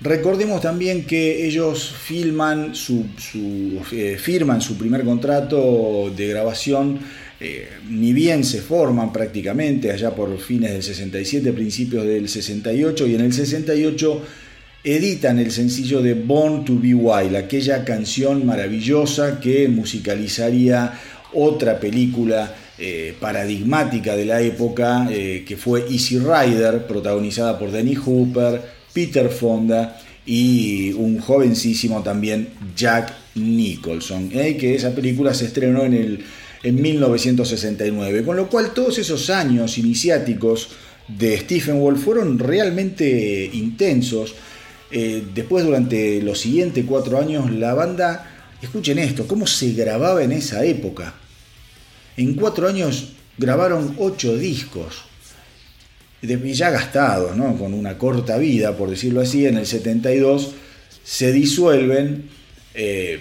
Recordemos 0.00 0.60
también 0.60 1.04
que 1.04 1.44
ellos 1.44 1.92
eh, 2.12 4.16
firman 4.16 4.60
su 4.60 4.78
primer 4.78 5.02
contrato 5.02 6.12
de 6.16 6.28
grabación, 6.28 7.00
eh, 7.40 7.68
ni 7.90 8.12
bien 8.12 8.44
se 8.44 8.60
forman 8.60 9.12
prácticamente, 9.12 9.90
allá 9.90 10.14
por 10.14 10.38
fines 10.38 10.70
del 10.70 10.84
67, 10.84 11.52
principios 11.52 12.06
del 12.06 12.28
68, 12.28 13.08
y 13.08 13.14
en 13.16 13.22
el 13.22 13.32
68 13.32 14.22
editan 14.84 15.40
el 15.40 15.50
sencillo 15.50 16.00
de 16.00 16.14
Born 16.14 16.64
to 16.64 16.78
Be 16.78 16.94
Wild, 16.94 17.34
aquella 17.34 17.84
canción 17.84 18.46
maravillosa 18.46 19.40
que 19.40 19.66
musicalizaría 19.66 20.92
otra 21.34 21.80
película 21.80 22.54
eh, 22.78 23.16
paradigmática 23.18 24.14
de 24.14 24.24
la 24.24 24.40
época, 24.40 25.08
que 25.08 25.56
fue 25.58 25.86
Easy 25.90 26.20
Rider, 26.20 26.86
protagonizada 26.86 27.58
por 27.58 27.72
Danny 27.72 27.96
Hooper, 27.96 28.77
Peter 28.98 29.28
Fonda 29.28 29.96
y 30.26 30.90
un 30.90 31.20
jovencísimo 31.20 32.02
también 32.02 32.48
Jack 32.76 33.14
Nicholson, 33.36 34.28
¿eh? 34.32 34.56
que 34.56 34.74
esa 34.74 34.92
película 34.92 35.32
se 35.34 35.44
estrenó 35.44 35.84
en, 35.84 35.94
el, 35.94 36.24
en 36.64 36.82
1969, 36.82 38.24
con 38.24 38.36
lo 38.36 38.48
cual 38.48 38.74
todos 38.74 38.98
esos 38.98 39.30
años 39.30 39.78
iniciáticos 39.78 40.70
de 41.06 41.38
Stephen 41.38 41.78
Wolf 41.78 42.02
fueron 42.02 42.40
realmente 42.40 43.48
intensos. 43.52 44.34
Eh, 44.90 45.22
después, 45.32 45.64
durante 45.64 46.20
los 46.20 46.40
siguientes 46.40 46.84
cuatro 46.88 47.20
años, 47.20 47.52
la 47.52 47.74
banda, 47.74 48.48
escuchen 48.60 48.98
esto, 48.98 49.28
cómo 49.28 49.46
se 49.46 49.74
grababa 49.74 50.24
en 50.24 50.32
esa 50.32 50.64
época. 50.64 51.14
En 52.16 52.34
cuatro 52.34 52.66
años 52.66 53.12
grabaron 53.38 53.94
ocho 54.00 54.36
discos 54.36 55.07
ya 56.22 56.70
gastados, 56.70 57.36
¿no? 57.36 57.56
con 57.56 57.74
una 57.74 57.96
corta 57.96 58.38
vida, 58.38 58.76
por 58.76 58.90
decirlo 58.90 59.20
así, 59.20 59.46
en 59.46 59.56
el 59.56 59.66
72 59.66 60.54
se 61.04 61.32
disuelven 61.32 62.24
eh, 62.74 63.20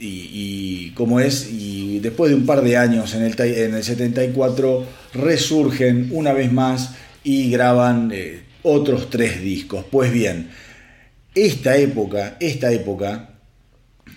y, 0.00 0.90
como 0.90 1.20
es, 1.20 1.48
y 1.50 1.98
después 2.00 2.30
de 2.30 2.36
un 2.36 2.46
par 2.46 2.62
de 2.62 2.76
años 2.76 3.14
en 3.14 3.22
el, 3.22 3.40
en 3.40 3.74
el 3.74 3.84
74 3.84 4.86
resurgen 5.14 6.08
una 6.12 6.32
vez 6.32 6.52
más 6.52 6.94
y 7.24 7.50
graban 7.50 8.10
eh, 8.12 8.42
otros 8.62 9.10
tres 9.10 9.42
discos. 9.42 9.84
Pues 9.90 10.12
bien, 10.12 10.50
esta 11.34 11.76
época, 11.76 12.36
esta 12.40 12.72
época 12.72 13.30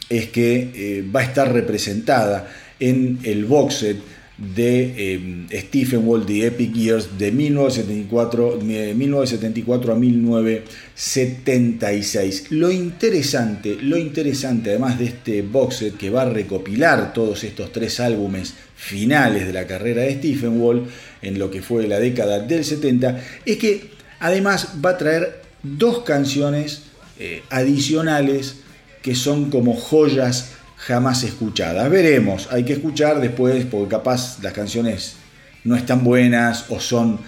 es 0.10 0.30
que 0.30 0.72
eh, 0.74 1.06
va 1.14 1.22
a 1.22 1.24
estar 1.24 1.52
representada 1.52 2.52
en 2.80 3.20
el 3.24 3.46
box 3.46 3.76
set 3.76 3.98
de 4.42 5.14
em, 5.14 5.48
Stephen 5.52 6.02
Walt, 6.04 6.26
The 6.26 6.48
Epic 6.48 6.74
Years, 6.74 7.18
de 7.18 7.32
1974, 7.32 8.60
1974 8.62 9.94
a 9.94 9.96
1976. 9.96 12.46
Lo 12.50 12.70
interesante, 12.72 13.78
lo 13.80 13.98
interesante 13.98 14.72
además 14.72 14.98
de 14.98 15.06
este 15.06 15.44
box 15.44 15.76
set 15.76 15.96
que 15.98 16.10
va 16.10 16.24
a 16.24 16.30
recopilar 16.30 17.14
todos 17.14 17.44
estos 17.44 17.72
tres 17.72 18.00
álbumes 18.00 18.56
finales 18.76 19.46
de 19.46 19.54
la 19.54 19.68
carrera 19.68 20.02
de 20.02 20.16
Stephen 20.16 20.60
Walt 20.60 20.90
en 21.22 21.38
lo 21.38 21.52
que 21.52 21.62
fue 21.62 21.88
la 21.88 22.00
década 22.00 22.40
del 22.40 22.66
70, 22.66 23.24
es 23.46 23.58
que 23.58 23.92
además 24.20 24.70
va 24.84 24.90
a 24.92 24.98
traer 24.98 25.42
dos 25.62 26.00
canciones 26.00 26.82
eh, 27.20 27.44
adicionales 27.52 28.56
que 29.04 29.14
son 29.14 29.52
como 29.52 29.76
joyas 29.76 30.54
jamás 30.86 31.24
escuchadas. 31.24 31.90
Veremos, 31.90 32.48
hay 32.52 32.64
que 32.64 32.74
escuchar 32.74 33.20
después 33.20 33.66
porque 33.66 33.90
capaz 33.90 34.42
las 34.42 34.54
canciones 34.54 35.16
no 35.64 35.76
están 35.76 36.04
buenas 36.04 36.66
o 36.70 36.80
son 36.80 37.20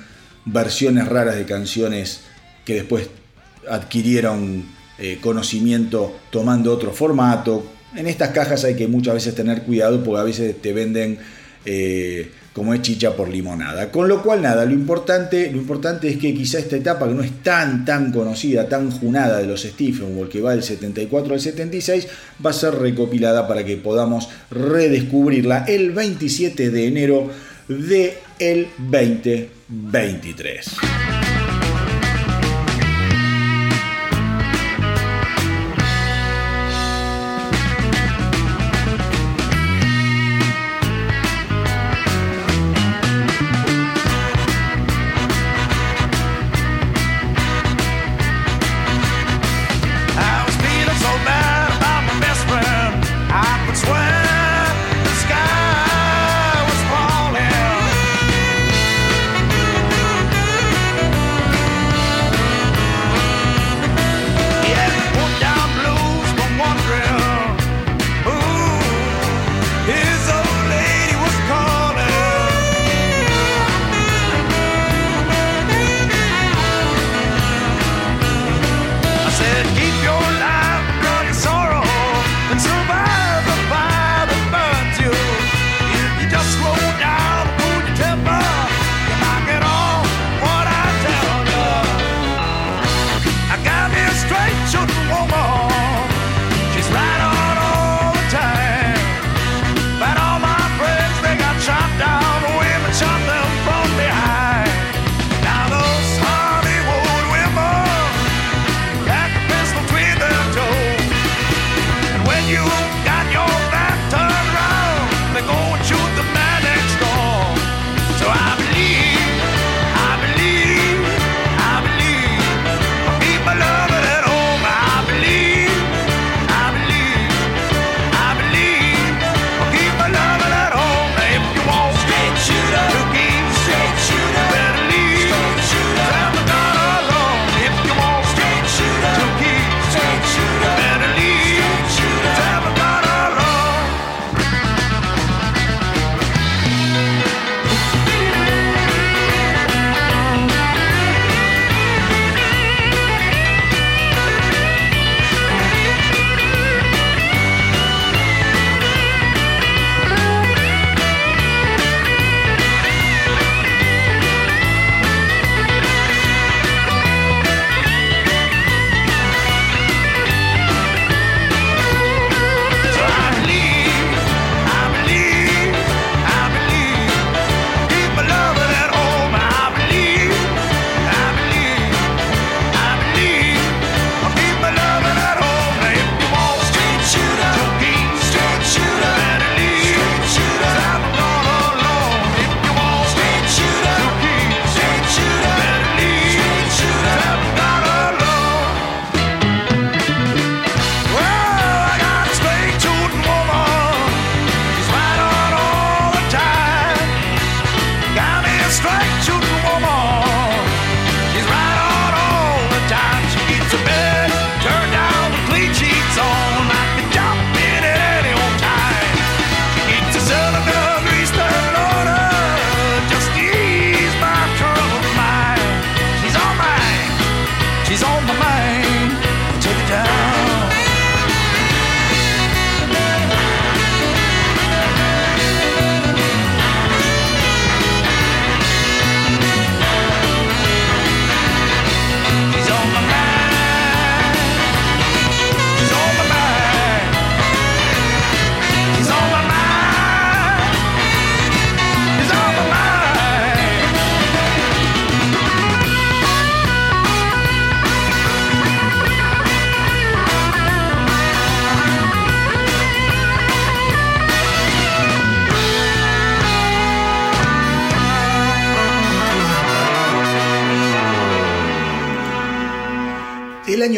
versiones 0.45 1.08
raras 1.08 1.36
de 1.36 1.45
canciones 1.45 2.22
que 2.66 2.76
después 2.76 3.10
adquirieron 3.70 4.66
eh, 4.97 5.20
conocimiento 5.22 6.20
tomando 6.32 6.74
otro 6.74 6.91
formato. 6.91 7.64
En 7.95 8.08
estas 8.08 8.30
cajas 8.30 8.64
hay 8.64 8.76
que 8.76 8.88
muchas 8.88 9.14
veces 9.14 9.36
tener 9.36 9.62
cuidado 9.64 10.04
porque 10.04 10.20
a 10.20 10.24
veces 10.24 10.60
te 10.60 10.74
venden 10.74 11.20
eh, 11.66 12.32
como 12.54 12.74
es 12.74 12.82
chicha 12.82 13.16
por 13.16 13.30
limonada. 13.30 13.91
Con 13.91 14.08
lo 14.08 14.22
cual, 14.22 14.43
nada, 14.43 14.66
lo 14.66 14.72
importante, 14.72 15.51
lo 15.51 15.58
importante 15.58 16.10
es 16.10 16.18
que 16.18 16.34
quizá 16.34 16.60
esta 16.60 16.78
etapa 16.78 17.08
que 17.08 17.14
no 17.14 17.24
es 17.24 17.41
tan, 17.41 17.84
tan 17.84 18.12
conocida, 18.12 18.70
tan 18.70 18.91
junada 18.91 19.39
de 19.39 19.47
los 19.47 19.64
Stephen 19.64 20.24
que 20.30 20.41
va 20.41 20.51
del 20.51 20.64
74 20.64 21.34
al 21.34 21.39
76, 21.39 22.08
va 22.45 22.51
a 22.51 22.54
ser 22.54 22.76
recopilada 22.76 23.47
para 23.47 23.66
que 23.66 23.78
podamos 23.78 24.30
redescubrirla 24.51 25.66
el 25.68 25.91
27 25.91 26.70
de 26.70 26.88
enero 26.88 27.32
del 27.68 28.14
el 28.39 28.68
2023. 28.78 31.12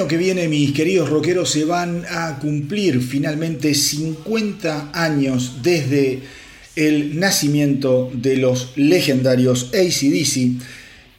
Que 0.08 0.18
viene, 0.18 0.48
mis 0.48 0.72
queridos 0.74 1.10
rockeros, 1.10 1.50
se 1.52 1.66
van 1.66 2.04
a 2.10 2.38
cumplir 2.40 3.02
finalmente 3.02 3.74
50 3.74 4.92
años 4.94 5.64
desde 5.64 6.22
el 6.76 7.20
nacimiento 7.20 8.12
de 8.14 8.38
los 8.38 8.74
legendarios 8.76 9.72
ACDC. 9.74 10.62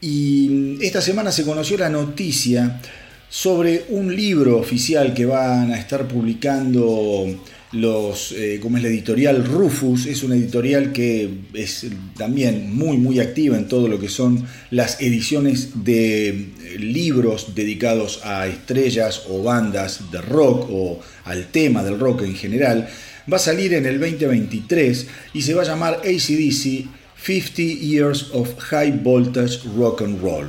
Y 0.01 0.77
esta 0.81 1.01
semana 1.01 1.33
se 1.33 1.45
conoció 1.45 1.79
la 1.79 1.89
noticia 1.89 2.81
sobre 3.29 3.87
un 3.89 4.15
libro 4.15 4.59
oficial 4.59 5.15
que 5.15 5.27
van 5.27 5.73
a 5.73 5.79
estar 5.79 6.07
publicando 6.07 7.27
los, 7.73 8.33
eh, 8.33 8.59
como 8.63 8.77
es 8.77 8.83
la 8.83 8.89
editorial 8.89 9.45
Rufus, 9.45 10.07
es 10.07 10.23
una 10.23 10.37
editorial 10.37 10.93
que 10.93 11.29
es 11.55 11.87
también 12.17 12.75
muy 12.75 12.97
muy 12.97 13.19
activa 13.21 13.57
en 13.57 13.69
todo 13.69 13.89
lo 13.89 13.99
que 13.99 14.09
son 14.09 14.47
las 14.71 15.01
ediciones 15.01 15.85
de 15.85 16.29
eh, 16.29 16.47
libros 16.79 17.55
dedicados 17.55 18.21
a 18.25 18.47
estrellas 18.47 19.25
o 19.29 19.43
bandas 19.43 20.11
de 20.13 20.21
rock 20.21 20.69
o 20.71 21.01
al 21.25 21.49
tema 21.49 21.83
del 21.83 21.99
rock 21.99 22.23
en 22.23 22.35
general. 22.35 22.89
Va 23.31 23.37
a 23.37 23.41
salir 23.41 23.75
en 23.75 23.87
el 23.87 23.99
2023 23.99 25.07
y 25.35 25.43
se 25.43 25.55
va 25.55 25.63
a 25.63 25.67
llamar 25.67 25.95
ACDC 26.05 26.87
50 27.21 27.63
Years 27.63 28.31
of 28.33 28.57
High 28.59 29.01
Voltage 29.03 29.61
Rock 29.77 30.03
and 30.03 30.23
Roll. 30.23 30.49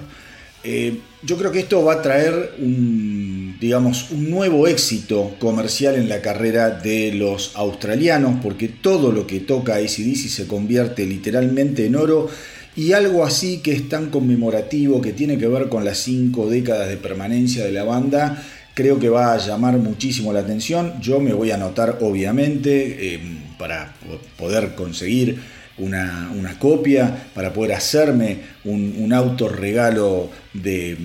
Eh, 0.63 0.99
yo 1.23 1.37
creo 1.37 1.51
que 1.51 1.59
esto 1.59 1.83
va 1.83 1.93
a 1.93 2.01
traer 2.01 2.55
un, 2.59 3.57
digamos, 3.59 4.11
un 4.11 4.29
nuevo 4.29 4.67
éxito 4.67 5.35
comercial 5.39 5.95
en 5.95 6.09
la 6.09 6.21
carrera 6.21 6.69
de 6.69 7.11
los 7.13 7.55
australianos, 7.55 8.39
porque 8.41 8.67
todo 8.67 9.11
lo 9.11 9.25
que 9.25 9.39
toca 9.39 9.75
ACDC 9.75 10.29
se 10.29 10.47
convierte 10.47 11.05
literalmente 11.05 11.85
en 11.85 11.95
oro 11.95 12.29
y 12.75 12.93
algo 12.93 13.25
así 13.25 13.57
que 13.59 13.71
es 13.71 13.89
tan 13.89 14.11
conmemorativo, 14.11 15.01
que 15.01 15.11
tiene 15.11 15.39
que 15.39 15.47
ver 15.47 15.69
con 15.69 15.83
las 15.83 15.97
cinco 15.97 16.47
décadas 16.47 16.87
de 16.87 16.97
permanencia 16.97 17.65
de 17.65 17.71
la 17.71 17.83
banda, 17.83 18.43
creo 18.75 18.99
que 18.99 19.09
va 19.09 19.33
a 19.33 19.37
llamar 19.37 19.77
muchísimo 19.79 20.31
la 20.31 20.41
atención. 20.41 20.93
Yo 21.01 21.19
me 21.19 21.33
voy 21.33 21.49
a 21.49 21.55
anotar, 21.55 21.97
obviamente, 22.01 23.15
eh, 23.15 23.19
para 23.57 23.95
poder 24.37 24.75
conseguir 24.75 25.39
una, 25.77 26.57
copia, 26.59 27.29
para 27.33 27.53
poder 27.53 27.73
hacerme 27.73 28.39
un, 28.63 28.95
un 28.97 29.13
autorregalo 29.13 30.29
de, 30.53 30.97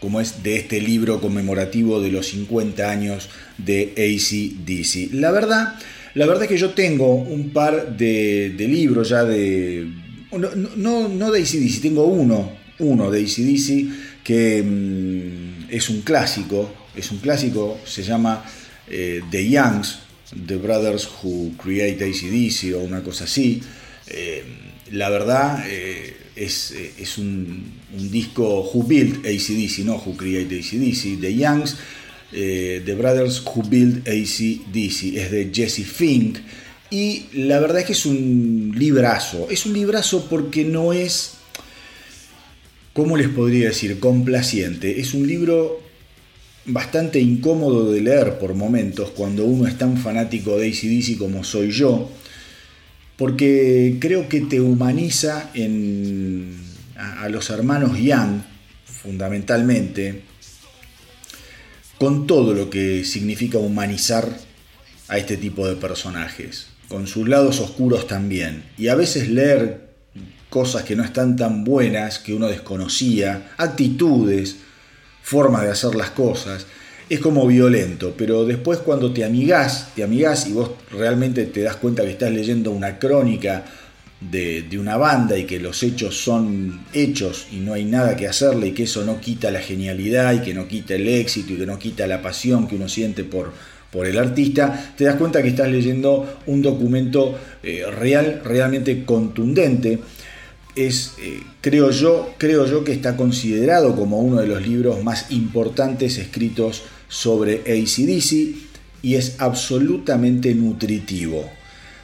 como 0.00 0.20
es, 0.20 0.42
de 0.42 0.56
este 0.56 0.80
libro 0.80 1.20
conmemorativo 1.20 2.00
de 2.00 2.10
los 2.10 2.28
50 2.28 2.90
años 2.90 3.28
de 3.58 3.92
ACDC. 3.96 5.14
La 5.14 5.30
verdad, 5.30 5.74
la 6.14 6.26
verdad 6.26 6.44
es 6.44 6.48
que 6.48 6.58
yo 6.58 6.70
tengo 6.70 7.14
un 7.14 7.50
par 7.50 7.96
de, 7.96 8.54
libros 8.58 9.10
ya 9.10 9.24
de... 9.24 9.86
No, 10.76 11.08
no, 11.08 11.30
de 11.30 11.42
ACDC, 11.42 11.82
tengo 11.82 12.06
uno, 12.06 12.52
uno 12.78 13.10
de 13.10 13.20
ACDC 13.20 14.24
que 14.24 14.62
mm, 14.62 15.66
es 15.70 15.88
un 15.88 16.00
clásico, 16.00 16.70
es 16.96 17.10
un 17.10 17.18
clásico, 17.18 17.78
se 17.84 18.02
llama 18.02 18.44
eh, 18.88 19.22
The 19.30 19.48
Youngs, 19.48 19.98
The 20.46 20.56
Brothers 20.56 21.08
Who 21.22 21.52
Create 21.62 22.04
ACDC 22.04 22.74
o 22.74 22.80
una 22.80 23.02
cosa 23.02 23.24
así. 23.24 23.60
Eh, 24.08 24.44
la 24.92 25.10
verdad 25.10 25.64
eh, 25.68 26.16
es, 26.36 26.70
eh, 26.72 26.92
es 26.98 27.18
un, 27.18 27.74
disco 27.90 28.70
Who 28.72 28.84
Built 28.84 29.26
ACDC, 29.26 29.84
no 29.84 29.96
Who 29.96 30.16
Create 30.16 30.58
ACDC, 30.58 31.20
The 31.20 31.34
Youngs, 31.34 31.76
The 32.30 32.94
Brothers 32.94 33.42
Who 33.44 33.62
Built 33.62 34.06
ACDC, 34.06 35.16
es 35.16 35.30
de 35.30 35.50
Jesse 35.52 35.84
Fink. 35.84 36.38
Y 36.90 37.24
la 37.32 37.58
verdad 37.58 37.80
es 37.80 37.86
que 37.86 37.92
es 37.92 38.06
un 38.06 38.74
librazo, 38.76 39.48
es 39.50 39.66
un 39.66 39.72
librazo 39.72 40.26
porque 40.28 40.64
no 40.64 40.92
es, 40.92 41.32
¿cómo 42.92 43.16
les 43.16 43.28
podría 43.28 43.68
decir?, 43.68 43.98
complaciente. 43.98 45.00
Es 45.00 45.14
un 45.14 45.26
libro 45.26 45.80
bastante 46.66 47.18
incómodo 47.18 47.90
de 47.90 48.02
leer 48.02 48.38
por 48.38 48.54
momentos 48.54 49.10
cuando 49.10 49.44
uno 49.44 49.66
es 49.66 49.78
tan 49.78 49.96
fanático 49.96 50.58
de 50.58 50.68
ACDC 50.68 51.16
como 51.18 51.44
soy 51.44 51.70
yo 51.70 52.10
porque 53.16 53.96
creo 54.00 54.28
que 54.28 54.42
te 54.42 54.60
humaniza 54.60 55.50
a, 56.96 57.28
los 57.28 57.50
hermanos 57.50 57.98
Young, 57.98 58.42
fundamentalmente, 58.84 60.22
con 61.98 62.26
todo 62.26 62.52
lo 62.52 62.68
que 62.68 63.04
significa 63.04 63.58
humanizar 63.58 64.28
a 65.08 65.18
este 65.18 65.36
tipo 65.36 65.66
de 65.66 65.76
personajes, 65.76 66.68
con 66.88 67.06
sus 67.06 67.28
lados 67.28 67.60
oscuros 67.60 68.06
también, 68.06 68.64
y 68.76 68.88
a 68.88 68.94
veces 68.94 69.28
leer 69.28 69.86
cosas 70.50 70.84
que 70.84 70.96
no 70.96 71.04
están 71.04 71.36
tan 71.36 71.64
buenas, 71.64 72.18
que 72.18 72.34
uno 72.34 72.48
desconocía, 72.48 73.52
actitudes, 73.56 74.56
formas 75.22 75.62
de 75.62 75.70
hacer 75.70 75.94
las 75.94 76.10
cosas, 76.10 76.66
es 77.08 77.20
como 77.20 77.46
violento, 77.46 78.14
pero 78.16 78.44
después 78.44 78.80
cuando 78.80 79.12
te 79.12 79.24
amigás, 79.24 79.92
te 79.94 80.02
amigás 80.02 80.46
y 80.48 80.52
vos 80.52 80.70
realmente 80.90 81.44
te 81.46 81.62
das 81.62 81.76
cuenta 81.76 82.02
que 82.02 82.10
estás 82.10 82.32
leyendo 82.32 82.72
una 82.72 82.98
crónica 82.98 83.64
de, 84.20 84.66
una 84.78 84.96
banda 84.96 85.38
y 85.38 85.44
que 85.44 85.60
los 85.60 85.82
hechos 85.82 86.16
son 86.16 86.80
hechos 86.92 87.46
y 87.52 87.56
no 87.56 87.74
hay 87.74 87.84
nada 87.84 88.16
que 88.16 88.26
hacerle 88.26 88.68
y 88.68 88.72
que 88.72 88.84
eso 88.84 89.04
no 89.04 89.20
quita 89.20 89.50
la 89.50 89.60
genialidad 89.60 90.34
y 90.34 90.40
que 90.40 90.52
no 90.52 90.66
quita 90.66 90.94
el 90.94 91.06
éxito 91.06 91.52
y 91.52 91.56
que 91.56 91.66
no 91.66 91.78
quita 91.78 92.06
la 92.06 92.22
pasión 92.22 92.66
que 92.66 92.74
uno 92.74 92.88
siente 92.88 93.22
por, 93.22 93.52
por 93.92 94.06
el 94.06 94.18
artista, 94.18 94.94
te 94.96 95.04
das 95.04 95.14
cuenta 95.14 95.42
que 95.42 95.48
estás 95.48 95.70
leyendo 95.70 96.40
un 96.46 96.60
documento 96.60 97.38
eh, 97.62 97.84
real, 97.88 98.42
realmente 98.44 99.04
contundente. 99.04 100.00
Es, 100.74 101.14
eh, 101.18 101.40
creo, 101.60 101.90
yo, 101.90 102.34
creo 102.36 102.66
yo 102.66 102.84
que 102.84 102.92
está 102.92 103.16
considerado 103.16 103.96
como 103.96 104.18
uno 104.18 104.40
de 104.40 104.46
los 104.46 104.66
libros 104.66 105.02
más 105.02 105.30
importantes 105.30 106.18
escritos 106.18 106.82
sobre 107.08 107.60
ACDC 107.60 108.56
y 109.02 109.14
es 109.14 109.36
absolutamente 109.38 110.54
nutritivo. 110.54 111.48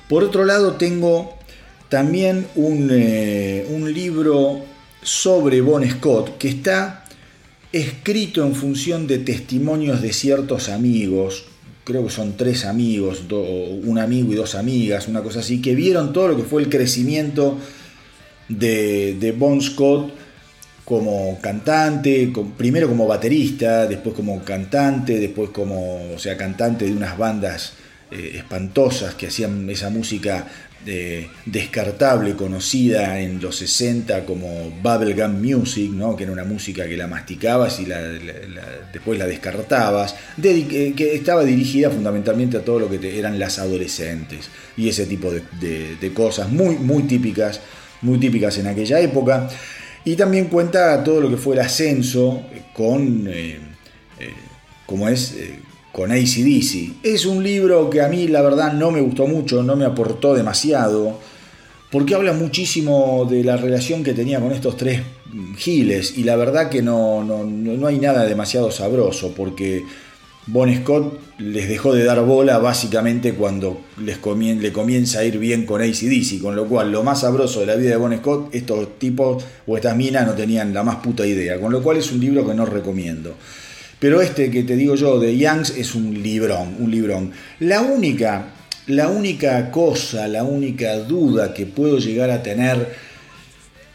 Por 0.09 0.25
otro 0.25 0.45
lado, 0.45 0.75
tengo 0.75 1.35
también 1.89 2.47
un, 2.55 2.89
eh, 2.93 3.67
un 3.71 3.93
libro 3.93 4.65
sobre 5.03 5.61
Bon 5.61 5.89
Scott 5.89 6.39
que 6.39 6.49
está 6.49 7.05
escrito 7.73 8.47
en 8.47 8.55
función 8.55 9.07
de 9.07 9.19
testimonios 9.19 10.03
de 10.03 10.13
ciertos 10.13 10.69
amigos, 10.69 11.45
creo 11.85 12.05
que 12.05 12.11
son 12.11 12.37
tres 12.37 12.65
amigos, 12.65 13.23
un 13.31 13.99
amigo 13.99 14.33
y 14.33 14.37
dos 14.37 14.55
amigas, 14.55 15.09
una 15.09 15.23
cosa 15.23 15.41
así, 15.41 15.61
que 15.61 15.75
vieron 15.75 16.13
todo 16.13 16.29
lo 16.29 16.37
que 16.37 16.45
fue 16.45 16.63
el 16.63 16.69
crecimiento 16.69 17.59
de, 18.49 19.17
de 19.19 19.33
Bon 19.33 19.61
Scott 19.61 20.13
como 20.85 21.39
cantante, 21.41 22.33
primero 22.57 22.89
como 22.89 23.07
baterista, 23.07 23.87
después 23.87 24.15
como 24.15 24.43
cantante, 24.43 25.19
después 25.19 25.51
como, 25.51 26.13
o 26.13 26.19
sea, 26.19 26.37
cantante 26.37 26.87
de 26.87 26.93
unas 26.93 27.17
bandas 27.17 27.75
eh, 28.11 28.33
espantosas 28.35 29.15
que 29.15 29.29
hacían 29.29 29.71
esa 29.71 29.91
música 29.91 30.47
eh, 30.85 31.29
descartable, 31.47 32.35
conocida 32.35 33.21
en 33.21 33.41
los 33.41 33.57
60 33.59 34.25
como 34.25 34.71
bubblegum 34.83 35.41
music, 35.41 35.93
¿no? 35.93 36.17
que 36.17 36.25
era 36.25 36.33
una 36.33 36.43
música 36.43 36.89
que 36.89 36.97
la 36.97 37.07
masticabas 37.07 37.79
y 37.79 37.87
la, 37.87 38.01
después 38.93 39.17
la 39.17 39.27
descartabas, 39.27 40.17
eh, 40.43 40.93
que 40.97 41.15
estaba 41.15 41.45
dirigida 41.45 41.89
fundamentalmente 41.91 42.57
a 42.57 42.65
todo 42.65 42.81
lo 42.81 42.91
que 42.91 43.19
eran 43.19 43.39
las 43.39 43.61
adolescentes 43.61 44.51
y 44.77 44.89
ese 44.89 45.07
tipo 45.07 45.31
de, 45.31 45.97
de 46.01 46.13
cosas 46.13 46.51
muy, 46.51 46.77
muy 46.77 47.05
típicas, 47.05 47.61
muy 48.01 48.19
típicas 48.19 48.59
en 48.59 48.67
aquella 48.67 48.99
época. 48.99 49.49
Y 50.05 50.17
también 50.17 50.47
cuenta 50.47 51.03
todo 51.05 51.21
lo 51.21 51.31
que 51.31 51.37
fue 51.37 51.55
el 51.55 51.61
ascenso 51.61 52.43
con, 52.73 53.27
eh, 53.29 53.59
eh, 54.19 54.33
como 54.87 55.09
es, 55.09 55.35
eh, 55.35 55.59
con 55.93 56.11
ACDC. 56.11 56.95
Es 57.03 57.27
un 57.27 57.43
libro 57.43 57.89
que 57.89 58.01
a 58.01 58.09
mí 58.09 58.27
la 58.29 58.43
verdad 58.43 58.73
no 58.73 58.91
me 58.91 59.01
gustó 59.01 59.27
mucho, 59.27 59.63
no 59.63 59.77
me 59.77 59.85
aportó 59.85 60.35
demasiado, 60.35 61.19
porque 61.91 62.15
habla 62.15 62.33
muchísimo 62.33 63.27
de 63.31 63.45
la 63.45 63.57
relación 63.57 64.03
que 64.03 64.15
tenía 64.15 64.41
con 64.41 64.53
estos 64.53 64.77
tres 64.77 65.03
giles 65.57 66.17
y 66.17 66.25
la 66.25 66.37
verdad 66.37 66.69
que 66.69 66.83
no, 66.83 67.23
no, 67.23 67.45
no 67.45 67.87
hay 67.87 67.99
nada 67.99 68.25
demasiado 68.25 68.71
sabroso, 68.71 69.33
porque 69.37 69.85
Bon 70.47 70.75
Scott 70.75 71.21
les 71.39 71.69
dejó 71.69 71.95
de 71.95 72.03
dar 72.03 72.21
bola 72.25 72.59
básicamente 72.59 73.35
cuando 73.35 73.81
les 73.99 74.19
le 74.25 74.73
comienza 74.73 75.21
a 75.21 75.25
ir 75.25 75.39
bien 75.39 75.65
con 75.65 75.81
ACDC, 75.81 76.41
con 76.43 76.57
lo 76.57 76.67
cual 76.67 76.91
lo 76.91 77.05
más 77.05 77.21
sabroso 77.21 77.61
de 77.61 77.67
la 77.67 77.77
vida 77.77 77.91
de 77.91 77.97
Bon 77.97 78.17
Scott, 78.17 78.53
estos 78.53 78.99
tipos 78.99 79.45
o 79.69 79.77
estas 79.77 79.97
minas 79.97 80.27
no 80.27 80.35
tenían 80.35 80.75
la 80.75 80.83
más 80.83 80.97
puta 80.97 81.25
idea, 81.25 81.61
con 81.61 81.71
lo 81.71 81.81
cual 81.81 81.99
es 81.99 82.11
un 82.11 82.19
libro 82.19 82.45
que 82.45 82.55
no 82.55 82.67
recomiendo. 82.67 83.37
Pero 84.01 84.21
este 84.21 84.51
que 84.51 84.65
te 84.65 84.75
digo 84.75 84.97
yo 84.97 85.21
de 85.21 85.39
Youngs 85.39 85.77
es 85.77 85.95
un 85.95 86.21
librón, 86.21 86.75
un 86.81 86.91
librón. 86.91 87.31
La 87.61 87.81
única, 87.81 88.47
la 88.89 89.07
única 89.07 89.71
cosa, 89.71 90.27
la 90.27 90.43
única 90.43 90.97
duda 90.99 91.55
que 91.55 91.67
puedo 91.67 91.99
llegar 91.99 92.31
a 92.31 92.43
tener 92.43 92.97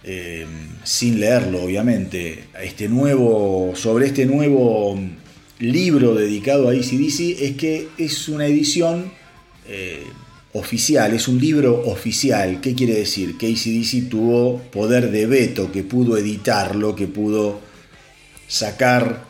eh, 0.05 0.45
sin 0.85 1.19
leerlo, 1.19 1.63
obviamente, 1.63 2.45
este 2.63 2.87
nuevo, 2.87 3.73
sobre 3.75 4.05
este 4.05 4.25
nuevo 4.25 4.97
libro 5.59 6.13
dedicado 6.13 6.69
a 6.69 6.71
ACDC 6.71 7.41
es 7.41 7.55
que 7.57 7.89
es 7.97 8.29
una 8.29 8.45
edición 8.45 9.11
eh, 9.67 10.03
oficial, 10.53 11.13
es 11.13 11.27
un 11.27 11.39
libro 11.39 11.83
oficial. 11.85 12.61
¿Qué 12.61 12.75
quiere 12.75 12.93
decir? 12.93 13.37
Que 13.37 13.47
ACDC 13.47 14.09
tuvo 14.09 14.59
poder 14.71 15.11
de 15.11 15.25
veto, 15.25 15.71
que 15.71 15.83
pudo 15.83 16.17
editarlo, 16.17 16.95
que 16.95 17.07
pudo 17.07 17.59
sacar 18.47 19.25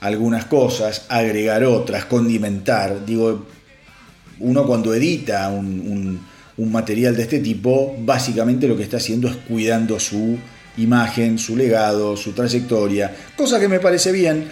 algunas 0.00 0.46
cosas, 0.46 1.06
agregar 1.08 1.64
otras, 1.64 2.04
condimentar. 2.06 3.04
Digo, 3.06 3.46
uno 4.40 4.66
cuando 4.66 4.94
edita 4.94 5.48
un, 5.48 6.32
material 6.56 7.16
de 7.16 7.22
este 7.22 7.40
tipo, 7.40 7.96
básicamente 8.00 8.68
lo 8.68 8.76
que 8.76 8.84
está 8.84 8.98
haciendo 8.98 9.26
es 9.28 9.36
cuidando 9.36 9.98
su 9.98 10.38
imagen, 10.76 11.38
su 11.38 11.56
legado, 11.56 12.16
su 12.16 12.32
trayectoria, 12.32 13.14
cosa 13.36 13.58
que 13.58 13.66
me 13.66 13.80
parece 13.80 14.12
bien, 14.12 14.46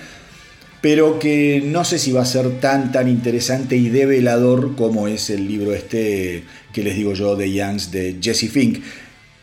pero 0.80 1.18
que 1.18 1.62
no 1.64 1.84
sé 1.84 1.98
si 1.98 2.12
va 2.12 2.22
a 2.22 2.26
ser 2.26 2.60
tan 2.60 2.92
tan 2.92 3.08
interesante 3.08 3.76
y 3.76 3.88
develador 3.88 4.76
como 4.76 5.08
es 5.08 5.30
el 5.30 5.46
libro 5.46 5.74
este 5.74 6.44
que 6.72 6.82
les 6.82 6.96
digo 6.96 7.14
yo 7.14 7.36
de 7.36 7.52
Youngs 7.52 7.90
de 7.90 8.18
Jesse 8.20 8.50
Fink. 8.50 8.78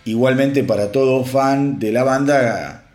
Igualmente 0.05 0.63
para 0.63 0.91
todo 0.91 1.23
fan 1.25 1.79
de 1.79 1.91
la 1.91 2.03
banda 2.03 2.87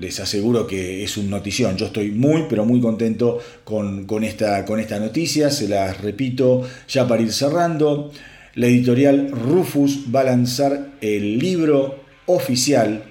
les 0.00 0.20
aseguro 0.20 0.66
que 0.66 1.04
es 1.04 1.16
un 1.16 1.30
notición. 1.30 1.76
Yo 1.76 1.86
estoy 1.86 2.10
muy, 2.10 2.44
pero 2.48 2.64
muy 2.64 2.80
contento 2.80 3.38
con, 3.64 4.06
esta, 4.24 4.64
con 4.64 4.80
esta 4.80 4.98
noticia. 4.98 5.50
Se 5.50 5.68
las 5.68 6.00
repito 6.00 6.62
ya 6.88 7.06
para 7.06 7.22
ir 7.22 7.32
cerrando. 7.32 8.12
La 8.54 8.66
editorial 8.66 9.30
Rufus 9.30 10.04
va 10.14 10.20
a 10.20 10.24
lanzar 10.24 10.92
el 11.00 11.38
libro 11.38 12.00
oficial 12.26 13.04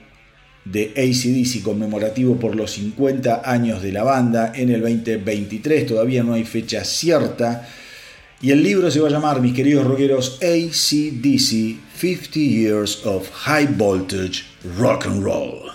de 0.65 0.93
ACDC 0.97 1.63
conmemorativo 1.63 2.37
por 2.37 2.55
los 2.55 2.71
50 2.71 3.43
años 3.45 3.81
de 3.81 3.91
la 3.91 4.03
banda 4.03 4.51
en 4.55 4.69
el 4.69 4.81
2023. 4.81 5.85
Todavía 5.85 6.23
no 6.23 6.33
hay 6.33 6.43
fecha 6.43 6.83
cierta. 6.83 7.67
Y 8.41 8.51
el 8.51 8.63
libro 8.63 8.91
se 8.91 8.99
va 8.99 9.07
a 9.07 9.11
llamar, 9.11 9.41
mis 9.41 9.53
queridos 9.53 9.85
rockeros, 9.85 10.39
ACDC 10.41 11.77
50 11.95 12.39
Years 12.39 13.05
of 13.05 13.29
High 13.31 13.69
Voltage 13.77 14.43
Rock 14.77 15.05
and 15.05 15.23
Roll. 15.23 15.71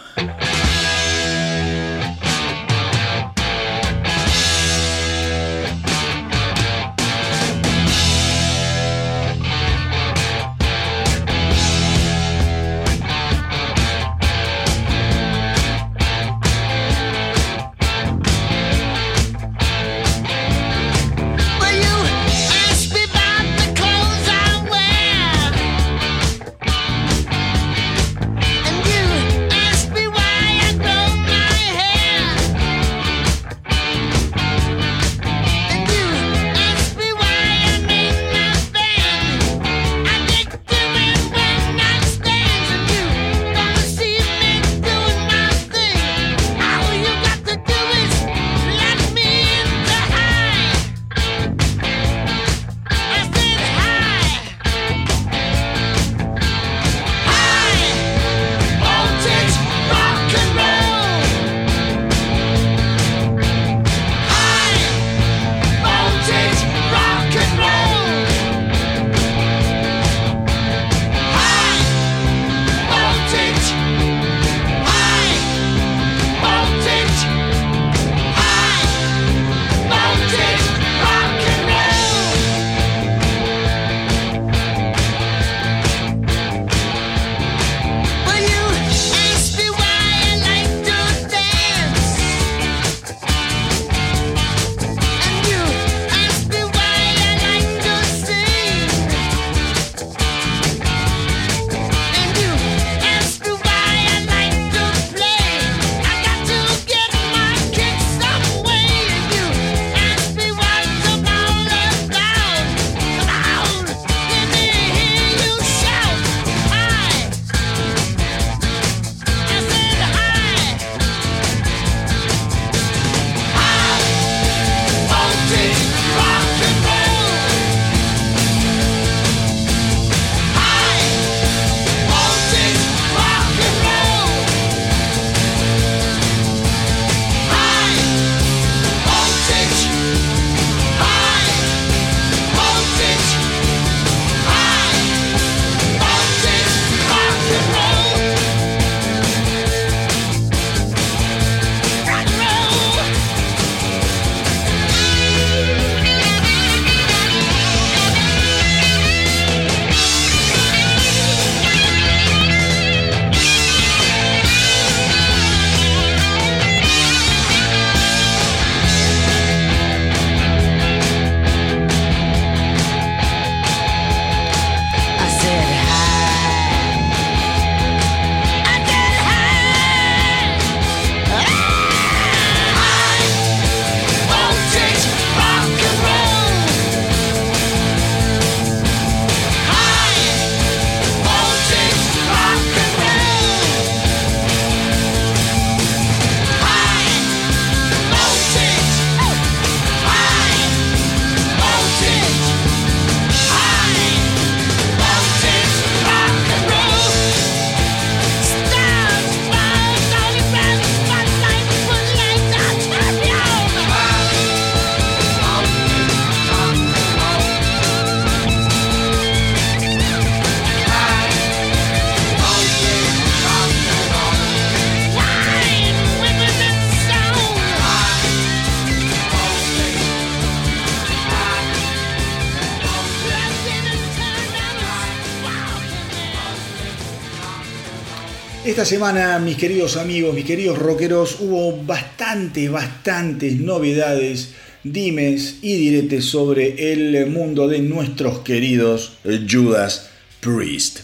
Esta 238.81 238.95
semana, 238.95 239.39
mis 239.39 239.59
queridos 239.59 239.99
amigos, 239.99 240.35
mis 240.35 240.47
queridos 240.47 240.79
rockeros, 240.79 241.37
hubo 241.41 241.85
bastantes, 241.85 242.71
bastantes 242.71 243.61
novedades, 243.61 244.55
dimes 244.85 245.59
y 245.61 245.75
diretes 245.75 246.25
sobre 246.25 246.91
el 246.91 247.27
mundo 247.27 247.69
de 247.69 247.81
nuestros 247.81 248.39
queridos 248.39 249.19
Judas 249.47 250.09
Priest. 250.41 251.01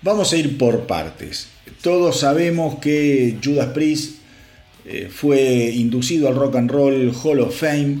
Vamos 0.00 0.32
a 0.32 0.38
ir 0.38 0.56
por 0.56 0.86
partes. 0.86 1.48
Todos 1.82 2.20
sabemos 2.20 2.78
que 2.78 3.36
Judas 3.44 3.68
Priest 3.74 4.14
eh, 4.86 5.10
fue 5.12 5.70
inducido 5.74 6.26
al 6.26 6.36
Rock 6.36 6.56
and 6.56 6.70
Roll 6.70 7.12
Hall 7.22 7.40
of 7.40 7.54
Fame 7.54 7.98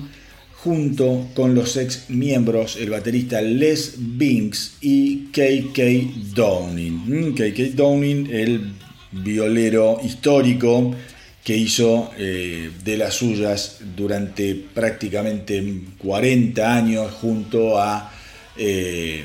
junto 0.54 1.28
con 1.34 1.54
los 1.54 1.76
ex 1.76 2.08
miembros, 2.08 2.76
el 2.76 2.88
baterista 2.88 3.42
Les 3.42 3.96
Binks 3.98 4.78
y 4.80 5.26
KK 5.26 6.32
Downing. 6.34 7.34
KK 7.34 7.58
mm, 7.58 7.76
Downing, 7.76 8.30
el 8.32 8.79
violero 9.12 10.00
histórico 10.02 10.94
que 11.44 11.56
hizo 11.56 12.10
eh, 12.18 12.70
de 12.84 12.96
las 12.96 13.14
suyas 13.14 13.78
durante 13.96 14.54
prácticamente 14.54 15.82
40 15.98 16.74
años 16.74 17.12
junto 17.12 17.80
a, 17.80 18.12
eh, 18.56 19.24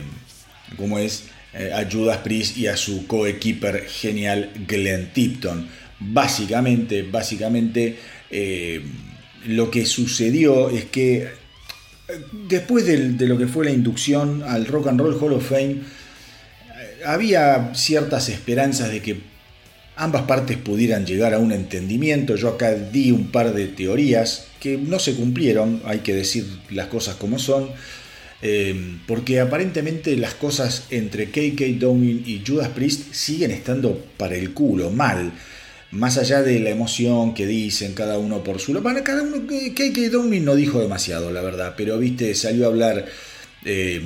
¿cómo 0.78 0.98
es? 0.98 1.26
Eh, 1.54 1.72
Judas 1.92 2.18
Priest 2.18 2.58
y 2.58 2.68
a 2.68 2.78
su 2.78 3.06
coequiper 3.06 3.86
genial 3.88 4.52
Glenn 4.68 5.12
Tipton. 5.14 5.68
Básicamente, 6.00 7.04
básicamente 7.04 7.98
lo 9.46 9.72
que 9.72 9.86
sucedió 9.86 10.70
es 10.70 10.86
que 10.86 11.30
después 12.50 12.86
de, 12.86 13.14
de 13.14 13.28
lo 13.28 13.38
que 13.38 13.48
fue 13.48 13.66
la 13.66 13.72
inducción 13.72 14.44
al 14.44 14.66
Rock 14.66 14.88
and 14.88 15.00
Roll 15.00 15.18
Hall 15.22 15.34
of 15.34 15.50
Fame, 15.50 15.78
había 17.06 17.74
ciertas 17.76 18.28
esperanzas 18.28 18.92
de 18.92 19.02
que 19.02 19.35
ambas 19.96 20.24
partes 20.24 20.58
pudieran 20.58 21.06
llegar 21.06 21.34
a 21.34 21.40
un 21.40 21.52
entendimiento. 21.52 22.36
Yo 22.36 22.50
acá 22.50 22.74
di 22.74 23.12
un 23.12 23.32
par 23.32 23.54
de 23.54 23.68
teorías 23.68 24.48
que 24.60 24.78
no 24.78 25.00
se 25.00 25.16
cumplieron, 25.16 25.82
hay 25.86 26.00
que 26.00 26.14
decir 26.14 26.46
las 26.72 26.88
cosas 26.88 27.16
como 27.16 27.40
son, 27.40 27.70
eh, 28.42 28.98
porque 29.08 29.40
aparentemente 29.40 30.18
las 30.18 30.34
cosas 30.34 30.86
entre 30.90 31.30
KK 31.30 31.80
Downing 31.80 32.24
y 32.26 32.44
Judas 32.46 32.70
Priest 32.70 33.14
siguen 33.14 33.52
estando 33.52 34.06
para 34.18 34.36
el 34.36 34.54
culo, 34.54 34.90
mal. 34.92 35.34
Más 35.92 36.18
allá 36.18 36.42
de 36.42 36.60
la 36.60 36.72
emoción 36.72 37.34
que 37.34 37.46
dicen 37.46 37.94
cada 37.94 38.18
uno 38.18 38.44
por 38.44 38.60
su 38.60 38.74
lado. 38.74 38.86
cada 39.04 39.24
uno, 39.24 39.48
KK 39.48 40.12
Downing 40.12 40.44
no 40.44 40.56
dijo 40.56 40.82
demasiado, 40.82 41.32
la 41.32 41.42
verdad, 41.42 41.76
pero 41.78 41.98
viste, 41.98 42.34
salió 42.36 42.66
a 42.66 42.68
hablar. 42.68 43.06
Eh, 43.64 44.02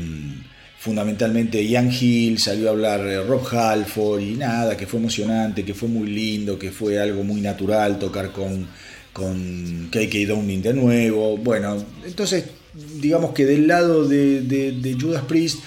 fundamentalmente 0.80 1.62
Ian 1.62 1.92
Hill, 1.92 2.40
salió 2.40 2.70
a 2.70 2.72
hablar 2.72 3.02
eh, 3.02 3.22
Rob 3.22 3.46
Halford 3.46 4.22
y 4.22 4.36
nada, 4.36 4.78
que 4.78 4.88
fue 4.88 5.02
emocionante, 5.02 5.66
que 5.66 5.74
fue 5.74 5.90
muy 5.90 6.10
lindo, 6.10 6.58
que 6.58 6.72
fue 6.72 6.98
algo 6.98 7.22
muy 7.22 7.42
natural 7.42 8.00
tocar 8.00 8.32
con, 8.32 8.66
con 9.12 9.90
KK 9.92 10.28
Downing 10.28 10.62
de 10.62 10.74
nuevo. 10.74 11.36
Bueno, 11.38 11.84
entonces 12.06 12.46
digamos 12.74 13.34
que 13.34 13.46
del 13.46 13.68
lado 13.68 14.08
de, 14.08 14.98
Judas 15.00 15.26
Priest 15.26 15.60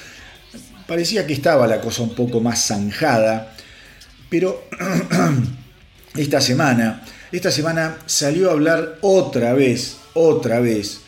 parecía 0.87 1.27
que 1.27 1.35
estaba 1.35 1.67
la 1.67 1.83
cosa 1.83 2.03
un 2.03 2.15
poco 2.15 2.41
más 2.41 2.67
zanjada, 2.67 3.55
pero 4.31 4.65
esta 6.17 6.41
semana, 6.41 7.05
esta 7.31 7.51
semana 7.51 7.99
salió 8.07 8.49
a 8.49 8.53
hablar 8.53 8.97
otra 9.03 9.53
vez, 9.53 9.99
otra 10.15 10.61
vez, 10.61 11.02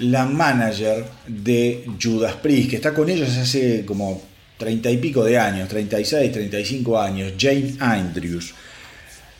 la 0.00 0.24
manager 0.26 1.04
de 1.26 1.84
Judas 2.00 2.34
Priest, 2.36 2.70
que 2.70 2.76
está 2.76 2.94
con 2.94 3.08
ellos 3.08 3.36
hace 3.36 3.84
como 3.84 4.22
treinta 4.56 4.90
y 4.90 4.98
pico 4.98 5.24
de 5.24 5.38
años, 5.38 5.68
36, 5.68 6.32
35 6.32 7.00
años, 7.00 7.32
Jane 7.38 7.74
Andrews. 7.80 8.54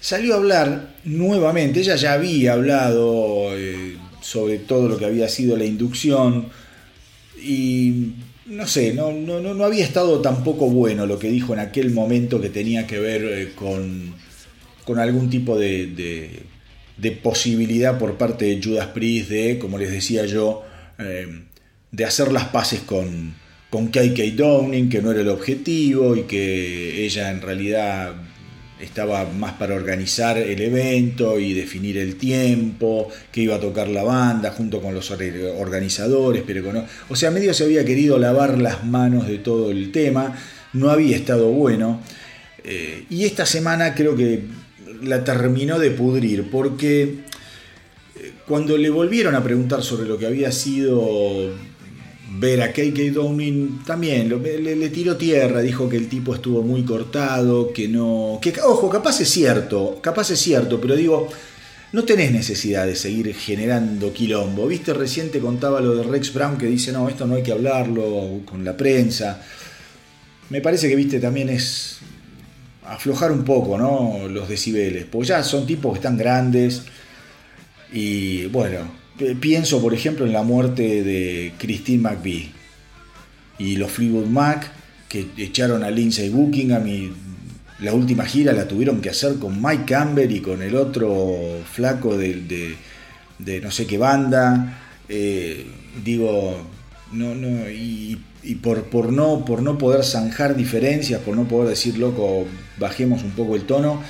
Salió 0.01 0.35
a 0.35 0.37
hablar 0.39 0.95
nuevamente, 1.05 1.81
ella 1.81 1.97
ya 1.97 2.13
había 2.13 2.53
hablado 2.53 3.57
eh, 3.57 3.97
sobre 4.21 4.59
todo 4.59 4.89
lo 4.89 4.97
que 4.97 5.07
había 5.07 5.29
sido 5.29 5.57
la 5.57 5.65
inducción 5.65 6.47
y 7.43 8.13
no 8.47 8.67
sé, 8.67 8.95
no, 8.95 9.13
no, 9.13 9.41
no, 9.41 9.65
había 9.65 9.85
estado 9.85 10.21
tampoco 10.21 10.69
bueno 10.71 11.05
lo 11.07 11.19
que 11.19 11.29
dijo 11.31 11.53
en 11.53 11.61
aquel 11.61 11.91
momento 11.91 12.41
que 12.41 12.49
tenía 12.49 12.87
que 12.87 12.99
ver 12.99 13.25
eh, 13.25 13.53
con, 13.55 14.15
con 14.85 14.99
algún 14.99 15.29
tipo 15.29 15.59
de 15.59 15.87
de 15.87 16.43
posibilidad 17.23 17.99
por 17.99 18.17
parte 18.19 18.45
de 18.47 18.61
Judas 18.63 18.89
Priest 18.89 19.31
de, 19.31 19.59
como 19.59 19.79
les 19.79 19.91
decía 19.91 20.27
yo, 20.27 20.65
eh, 20.99 21.45
de 21.91 22.05
hacer 22.05 22.33
las 22.33 22.47
paces 22.47 22.81
con, 22.81 23.35
con 23.71 23.89
KK 23.89 24.35
Downing, 24.35 24.89
que 24.89 25.01
no 25.01 25.11
era 25.11 25.21
el 25.21 25.29
objetivo 25.29 26.17
y 26.17 26.23
que 26.23 27.05
ella 27.05 27.31
en 27.31 27.41
realidad 27.41 28.15
estaba 28.81 29.25
más 29.25 29.55
para 29.55 29.75
organizar 29.75 30.39
el 30.39 30.61
evento 30.61 31.39
y 31.39 31.53
definir 31.53 31.99
el 31.99 32.17
tiempo, 32.17 33.09
que 33.33 33.43
iba 33.43 33.57
a 33.57 33.61
tocar 33.61 33.89
la 33.89 34.03
banda 34.03 34.53
junto 34.53 34.81
con 34.81 34.95
los 34.95 35.11
organizadores, 35.11 36.43
pero 36.47 36.73
no, 36.73 36.85
o 37.09 37.17
sea, 37.17 37.31
medio 37.31 37.53
se 37.55 37.65
había 37.65 37.85
querido 37.85 38.19
lavar 38.19 38.59
las 38.59 38.85
manos 38.85 39.27
de 39.27 39.39
todo 39.39 39.71
el 39.71 39.91
tema, 39.91 40.37
no 40.73 40.91
había 40.91 41.17
estado 41.17 41.51
bueno. 41.51 42.01
Eh, 42.65 43.05
y 43.11 43.25
esta 43.25 43.47
semana 43.47 43.95
creo 43.95 44.15
que 44.15 44.43
la 45.03 45.25
terminó 45.25 45.79
de 45.79 45.91
pudrir, 45.91 46.51
porque 46.51 47.03
eh, 47.03 48.33
cuando 48.47 48.77
le 48.77 48.91
volvieron 48.91 49.35
a 49.35 49.43
preguntar 49.43 49.83
sobre 49.83 50.09
lo 50.09 50.19
que 50.19 50.27
había 50.27 50.53
sido 50.53 51.53
ver 52.39 52.63
a 52.63 52.73
KK 52.73 53.13
Downing, 53.13 53.85
también 53.85 54.29
le, 54.29 54.89
tiró 54.91 55.17
tierra, 55.17 55.61
dijo 55.61 55.89
que 55.89 55.97
el 55.97 56.09
tipo 56.09 56.35
estuvo 56.35 56.63
muy 56.63 56.83
cortado, 56.83 57.73
que 57.73 57.89
no... 57.89 58.39
Que, 58.41 58.53
ojo, 58.65 58.91
capaz 58.91 59.21
es 59.21 59.31
cierto, 59.31 59.99
capaz 60.03 60.31
es 60.31 60.39
cierto, 60.39 60.81
pero 60.81 60.95
digo, 60.95 61.29
no 61.93 62.05
tenés 62.05 62.33
necesidad 62.33 62.87
de 62.87 62.97
seguir 62.97 63.35
generando 63.35 64.13
quilombo. 64.13 64.67
Viste, 64.67 64.93
recién 64.93 65.31
te 65.31 65.41
contaba 65.41 65.81
lo 65.81 65.95
de 65.97 66.03
Rex 66.03 66.33
Brown 66.35 66.59
que 66.59 66.67
dice, 66.67 66.93
no, 66.93 67.09
esto 67.09 67.27
no 67.27 67.37
hay 67.37 67.43
que 67.43 67.53
hablarlo 67.53 68.43
con 68.45 68.65
la 68.65 68.77
prensa. 68.77 69.43
Me 70.51 70.61
parece 70.61 70.89
que, 70.89 70.97
viste, 70.97 71.19
también 71.19 71.49
es 71.49 71.99
aflojar 72.89 73.33
un 73.33 73.45
poco 73.45 73.77
¿no? 73.77 74.29
los 74.29 74.49
decibeles, 74.49 75.05
pues 75.05 75.29
ya 75.29 75.43
son 75.43 75.67
tipos 75.67 75.93
que 75.93 75.99
están 75.99 76.17
grandes 76.17 76.83
y 77.93 78.47
bueno, 78.47 78.91
pienso 79.41 79.81
por 79.81 79.95
ejemplo 79.95 80.25
en 80.27 80.33
la 80.33 80.43
muerte 80.43 81.03
de 81.03 81.53
Christine 81.59 82.03
McVie 82.03 82.51
y 83.59 83.77
los 83.77 83.91
Fleetwood 83.91 84.27
Mac 84.27 84.73
que 85.09 85.27
echaron 85.37 85.83
a 85.83 85.91
Lindsay 85.91 86.29
Buckingham 86.29 86.87
y 86.87 87.13
la 87.81 87.95
última 87.95 88.25
gira 88.25 88.53
la 88.53 88.67
tuvieron 88.67 89.01
que 89.01 89.11
hacer 89.11 89.37
con 89.37 89.63
Mike 89.63 89.85
Campbell 89.87 90.31
y 90.31 90.41
con 90.41 90.63
el 90.63 90.75
otro 90.75 91.61
flaco 91.71 92.17
de, 92.17 92.77
de, 93.39 93.61
no 93.61 93.71
sé 93.71 93.87
qué 93.87 93.99
banda. 93.99 94.81
Eh, 95.09 95.65
digo, 96.05 96.67
no, 97.13 97.35
no, 97.35 97.71
y 97.71 98.21
y 98.49 98.55
por, 98.55 98.85
por, 98.85 99.13
no, 99.13 99.45
por 99.45 99.61
no 99.61 99.77
poder 99.77 100.03
zanjar 100.03 100.57
diferencias, 100.57 101.21
por 101.21 101.37
no 101.37 101.47
poder 101.47 101.69
decir, 101.69 101.99
loco, 101.99 102.47
bajemos 102.79 103.23
un 103.23 103.33
poco 103.33 103.55
el 103.57 103.65
tono, 103.65 104.03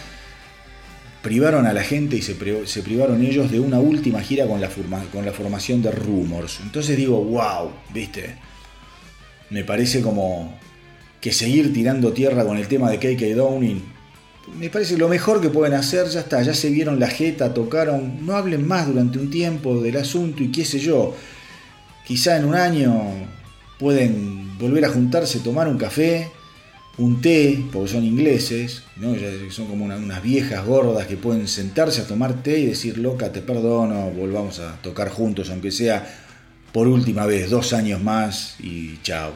privaron 1.23 1.67
a 1.67 1.73
la 1.73 1.83
gente 1.83 2.15
y 2.15 2.23
se, 2.23 2.37
privaron 2.37 3.21
ellos 3.21 3.51
de 3.51 3.59
una 3.59 3.81
última 3.81 4.21
gira 4.21 4.47
con 4.47 4.61
la, 4.61 4.69
con 5.13 5.27
la 5.27 5.33
formación 5.33 5.83
de 5.83 5.91
Rumors. 5.91 6.61
Entonces 6.63 6.97
digo, 6.97 7.21
wow, 7.25 7.73
viste, 7.93 8.37
me 9.51 9.65
parece 9.65 10.03
como 10.03 10.57
que 11.21 11.33
seguir 11.33 11.73
tirando 11.73 12.13
tierra 12.13 12.45
con 12.45 12.59
el 12.59 12.69
tema 12.69 12.93
de 12.93 12.99
KK 12.99 13.35
Downing, 13.35 13.83
me 14.57 14.71
parece 14.71 14.97
lo 14.97 15.09
mejor 15.09 15.41
que 15.41 15.51
pueden 15.51 15.75
hacer, 15.75 16.07
ya 16.07 16.21
está, 16.21 16.43
ya 16.43 16.55
se 16.55 16.71
vieron 16.71 17.01
la 17.01 17.09
jeta, 17.09 17.53
tocaron, 17.53 18.25
no 18.25 18.37
hablen 18.37 18.69
más 18.69 18.87
durante 18.87 19.19
un 19.19 19.31
tiempo 19.31 19.81
del 19.81 19.97
asunto 19.97 20.45
y 20.45 20.53
qué 20.53 20.65
sé 20.65 20.79
yo, 20.79 21.17
quizá 22.07 22.37
en 22.37 22.45
un 22.45 22.55
año 22.55 23.37
pueden 23.79 24.59
volver 24.59 24.85
a 24.85 24.91
juntarse, 24.91 25.41
tomar 25.41 25.69
un 25.69 25.79
café, 25.79 26.31
un 26.99 27.21
té, 27.21 27.65
porque 27.73 27.93
son 27.93 28.05
ingleses, 28.05 28.83
¿no? 28.97 29.15
son 29.51 29.67
como 29.67 29.85
unas 29.85 30.23
viejas 30.23 30.67
gordas 30.67 31.07
que 31.07 31.17
pueden 31.17 31.47
sentarse 31.47 32.01
a 32.03 32.07
tomar 32.07 32.43
té 32.43 32.59
y 32.59 32.67
decir, 32.67 32.99
loca, 32.99 33.33
te 33.33 33.41
perdono, 33.41 34.11
volvamos 34.11 34.59
a 34.59 34.77
tocar 34.83 35.09
juntos, 35.09 35.51
aunque 35.51 35.71
sea 35.71 36.07
por 36.73 36.89
última 36.89 37.25
vez, 37.25 37.51
dos 37.51 37.73
años 37.73 38.03
más 38.03 38.57
y 38.61 38.99
chao, 39.03 39.33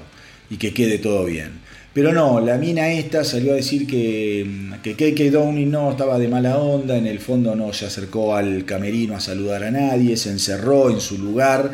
y 0.51 0.57
que 0.57 0.75
quede 0.75 0.99
todo 0.99 1.25
bien. 1.25 1.61
Pero 1.95 2.13
no, 2.13 2.41
la 2.41 2.57
mina 2.57 2.91
esta 2.91 3.23
salió 3.23 3.53
a 3.53 3.57
decir 3.57 3.87
que, 3.87 4.47
que 4.83 4.95
KK 4.95 5.31
Downey 5.31 5.67
no 5.67 5.91
estaba 5.91 6.19
de 6.19 6.27
mala 6.27 6.57
onda, 6.57 6.97
en 6.97 7.07
el 7.07 7.21
fondo 7.21 7.55
no 7.55 7.73
se 7.75 7.87
acercó 7.87 8.35
al 8.35 8.65
camerino 8.65 9.15
a 9.15 9.21
saludar 9.21 9.63
a 9.65 9.71
nadie, 9.71 10.17
se 10.17 10.31
encerró 10.31 10.91
en 10.91 11.01
su 11.01 11.19
lugar, 11.19 11.71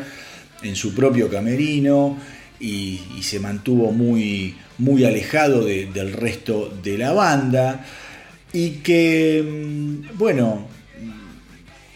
en 0.61 0.75
su 0.75 0.93
propio 0.93 1.29
camerino, 1.29 2.17
y, 2.59 2.99
se 3.21 3.39
mantuvo 3.39 3.91
muy, 3.91 4.55
muy 4.77 5.05
alejado 5.05 5.65
del 5.65 6.13
resto 6.13 6.73
de 6.83 6.97
la 6.97 7.13
banda 7.13 7.85
y 8.53 8.69
que, 8.81 9.43
mm, 9.43 10.17
bueno, 10.17 10.67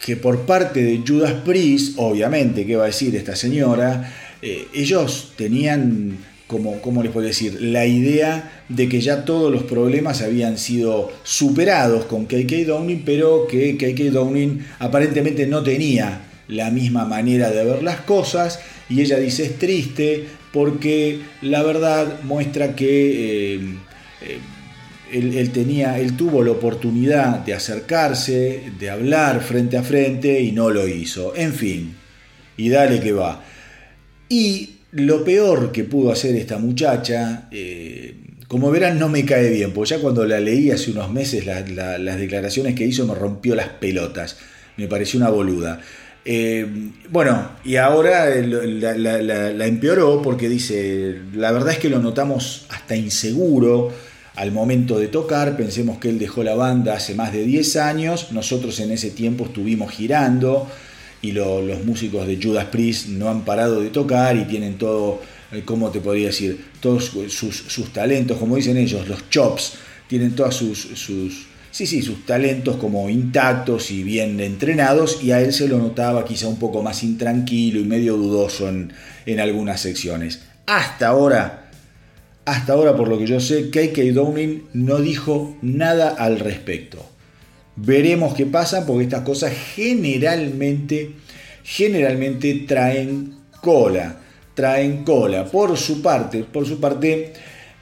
que 0.04 0.18
por 0.18 0.42
parte 0.42 0.84
de 0.84 1.02
Judas 1.06 1.34
Priest, 1.46 1.94
obviamente, 1.98 2.66
¿qué 2.66 2.76
va 2.76 2.84
a 2.84 2.88
decir 2.88 3.16
esta 3.16 3.36
señora? 3.36 4.14
Eh, 4.42 4.68
ellos 4.74 5.34
tenían 5.38 6.18
como, 6.48 6.82
¿cómo 6.82 7.02
les 7.02 7.12
puedo 7.12 7.26
decir? 7.26 7.62
La 7.62 7.86
idea 7.86 8.64
de 8.70 8.90
que 8.90 9.02
ya 9.02 9.26
todos 9.26 9.52
los 9.52 9.64
problemas 9.64 10.22
habían 10.22 10.58
sido 10.58 11.12
superados 11.24 12.06
con 12.06 12.26
KK 12.26 12.66
Downing, 12.68 13.04
pero 13.06 13.48
que 13.48 13.78
KK 13.78 14.12
Downing 14.12 14.66
aparentemente 14.80 15.48
no 15.48 15.64
tenía 15.64 16.22
la 16.50 16.70
misma 16.70 17.06
manera 17.06 17.50
de 17.50 17.64
ver 17.64 17.82
las 17.82 18.02
cosas 18.02 18.60
y 18.90 19.02
ella 19.02 19.18
dice 19.18 19.46
es 19.46 19.58
triste 19.58 20.28
porque 20.54 21.20
la 21.42 21.64
verdad 21.64 22.22
muestra 22.22 22.76
que 22.76 23.56
eh, 23.56 23.60
eh, 24.22 24.40
él, 25.12 25.52
tenía, 25.52 25.98
él 26.00 26.16
tuvo 26.16 26.44
la 26.44 26.52
oportunidad 26.52 27.40
de 27.40 27.56
acercarse, 27.56 28.72
de 28.80 28.90
hablar 28.92 29.42
frente 29.42 29.78
a 29.78 29.84
frente 29.84 30.40
y 30.42 30.52
no 30.52 30.70
lo 30.70 30.88
hizo. 30.88 31.36
En 31.36 31.54
fin, 31.54 31.96
y 32.56 32.70
dale 32.70 33.00
que 33.00 33.12
va. 33.12 33.44
Y 34.30 34.76
lo 34.92 35.24
peor 35.24 35.72
que 35.72 35.86
pudo 35.86 36.12
hacer 36.12 36.36
esta 36.36 36.60
muchacha, 36.60 37.48
eh, 37.52 38.16
como 38.48 38.70
verán, 38.70 39.00
no 39.00 39.10
me 39.10 39.26
cae 39.26 39.50
bien, 39.50 39.74
porque 39.74 39.90
ya 39.90 40.00
cuando 40.00 40.24
la 40.24 40.40
leí 40.40 40.70
hace 40.70 40.92
unos 40.92 41.12
meses, 41.12 41.48
las 41.48 42.20
declaraciones 42.20 42.76
que 42.76 42.86
hizo 42.86 43.08
me 43.08 43.16
rompió 43.16 43.56
las 43.56 43.70
pelotas. 43.70 44.38
Me 44.78 44.88
pareció 44.88 45.20
una 45.20 45.30
boluda. 45.30 45.82
Eh, 46.26 46.66
bueno, 47.10 47.50
y 47.66 47.76
ahora 47.76 48.30
la, 48.30 49.68
empeoró 49.68 50.22
porque 50.22 50.48
dice, 50.48 51.20
la 51.34 51.52
verdad 51.52 51.74
es 51.74 51.80
que 51.80 51.90
lo 51.90 52.00
notamos 52.00 52.66
hasta 52.70 52.96
inseguro 52.96 53.92
al 54.36 54.52
momento 54.52 54.98
de 54.98 55.10
tocar, 55.10 55.58
pensemos 55.58 56.00
que 56.00 56.10
él 56.10 56.18
dejó 56.18 56.44
la 56.44 56.56
banda 56.56 56.96
hace 56.96 57.14
más 57.14 57.34
de 57.34 57.44
10 57.44 57.76
años, 57.76 58.32
nosotros 58.32 58.80
en 58.80 58.92
ese 58.92 59.12
tiempo 59.12 59.46
estuvimos 59.46 59.92
girando 59.92 60.68
y 61.22 61.34
los 61.34 61.84
músicos 61.86 62.26
de 62.26 62.40
Judas 62.42 62.66
Priest 62.66 63.08
no 63.10 63.30
han 63.30 63.46
parado 63.46 63.82
de 63.82 63.90
tocar 63.90 64.36
y 64.36 64.46
tienen 64.46 64.78
todo, 64.78 65.22
eh, 65.52 65.62
¿cómo 65.66 65.92
te 65.92 66.00
podría 66.00 66.28
decir? 66.28 66.66
Todos 66.80 67.12
sus, 67.28 67.94
talentos, 67.94 68.38
como 68.38 68.56
dicen 68.56 68.78
ellos, 68.78 69.08
los 69.08 69.30
chops, 69.30 69.74
tienen 70.08 70.36
todas 70.36 70.56
sus 70.56 71.48
sí, 71.74 71.88
sí, 71.88 72.04
sus 72.04 72.26
talentos 72.26 72.78
como 72.78 73.10
intactos 73.10 73.90
y 73.90 74.04
bien 74.04 74.40
entrenados, 74.40 75.24
y 75.24 75.32
a 75.32 75.42
él 75.42 75.52
se 75.52 75.68
lo 75.68 75.80
notaba 75.80 76.24
quizá 76.24 76.48
un 76.48 76.60
poco 76.60 76.84
más 76.84 77.04
intranquilo 77.04 77.80
y 77.80 77.84
medio 77.84 78.16
dudoso 78.16 78.70
en, 78.70 78.94
en 79.26 79.40
algunas 79.40 79.82
secciones. 79.82 80.44
Hasta 80.68 81.08
ahora, 81.08 81.72
hasta 82.46 82.74
ahora 82.74 82.96
por 82.96 83.08
lo 83.08 83.18
que 83.18 83.26
yo 83.26 83.40
sé, 83.40 83.72
KK 83.72 84.14
Downing 84.14 84.66
no 84.74 85.00
dijo 85.00 85.58
nada 85.64 86.10
al 86.10 86.40
respecto. 86.40 87.04
Veremos 87.76 88.36
qué 88.36 88.46
pasa 88.46 88.86
porque 88.86 89.06
estas 89.06 89.24
cosas 89.24 89.52
generalmente, 89.76 91.14
generalmente 91.64 92.66
traen 92.68 93.34
cola, 93.62 94.18
traen 94.54 95.04
cola. 95.04 95.46
Por 95.46 95.76
su 95.76 96.04
parte, 96.04 96.44
por 96.44 96.68
su 96.68 96.80
parte, 96.80 97.34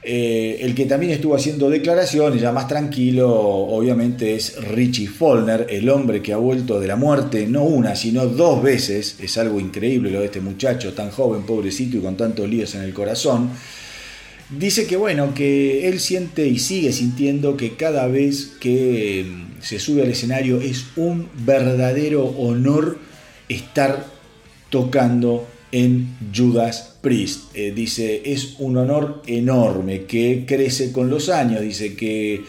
eh, 0.04 0.58
el 0.60 0.74
que 0.74 0.86
también 0.86 1.12
estuvo 1.12 1.36
haciendo 1.36 1.70
declaraciones, 1.70 2.40
ya 2.40 2.50
más 2.50 2.66
tranquilo, 2.66 3.30
obviamente 3.32 4.34
es 4.34 4.56
Richie 4.60 5.06
Follner, 5.06 5.66
el 5.70 5.88
hombre 5.88 6.20
que 6.20 6.32
ha 6.32 6.38
vuelto 6.38 6.80
de 6.80 6.88
la 6.88 6.96
muerte 6.96 7.46
no 7.46 7.62
una, 7.62 7.94
sino 7.94 8.26
dos 8.26 8.62
veces. 8.62 9.16
Es 9.20 9.38
algo 9.38 9.60
increíble 9.60 10.10
lo 10.10 10.18
de 10.18 10.26
este 10.26 10.40
muchacho, 10.40 10.92
tan 10.92 11.10
joven, 11.10 11.44
pobrecito 11.44 11.98
y 11.98 12.00
con 12.00 12.16
tantos 12.16 12.48
líos 12.48 12.74
en 12.74 12.82
el 12.82 12.92
corazón. 12.92 13.50
Dice 14.50 14.86
que 14.86 14.96
bueno, 14.96 15.34
que 15.34 15.88
él 15.88 16.00
siente 16.00 16.46
y 16.48 16.58
sigue 16.58 16.92
sintiendo 16.92 17.56
que 17.56 17.76
cada 17.76 18.08
vez 18.08 18.50
que 18.60 19.24
mm, 19.26 19.62
se 19.62 19.78
sube 19.78 20.02
al 20.02 20.10
escenario 20.10 20.60
es 20.60 20.86
un 20.96 21.28
verdadero 21.46 22.24
honor 22.24 22.98
estar 23.48 24.04
tocando 24.68 25.46
en 25.72 26.16
Judas 26.34 26.96
Priest. 27.00 27.54
Eh, 27.54 27.72
dice, 27.74 28.22
es 28.24 28.56
un 28.58 28.76
honor 28.76 29.22
enorme 29.26 30.04
que 30.04 30.44
crece 30.46 30.92
con 30.92 31.10
los 31.10 31.28
años. 31.28 31.62
Dice 31.62 31.96
que 31.96 32.44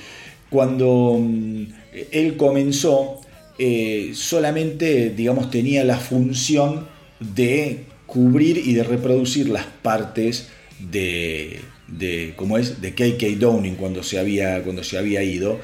cuando 0.50 1.18
mm, 1.20 1.64
él 2.12 2.38
comenzó, 2.38 3.22
eh, 3.58 4.12
solamente, 4.14 5.10
digamos, 5.10 5.50
tenía 5.50 5.84
la 5.84 5.98
función 5.98 6.88
de 7.20 7.86
cubrir 8.06 8.58
y 8.58 8.74
de 8.74 8.84
reproducir 8.84 9.50
las 9.50 9.66
partes 9.66 10.50
de, 10.92 11.62
de 11.88 12.34
¿cómo 12.36 12.58
es? 12.58 12.82
De 12.82 12.94
KK 12.94 13.40
Downing 13.40 13.76
cuando 13.76 14.04
se 14.04 14.20
había, 14.20 14.62
cuando 14.64 14.84
se 14.84 14.98
había 14.98 15.24
ido. 15.24 15.60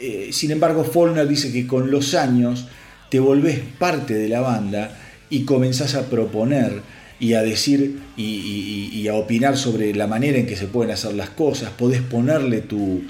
Eh, 0.00 0.30
sin 0.32 0.50
embargo, 0.50 0.84
Follner 0.84 1.28
dice 1.28 1.52
que 1.52 1.66
con 1.66 1.90
los 1.90 2.14
años 2.14 2.66
te 3.10 3.20
volvés 3.20 3.60
parte 3.78 4.14
de 4.14 4.28
la 4.28 4.40
banda 4.40 4.98
y 5.30 5.44
comenzás 5.44 5.94
a 5.94 6.08
proponer 6.10 6.82
y 7.24 7.32
a 7.32 7.42
decir 7.42 8.00
y, 8.18 9.08
a 9.08 9.14
opinar 9.14 9.56
sobre 9.56 9.94
la 9.94 10.06
manera 10.06 10.38
en 10.38 10.46
que 10.46 10.56
se 10.56 10.66
pueden 10.66 10.92
hacer 10.92 11.14
las 11.14 11.30
cosas, 11.30 11.70
podés 11.70 12.02
ponerle 12.02 12.60
tu, 12.60 13.02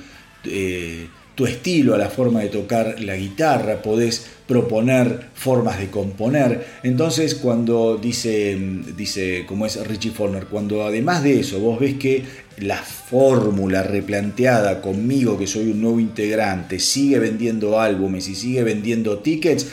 eh, 0.45 1.07
tu 1.35 1.47
estilo 1.47 1.95
a 1.95 1.99
la 1.99 2.09
forma 2.09 2.41
de 2.41 2.49
tocar 2.49 3.01
la 3.01 3.17
guitarra, 3.17 3.83
podés 3.83 4.27
proponer 4.47 5.31
formas 5.35 5.81
de 5.81 5.89
componer. 5.89 6.65
Entonces 6.85 7.35
cuando 7.35 7.97
dice, 7.97 8.57
dice 8.97 9.45
como 9.49 9.67
es 9.67 9.85
Richie 9.85 10.13
Follner, 10.13 10.47
cuando 10.47 10.85
además 10.85 11.25
de 11.25 11.41
eso 11.41 11.59
vos 11.59 11.81
ves 11.81 11.95
que 11.95 12.23
la 12.59 12.79
fórmula 12.79 13.83
replanteada 13.83 14.81
conmigo, 14.81 15.37
que 15.37 15.49
soy 15.49 15.73
un 15.73 15.81
nuevo 15.81 15.99
integrante, 15.99 16.79
sigue 16.79 17.19
vendiendo 17.19 17.81
álbumes 17.81 18.29
y 18.29 18.37
sigue 18.37 18.63
vendiendo 18.63 19.19
tickets, 19.19 19.67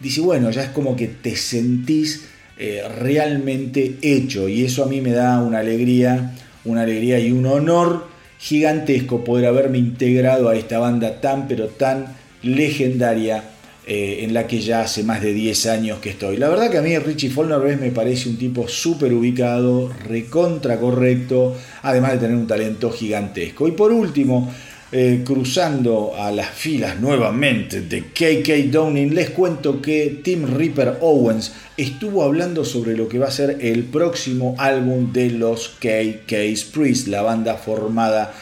dice, 0.00 0.20
bueno, 0.20 0.50
ya 0.50 0.64
es 0.64 0.70
como 0.70 0.96
que 0.96 1.06
te 1.06 1.34
sentís 1.34 2.29
eh, 2.62 2.82
realmente 2.98 3.96
hecho 4.02 4.46
y 4.46 4.66
eso 4.66 4.84
a 4.84 4.86
mí 4.86 5.00
me 5.00 5.12
da 5.12 5.40
una 5.40 5.60
alegría, 5.60 6.36
una 6.66 6.82
alegría 6.82 7.18
y 7.18 7.32
un 7.32 7.46
honor 7.46 8.06
gigantesco 8.38 9.24
poder 9.24 9.46
haberme 9.46 9.78
integrado 9.78 10.50
a 10.50 10.56
esta 10.56 10.78
banda 10.78 11.22
tan 11.22 11.48
pero 11.48 11.68
tan 11.68 12.14
legendaria 12.42 13.44
eh, 13.86 14.24
en 14.24 14.34
la 14.34 14.46
que 14.46 14.60
ya 14.60 14.82
hace 14.82 15.04
más 15.04 15.22
de 15.22 15.32
10 15.32 15.66
años 15.68 16.00
que 16.00 16.10
estoy. 16.10 16.36
La 16.36 16.50
verdad 16.50 16.70
que 16.70 16.76
a 16.76 16.82
mí 16.82 16.98
Richie 16.98 17.30
Follner 17.30 17.78
me 17.78 17.92
parece 17.92 18.28
un 18.28 18.36
tipo 18.36 18.68
súper 18.68 19.14
ubicado, 19.14 19.90
recontra 20.06 20.78
correcto, 20.78 21.56
además 21.80 22.12
de 22.12 22.18
tener 22.18 22.36
un 22.36 22.46
talento 22.46 22.90
gigantesco. 22.90 23.68
Y 23.68 23.72
por 23.72 23.90
último, 23.90 24.52
eh, 24.92 25.22
cruzando 25.24 26.16
a 26.16 26.32
las 26.32 26.50
filas 26.50 26.98
nuevamente 26.98 27.82
de 27.82 28.06
KK 28.06 28.72
Downing, 28.72 29.14
les 29.14 29.30
cuento 29.30 29.80
que 29.80 30.20
Tim 30.24 30.56
Ripper 30.56 30.98
Owens 31.00 31.52
estuvo 31.76 32.24
hablando 32.24 32.64
sobre 32.64 32.96
lo 32.96 33.08
que 33.08 33.20
va 33.20 33.28
a 33.28 33.30
ser 33.30 33.58
el 33.60 33.84
próximo 33.84 34.56
álbum 34.58 35.12
de 35.12 35.30
los 35.30 35.76
KK's 35.78 36.64
Priest, 36.64 37.06
la 37.06 37.22
banda 37.22 37.54
formada 37.54 38.34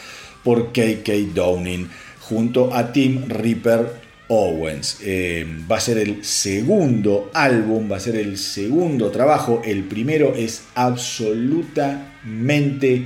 por 0.43 0.71
KK 0.71 1.35
Downing, 1.35 1.87
junto 2.19 2.73
a 2.73 2.91
Tim 2.91 3.29
Ripper 3.29 3.87
Owens. 4.27 4.97
Eh, 5.03 5.45
va 5.69 5.77
a 5.77 5.81
ser 5.81 5.99
el 5.99 6.25
segundo 6.25 7.29
álbum, 7.31 7.91
va 7.91 7.97
a 7.97 7.99
ser 7.99 8.15
el 8.15 8.39
segundo 8.39 9.11
trabajo. 9.11 9.61
El 9.63 9.83
primero 9.83 10.33
es 10.35 10.63
absolutamente 10.73 13.05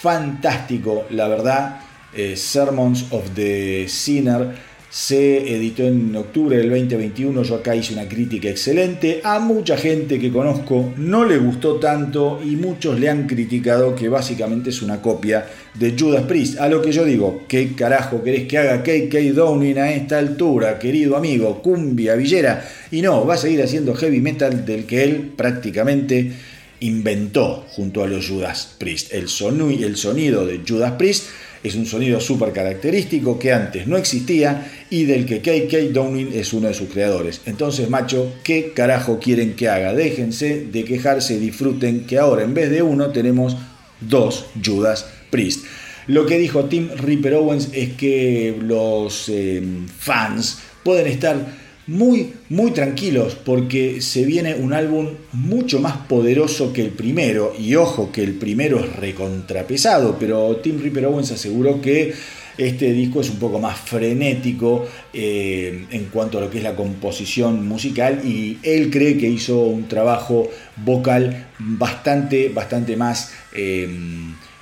fantástico, 0.00 1.06
la 1.10 1.28
verdad. 1.28 1.91
Eh, 2.14 2.36
Sermons 2.36 3.06
of 3.10 3.30
the 3.34 3.86
Sinner 3.88 4.72
se 4.92 5.56
editó 5.56 5.84
en 5.84 6.14
octubre 6.14 6.54
del 6.58 6.68
2021. 6.68 7.42
Yo 7.44 7.54
acá 7.54 7.74
hice 7.74 7.94
una 7.94 8.06
crítica 8.06 8.50
excelente. 8.50 9.22
A 9.24 9.38
mucha 9.38 9.78
gente 9.78 10.18
que 10.18 10.30
conozco 10.30 10.92
no 10.98 11.24
le 11.24 11.38
gustó 11.38 11.76
tanto 11.76 12.42
y 12.44 12.56
muchos 12.56 13.00
le 13.00 13.08
han 13.08 13.26
criticado 13.26 13.94
que 13.94 14.10
básicamente 14.10 14.68
es 14.68 14.82
una 14.82 15.00
copia 15.00 15.46
de 15.72 15.94
Judas 15.98 16.24
Priest. 16.24 16.60
A 16.60 16.68
lo 16.68 16.82
que 16.82 16.92
yo 16.92 17.06
digo, 17.06 17.44
¿qué 17.48 17.72
carajo 17.74 18.22
querés 18.22 18.46
que 18.46 18.58
haga 18.58 18.82
KK 18.82 19.32
Downing 19.32 19.78
a 19.78 19.92
esta 19.92 20.18
altura, 20.18 20.78
querido 20.78 21.16
amigo? 21.16 21.62
Cumbia, 21.62 22.14
villera. 22.14 22.62
Y 22.90 23.00
no, 23.00 23.26
va 23.26 23.34
a 23.34 23.38
seguir 23.38 23.62
haciendo 23.62 23.94
heavy 23.94 24.20
metal 24.20 24.66
del 24.66 24.84
que 24.84 25.04
él 25.04 25.32
prácticamente 25.34 26.32
inventó 26.80 27.64
junto 27.70 28.02
a 28.02 28.08
los 28.08 28.28
Judas 28.28 28.74
Priest. 28.76 29.14
El, 29.14 29.28
sonido 29.28 30.44
de 30.44 30.60
Judas 30.68 30.92
Priest 30.92 31.28
es 31.62 31.74
un 31.76 31.86
sonido 31.86 32.20
súper 32.20 32.52
característico 32.52 33.38
que 33.38 33.52
antes 33.52 33.86
no 33.86 33.96
existía 33.96 34.70
y 34.90 35.04
del 35.04 35.26
que 35.26 35.40
KK 35.40 35.92
Downing 35.92 36.32
es 36.32 36.52
uno 36.52 36.68
de 36.68 36.74
sus 36.74 36.88
creadores. 36.88 37.40
Entonces, 37.46 37.88
macho, 37.88 38.34
¿qué 38.42 38.72
carajo 38.74 39.18
quieren 39.20 39.54
que 39.54 39.68
haga? 39.68 39.92
Déjense 39.94 40.66
de 40.66 40.84
quejarse, 40.84 41.38
disfruten 41.38 42.04
que 42.04 42.18
ahora 42.18 42.42
en 42.42 42.54
vez 42.54 42.70
de 42.70 42.82
uno 42.82 43.10
tenemos 43.10 43.56
dos 44.00 44.46
Judas 44.64 45.06
Priest. 45.30 45.64
Lo 46.08 46.26
que 46.26 46.38
dijo 46.38 46.64
Tim 46.64 46.88
Ripper 46.96 47.34
Owens 47.34 47.68
es 47.72 47.92
que 47.92 48.56
los 48.60 49.28
eh, 49.28 49.62
fans 49.98 50.58
pueden 50.82 51.06
estar 51.06 51.61
muy, 51.86 52.32
muy 52.48 52.70
tranquilos 52.70 53.34
porque 53.34 54.00
se 54.00 54.24
viene 54.24 54.54
un 54.54 54.72
álbum 54.72 55.08
mucho 55.32 55.80
más 55.80 55.96
poderoso 56.06 56.72
que 56.72 56.82
el 56.82 56.90
primero. 56.90 57.54
Y 57.58 57.74
ojo 57.74 58.12
que 58.12 58.22
el 58.22 58.34
primero 58.34 58.78
es 58.78 58.94
recontrapesado, 58.96 60.16
pero 60.18 60.56
Tim 60.56 60.80
Ripper 60.80 61.06
Owens 61.06 61.32
aseguró 61.32 61.80
que 61.80 62.14
Este 62.58 62.92
disco 62.92 63.22
es 63.22 63.30
un 63.30 63.38
poco 63.38 63.58
más 63.58 63.78
frenético 63.80 64.86
eh, 65.14 65.86
en 65.90 66.04
cuanto 66.06 66.36
a 66.36 66.42
lo 66.42 66.50
que 66.50 66.58
es 66.58 66.64
la 66.64 66.76
composición 66.76 67.66
musical 67.66 68.20
y 68.24 68.58
él 68.62 68.90
cree 68.90 69.16
que 69.16 69.26
hizo 69.26 69.62
un 69.62 69.88
trabajo 69.88 70.50
vocal 70.84 71.48
bastante, 71.58 72.50
bastante 72.50 72.96
más... 72.96 73.32
Eh, 73.54 73.88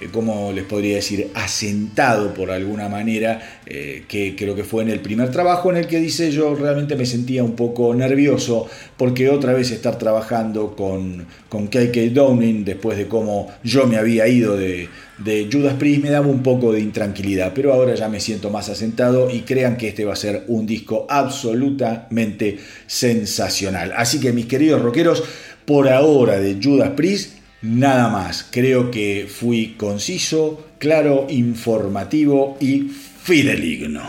como 0.09 0.53
les 0.53 0.65
podría 0.65 0.97
decir, 0.97 1.31
asentado 1.35 2.33
por 2.33 2.51
alguna 2.51 2.89
manera, 2.89 3.61
eh, 3.67 4.05
que 4.09 4.35
creo 4.35 4.55
que 4.55 4.65
fue 4.65 4.83
en 4.83 4.89
el 4.89 5.01
primer 5.01 5.31
trabajo 5.31 5.71
en 5.71 5.77
el 5.77 5.87
que 5.87 5.99
dice 5.99 6.31
yo 6.31 6.55
realmente 6.55 6.97
me 6.97 7.05
sentía 7.07 7.45
un 7.45 7.55
poco 7.55 7.95
nervioso 7.95 8.67
porque 8.97 9.29
otra 9.29 9.53
vez 9.53 9.71
estar 9.71 9.99
trabajando 9.99 10.75
con, 10.75 11.27
con 11.49 11.67
KK 11.67 12.13
Downing 12.13 12.65
después 12.65 12.97
de 12.97 13.09
cómo 13.09 13.49
yo 13.63 13.87
me 13.87 13.97
había 13.97 14.27
ido 14.27 14.57
de, 14.57 14.89
de 15.19 15.49
Judas 15.53 15.75
Priest 15.75 16.03
me 16.03 16.11
daba 16.11 16.27
un 16.29 16.43
poco 16.43 16.73
de 16.73 16.81
intranquilidad, 16.81 17.53
pero 17.55 17.73
ahora 17.73 17.95
ya 17.95 18.09
me 18.09 18.21
siento 18.21 18.51
más 18.51 18.69
asentado 18.69 19.31
y 19.31 19.41
crean 19.41 19.77
que 19.77 19.89
este 19.89 20.05
va 20.05 20.15
a 20.15 20.17
ser 20.17 20.45
un 20.49 20.67
disco 20.67 21.07
absolutamente 21.09 22.59
sensacional. 22.87 23.93
Así 23.97 24.19
que 24.19 24.33
mis 24.33 24.47
queridos 24.47 24.81
rockeros, 24.81 25.23
por 25.67 25.89
ahora 25.89 26.41
de 26.41 26.59
Judas 26.61 26.91
Priest, 26.97 27.40
Nada 27.63 28.09
más, 28.09 28.47
creo 28.51 28.91
que 28.91 29.29
fui 29.29 29.75
conciso, 29.77 30.69
claro, 30.79 31.27
informativo 31.29 32.57
y 32.59 32.89
fideligno. 32.89 34.03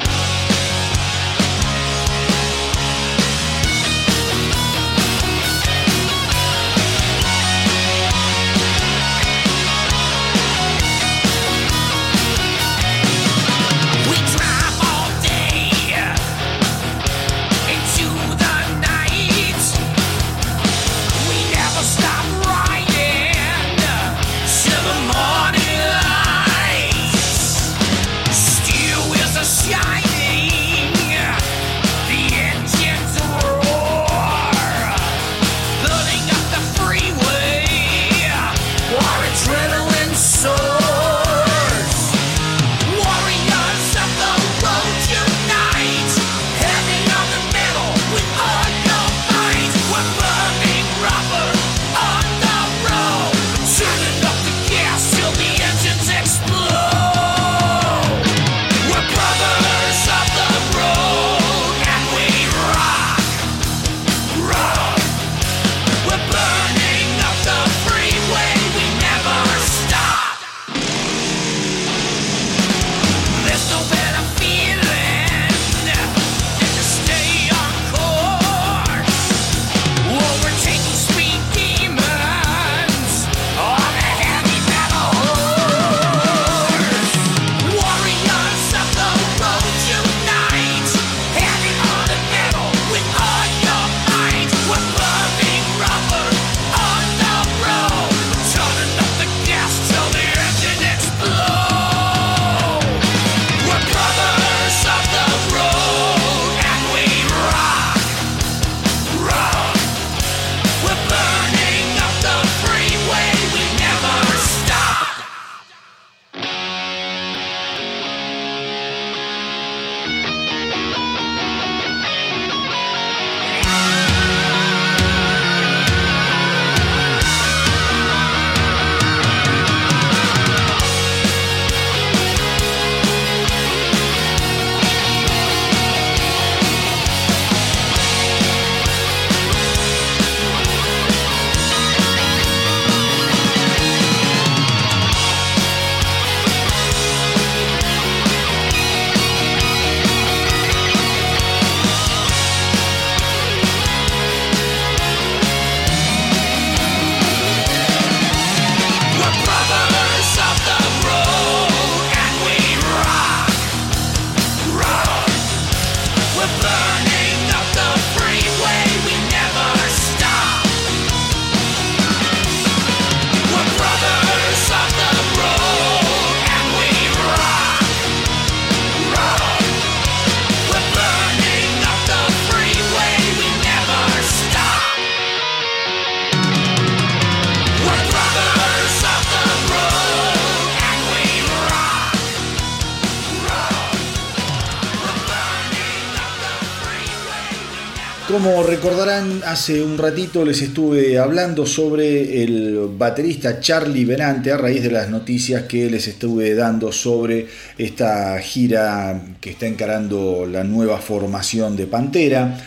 Hace 199.46 199.82
un 199.82 199.98
ratito 199.98 200.44
les 200.46 200.62
estuve 200.62 201.18
hablando 201.18 201.66
sobre 201.66 202.44
el 202.44 202.90
baterista 202.98 203.60
Charlie 203.60 204.06
Benante 204.06 204.52
a 204.52 204.58
raíz 204.58 204.84
de 204.84 204.92
las 204.92 205.10
noticias 205.10 205.64
que 205.64 205.90
les 205.90 206.08
estuve 206.08 206.54
dando 206.56 206.92
sobre 206.92 207.48
esta 207.78 208.40
gira 208.40 209.22
que 209.40 209.52
está 209.52 209.68
encarando 209.68 210.46
la 210.46 210.64
nueva 210.64 210.98
formación 210.98 211.76
de 211.76 211.88
Pantera. 211.88 212.58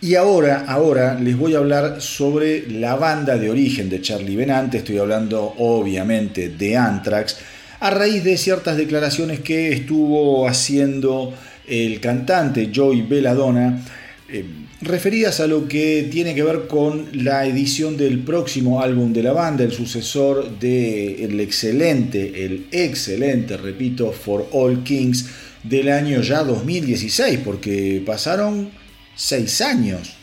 Y 0.00 0.14
ahora, 0.14 0.64
ahora 0.68 1.14
les 1.14 1.36
voy 1.36 1.54
a 1.54 1.58
hablar 1.58 2.00
sobre 2.00 2.70
la 2.70 2.96
banda 2.96 3.36
de 3.36 3.50
origen 3.50 3.88
de 3.88 4.00
Charlie 4.00 4.36
Benante, 4.36 4.78
estoy 4.78 4.98
hablando 4.98 5.54
obviamente 5.58 6.50
de 6.50 6.76
Anthrax, 6.76 7.36
a 7.80 7.90
raíz 7.90 8.24
de 8.24 8.36
ciertas 8.36 8.76
declaraciones 8.76 9.40
que 9.40 9.72
estuvo 9.72 10.48
haciendo 10.48 11.34
el 11.66 12.00
cantante 12.00 12.70
Joey 12.74 13.02
Belladonna 13.02 13.82
eh, 14.28 14.44
referidas 14.80 15.40
a 15.40 15.46
lo 15.46 15.66
que 15.66 16.08
tiene 16.10 16.34
que 16.34 16.42
ver 16.42 16.68
con 16.68 17.08
la 17.12 17.46
edición 17.46 17.96
del 17.96 18.20
próximo 18.20 18.80
álbum 18.80 19.12
de 19.12 19.22
la 19.22 19.32
banda, 19.32 19.64
el 19.64 19.72
sucesor 19.72 20.58
del 20.58 21.40
excelente, 21.40 22.44
el 22.44 22.66
excelente, 22.70 23.56
repito, 23.56 24.12
For 24.12 24.48
All 24.52 24.84
Kings 24.84 25.26
del 25.64 25.88
año 25.88 26.20
ya 26.22 26.44
2016, 26.44 27.40
porque 27.44 28.02
pasaron 28.06 28.70
seis 29.16 29.60
años 29.60 30.14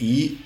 y 0.00 0.38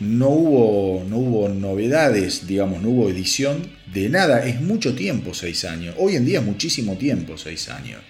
no 0.00 0.30
hubo, 0.30 1.04
no 1.08 1.18
hubo 1.18 1.48
novedades, 1.48 2.48
digamos, 2.48 2.82
no 2.82 2.88
hubo 2.90 3.08
edición 3.08 3.62
de 3.94 4.08
nada. 4.08 4.44
Es 4.44 4.60
mucho 4.60 4.96
tiempo, 4.96 5.32
seis 5.32 5.64
años. 5.64 5.94
Hoy 5.98 6.16
en 6.16 6.24
día 6.24 6.40
es 6.40 6.44
muchísimo 6.44 6.96
tiempo, 6.96 7.38
seis 7.38 7.68
años 7.68 8.00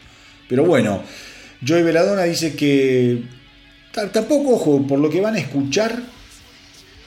Pero 0.48 0.64
bueno, 0.64 1.02
Joey 1.66 1.82
Veladona 1.82 2.22
dice 2.22 2.54
que 2.54 3.22
tampoco, 3.92 4.54
ojo, 4.54 4.86
por 4.86 4.98
lo 4.98 5.10
que 5.10 5.20
van 5.20 5.34
a 5.34 5.38
escuchar, 5.38 6.02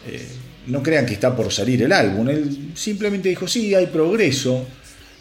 eh, 0.08 0.28
no 0.68 0.82
crean 0.84 1.06
que 1.06 1.14
está 1.14 1.36
por 1.36 1.52
salir 1.52 1.82
el 1.84 1.92
álbum. 1.92 2.30
Él 2.30 2.72
simplemente 2.76 3.30
dijo, 3.30 3.48
sí, 3.48 3.74
hay 3.74 3.88
progreso. 3.88 4.66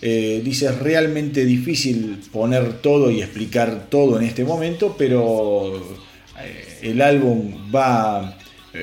Eh, 0.03 0.43
dice, 0.45 0.67
es 0.67 0.79
realmente 0.79 1.45
difícil 1.45 2.21
poner 2.31 2.75
todo 2.75 3.11
y 3.11 3.23
explicar 3.23 3.87
todo 3.89 4.19
en 4.19 4.25
este 4.27 4.45
momento, 4.45 4.95
pero 4.99 5.77
eh, 6.43 6.79
el 6.83 7.01
álbum 7.01 7.73
va, 7.75 8.37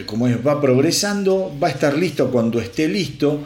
como 0.07 0.27
es, 0.27 0.45
va 0.45 0.59
progresando, 0.59 1.51
va 1.61 1.67
a 1.67 1.71
estar 1.71 1.97
listo 1.97 2.31
cuando 2.31 2.59
esté 2.59 2.87
listo. 2.87 3.43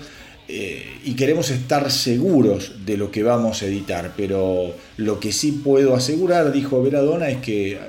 y 0.47 1.15
queremos 1.15 1.49
estar 1.49 1.91
seguros 1.91 2.85
de 2.85 2.97
lo 2.97 3.09
que 3.09 3.23
vamos 3.23 3.63
a 3.63 3.65
editar, 3.65 4.13
pero 4.15 4.75
lo 4.97 5.19
que 5.19 5.31
sí 5.31 5.51
puedo 5.51 5.95
asegurar, 5.95 6.51
dijo 6.51 6.83
Veladona, 6.83 7.29
es 7.29 7.37
que 7.37 7.79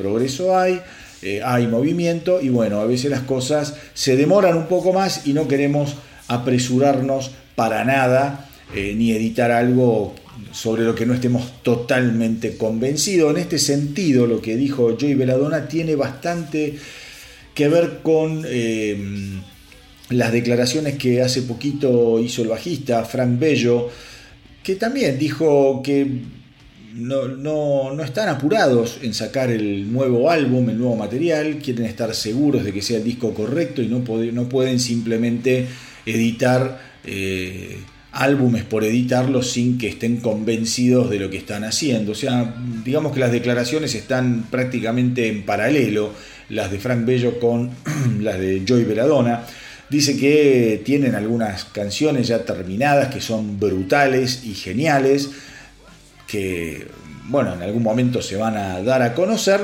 progreso 0.00 0.58
hay, 0.58 0.80
eh, 1.22 1.40
hay 1.44 1.66
movimiento 1.66 2.40
y 2.40 2.48
bueno, 2.48 2.80
a 2.80 2.86
veces 2.86 3.10
las 3.10 3.22
cosas 3.22 3.74
se 3.94 4.16
demoran 4.16 4.56
un 4.56 4.66
poco 4.66 4.92
más 4.92 5.26
y 5.26 5.32
no 5.32 5.46
queremos 5.48 5.96
apresurarnos 6.28 7.32
para 7.54 7.84
nada 7.84 8.48
eh, 8.74 8.94
ni 8.96 9.12
editar 9.12 9.50
algo 9.50 10.14
sobre 10.52 10.82
lo 10.84 10.94
que 10.94 11.06
no 11.06 11.14
estemos 11.14 11.62
totalmente 11.62 12.56
convencidos. 12.56 13.32
En 13.32 13.42
este 13.42 13.58
sentido, 13.58 14.26
lo 14.26 14.40
que 14.40 14.56
dijo 14.56 14.96
Joey 14.98 15.14
Veladona 15.14 15.68
tiene 15.68 15.96
bastante 15.96 16.78
que 17.54 17.68
ver 17.68 17.98
con 18.02 18.44
eh, 18.46 18.96
las 20.10 20.32
declaraciones 20.32 20.96
que 20.96 21.20
hace 21.20 21.42
poquito 21.42 22.20
hizo 22.20 22.42
el 22.42 22.48
bajista 22.48 23.04
Frank 23.04 23.38
Bello, 23.38 23.90
que 24.62 24.76
también 24.76 25.18
dijo 25.18 25.82
que 25.82 26.06
no, 26.94 27.28
no, 27.92 28.02
están 28.02 28.28
apurados 28.28 28.98
en 29.02 29.14
sacar 29.14 29.50
el 29.50 29.92
nuevo 29.92 30.30
álbum, 30.30 30.68
el 30.70 30.78
nuevo 30.78 30.96
material, 30.96 31.58
quieren 31.58 31.84
estar 31.84 32.14
seguros 32.14 32.64
de 32.64 32.72
que 32.72 32.82
sea 32.82 32.98
el 32.98 33.04
disco 33.04 33.32
correcto 33.34 33.82
y 33.82 33.88
no, 33.88 34.02
no 34.32 34.48
pueden 34.48 34.80
simplemente 34.80 35.66
editar 36.06 36.80
eh, 37.04 37.78
álbumes 38.12 38.64
por 38.64 38.84
editarlos 38.84 39.52
sin 39.52 39.78
que 39.78 39.88
estén 39.88 40.16
convencidos 40.18 41.10
de 41.10 41.20
lo 41.20 41.30
que 41.30 41.36
están 41.36 41.64
haciendo. 41.64 42.12
O 42.12 42.16
sea, 42.16 42.56
digamos 42.84 43.12
que 43.12 43.20
las 43.20 43.32
declaraciones 43.32 43.94
están 43.94 44.46
prácticamente 44.50 45.28
en 45.28 45.44
paralelo, 45.44 46.12
las 46.48 46.70
de 46.70 46.78
Frank 46.78 47.04
Bello 47.04 47.38
con 47.38 47.70
las 48.20 48.38
de 48.38 48.62
Joy 48.66 48.84
Veladona. 48.84 49.44
Dice 49.88 50.16
que 50.16 50.82
tienen 50.84 51.14
algunas 51.14 51.64
canciones 51.64 52.28
ya 52.28 52.44
terminadas 52.44 53.12
que 53.12 53.20
son 53.20 53.58
brutales 53.58 54.44
y 54.44 54.54
geniales 54.54 55.30
que, 56.30 56.86
bueno, 57.28 57.54
en 57.54 57.62
algún 57.62 57.82
momento 57.82 58.22
se 58.22 58.36
van 58.36 58.56
a 58.56 58.82
dar 58.82 59.02
a 59.02 59.14
conocer, 59.14 59.60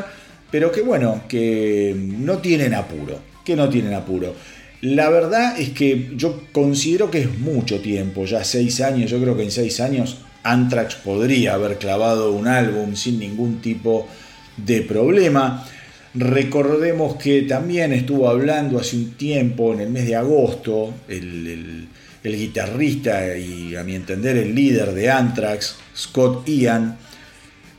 pero 0.50 0.72
que, 0.72 0.82
bueno, 0.82 1.22
que 1.28 1.94
no 1.96 2.38
tienen 2.38 2.74
apuro, 2.74 3.18
que 3.44 3.56
no 3.56 3.68
tienen 3.68 3.94
apuro. 3.94 4.34
La 4.82 5.08
verdad 5.08 5.58
es 5.58 5.70
que 5.70 6.12
yo 6.16 6.42
considero 6.52 7.10
que 7.10 7.22
es 7.22 7.38
mucho 7.38 7.80
tiempo, 7.80 8.24
ya 8.24 8.44
seis 8.44 8.80
años, 8.80 9.10
yo 9.10 9.20
creo 9.20 9.36
que 9.36 9.44
en 9.44 9.50
seis 9.50 9.80
años 9.80 10.18
Anthrax 10.42 10.96
podría 10.96 11.54
haber 11.54 11.78
clavado 11.78 12.32
un 12.32 12.46
álbum 12.46 12.94
sin 12.94 13.18
ningún 13.18 13.60
tipo 13.60 14.06
de 14.56 14.82
problema. 14.82 15.66
Recordemos 16.14 17.16
que 17.16 17.42
también 17.42 17.92
estuvo 17.92 18.28
hablando 18.28 18.78
hace 18.78 18.96
un 18.96 19.12
tiempo, 19.12 19.72
en 19.72 19.80
el 19.80 19.90
mes 19.90 20.06
de 20.06 20.16
agosto, 20.16 20.94
el 21.08 21.46
el 21.46 21.88
guitarrista 22.34 23.36
y 23.36 23.76
a 23.76 23.84
mi 23.84 23.94
entender 23.94 24.36
el 24.36 24.54
líder 24.54 24.92
de 24.92 25.10
Anthrax, 25.10 25.76
Scott 25.94 26.48
Ian, 26.48 26.98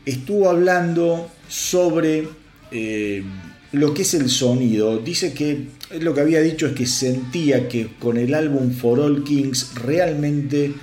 estuvo 0.06 0.50
hablando 0.50 1.30
sobre 1.50 2.28
eh, 2.72 3.24
lo 3.72 3.94
que 3.94 4.04
es 4.04 4.14
el 4.14 4.30
sonido. 4.30 5.00
Dice 5.00 5.34
que 5.34 5.68
lo 6.00 6.14
que 6.14 6.22
había 6.22 6.42
dicho 6.42 6.68
es 6.68 6.74
que 6.74 6.86
sentía 6.86 7.68
que 7.68 7.90
con 8.00 8.18
el 8.18 8.34
álbum 8.34 8.72
For 8.72 9.00
All 9.00 9.24
Kings 9.24 9.76
realmente 9.76 10.74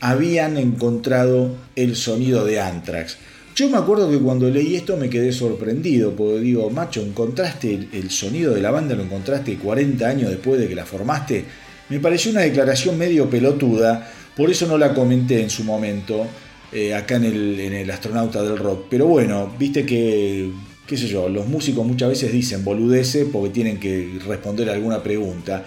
habían 0.00 0.56
encontrado 0.56 1.56
el 1.76 1.96
sonido 1.96 2.44
de 2.44 2.60
Anthrax. 2.60 3.18
Yo 3.54 3.68
me 3.68 3.76
acuerdo 3.76 4.10
que 4.10 4.18
cuando 4.18 4.48
leí 4.48 4.76
esto 4.76 4.96
me 4.96 5.10
quedé 5.10 5.30
sorprendido, 5.30 6.16
porque 6.16 6.40
digo, 6.40 6.70
macho, 6.70 7.02
encontraste 7.02 7.88
el 7.92 8.10
sonido 8.10 8.54
de 8.54 8.62
la 8.62 8.70
banda, 8.70 8.94
lo 8.94 9.02
encontraste 9.02 9.58
40 9.58 10.08
años 10.08 10.30
después 10.30 10.58
de 10.58 10.68
que 10.68 10.74
la 10.74 10.86
formaste. 10.86 11.44
Me 11.92 12.00
pareció 12.00 12.30
una 12.30 12.40
declaración 12.40 12.96
medio 12.96 13.28
pelotuda, 13.28 14.10
por 14.34 14.50
eso 14.50 14.66
no 14.66 14.78
la 14.78 14.94
comenté 14.94 15.42
en 15.42 15.50
su 15.50 15.62
momento, 15.62 16.26
eh, 16.72 16.94
acá 16.94 17.16
en 17.16 17.24
el, 17.24 17.90
Astronauta 17.90 18.42
del 18.42 18.56
Rock. 18.56 18.86
Pero 18.88 19.08
bueno, 19.08 19.52
viste 19.58 19.84
que, 19.84 20.50
qué 20.86 20.96
sé 20.96 21.06
yo, 21.06 21.28
los 21.28 21.46
músicos 21.48 21.86
muchas 21.86 22.08
veces 22.08 22.32
dicen 22.32 22.64
boludece 22.64 23.26
porque 23.26 23.50
tienen 23.50 23.78
que 23.78 24.18
responder 24.26 24.70
alguna 24.70 25.02
pregunta. 25.02 25.66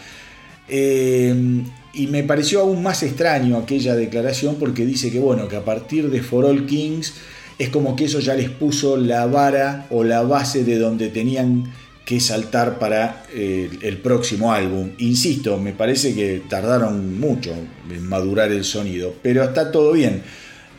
Eh, 0.68 1.62
y 1.94 2.08
me 2.08 2.24
pareció 2.24 2.62
aún 2.62 2.82
más 2.82 3.04
extraño 3.04 3.58
aquella 3.58 3.96
declaración 3.96 4.56
porque 4.56 4.84
dice 4.84 5.12
que 5.12 5.20
bueno, 5.20 5.48
que 5.48 5.58
a 5.58 5.64
partir 5.64 6.10
de 6.10 6.24
For 6.24 6.46
All 6.46 6.66
Kings 6.66 7.14
es 7.60 7.70
como 7.70 7.96
que 7.96 8.06
eso 8.06 8.20
ya 8.20 8.34
les 8.34 8.50
puso 8.50 8.98
la 8.98 9.28
vara 9.28 9.86
o 9.92 10.04
la 10.04 10.24
base 10.24 10.64
de 10.64 10.80
donde 10.80 11.10
tenían 11.10 11.72
que 12.06 12.20
saltar 12.20 12.78
para 12.78 13.24
eh, 13.34 13.70
el 13.82 13.98
próximo 13.98 14.54
álbum. 14.54 14.92
Insisto, 15.00 15.58
me 15.58 15.74
parece 15.74 16.14
que 16.14 16.44
tardaron 16.48 17.20
mucho 17.20 17.52
en 17.90 18.04
madurar 18.08 18.52
el 18.52 18.64
sonido, 18.64 19.16
pero 19.24 19.44
está 19.44 19.72
todo 19.72 19.92
bien. 19.92 20.22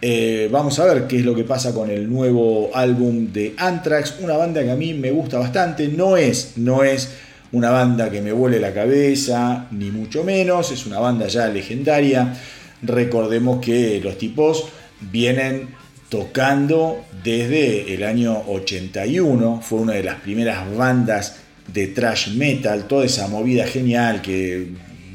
Eh, 0.01 0.49
vamos 0.53 0.79
a 0.79 0.85
ver 0.85 1.07
qué 1.09 1.19
es 1.19 1.25
lo 1.25 1.35
que 1.35 1.43
pasa 1.43 1.75
con 1.75 1.91
el 1.91 2.09
nuevo 2.09 2.71
álbum 2.75 3.33
de 3.33 3.55
Anthrax, 3.57 4.17
una 4.21 4.37
banda 4.37 4.63
que 4.63 4.71
a 4.71 4.77
mí 4.77 4.95
me 4.95 5.11
gusta 5.11 5.39
bastante, 5.39 5.89
no 5.89 6.17
es, 6.17 6.53
no 6.57 6.85
es 6.85 7.11
una 7.51 7.71
banda 7.71 8.11
que 8.11 8.21
me 8.21 8.33
vuele 8.33 8.61
la 8.61 8.73
cabeza, 8.73 9.67
ni 9.73 9.91
mucho 9.91 10.23
menos, 10.23 10.71
es 10.71 10.87
una 10.87 11.01
banda 11.01 11.27
ya 11.27 11.49
legendaria. 11.49 12.37
Recordemos 12.83 13.65
que 13.65 14.01
los 14.05 14.19
tipos 14.19 14.67
vienen 15.01 15.71
tocando 16.09 17.05
desde 17.25 17.95
el 17.95 18.05
año 18.05 18.43
81, 18.49 19.61
fue 19.63 19.81
una 19.81 19.95
de 19.95 20.05
las 20.05 20.21
primeras 20.21 20.75
bandas 20.77 21.37
de 21.73 21.89
thrash 21.89 22.31
metal, 22.35 22.87
toda 22.87 23.05
esa 23.05 23.27
movida 23.29 23.67
genial 23.67 24.23
que 24.23 24.69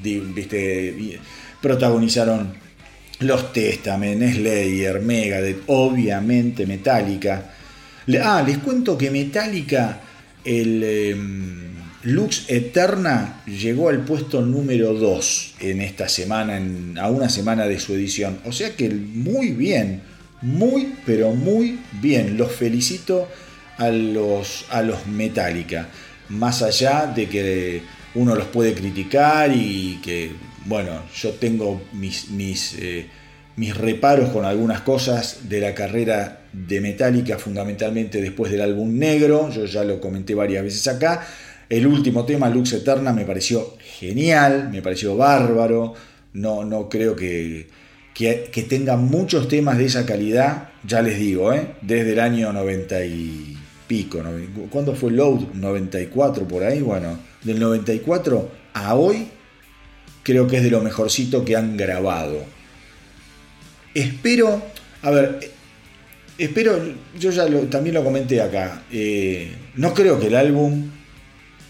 viste, 0.04 1.20
protagonizaron 1.62 2.54
los 3.20 3.54
Testament, 3.54 4.22
Slayer, 4.34 5.00
Megadeth, 5.00 5.64
obviamente 5.68 6.66
Metallica. 6.66 7.54
Ah, 8.22 8.44
les 8.46 8.58
cuento 8.58 8.98
que 8.98 9.12
Metallica, 9.12 10.02
el 10.44 10.84
em, 10.84 11.72
Lux 12.04 12.46
Eterna, 12.50 13.44
llegó 13.46 13.90
al 13.90 14.04
puesto 14.04 14.42
número 14.42 14.94
2 14.94 15.56
en 15.60 15.82
esta 15.82 16.10
semana, 16.10 16.60
a 17.00 17.12
una 17.12 17.30
semana 17.30 17.68
de 17.68 17.80
su 17.80 17.94
edición. 17.94 18.40
O 18.46 18.52
sea 18.52 18.76
que 18.76 18.90
muy 18.90 19.52
bien 19.52 20.02
muy, 20.42 20.96
pero 21.06 21.32
muy 21.32 21.80
bien. 22.02 22.38
Los 22.38 22.52
felicito 22.52 23.28
a 23.78 23.90
los, 23.90 24.66
a 24.70 24.82
los 24.82 25.08
Metallica. 25.08 25.90
Más 26.30 26.62
allá 26.62 27.08
de 27.08 27.28
que 27.28 27.82
uno 28.16 28.36
los 28.36 28.48
puede 28.48 28.74
criticar 28.74 29.52
y 29.54 30.00
que, 30.04 30.32
bueno, 30.66 31.04
yo 31.16 31.32
tengo 31.32 31.82
mis, 31.94 32.30
mis, 32.30 32.76
eh, 32.80 33.08
mis 33.56 33.76
reparos 33.76 34.30
con 34.30 34.46
algunas 34.46 34.82
cosas 34.82 35.50
de 35.50 35.60
la 35.60 35.74
carrera 35.74 36.42
de 36.54 36.82
Metallica, 36.82 37.38
fundamentalmente 37.38 38.22
después 38.22 38.52
del 38.52 38.62
álbum 38.62 38.98
negro. 38.98 39.50
Yo 39.50 39.66
ya 39.66 39.84
lo 39.84 40.00
comenté 40.00 40.36
varias 40.36 40.64
veces 40.64 40.88
acá. 40.88 41.26
El 41.70 41.88
último 41.88 42.26
tema, 42.26 42.50
Lux 42.50 42.74
Eterna, 42.74 43.14
me 43.14 43.24
pareció 43.24 43.78
genial, 43.80 44.70
me 44.72 44.82
pareció 44.82 45.16
bárbaro. 45.16 45.94
No, 46.34 46.66
no 46.66 46.90
creo 46.90 47.16
que, 47.16 47.68
que, 48.22 48.64
tenga 48.64 48.98
muchos 48.98 49.48
temas 49.48 49.78
de 49.78 49.86
esa 49.86 50.06
calidad, 50.06 50.70
ya 50.86 51.02
les 51.02 51.18
digo, 51.20 51.52
¿eh? 51.54 51.74
desde 51.82 52.14
el 52.14 52.20
año 52.20 52.54
90 52.54 53.06
y 53.06 53.58
pico. 53.88 54.22
¿Cuándo 54.70 54.96
fue 54.96 55.12
Load? 55.12 55.54
94 55.54 56.48
por 56.48 56.64
ahí. 56.64 56.82
Bueno, 56.82 57.20
del 57.44 57.60
94 57.60 58.52
a 58.74 58.96
hoy 58.96 59.28
creo 60.24 60.48
que 60.48 60.58
es 60.58 60.64
de 60.64 60.70
lo 60.70 60.82
mejorcito 60.82 61.44
que 61.44 61.56
han 61.56 61.76
grabado. 61.78 62.38
Espero, 63.94 64.62
a 65.02 65.10
ver, 65.10 65.52
espero, 66.38 66.80
yo 67.20 67.32
ya 67.32 67.46
también 67.70 67.96
lo 67.96 68.04
comenté 68.04 68.40
acá, 68.42 68.84
eh, 68.92 69.52
no 69.76 69.94
creo 69.94 70.20
que 70.20 70.28
el 70.28 70.36
álbum 70.36 70.90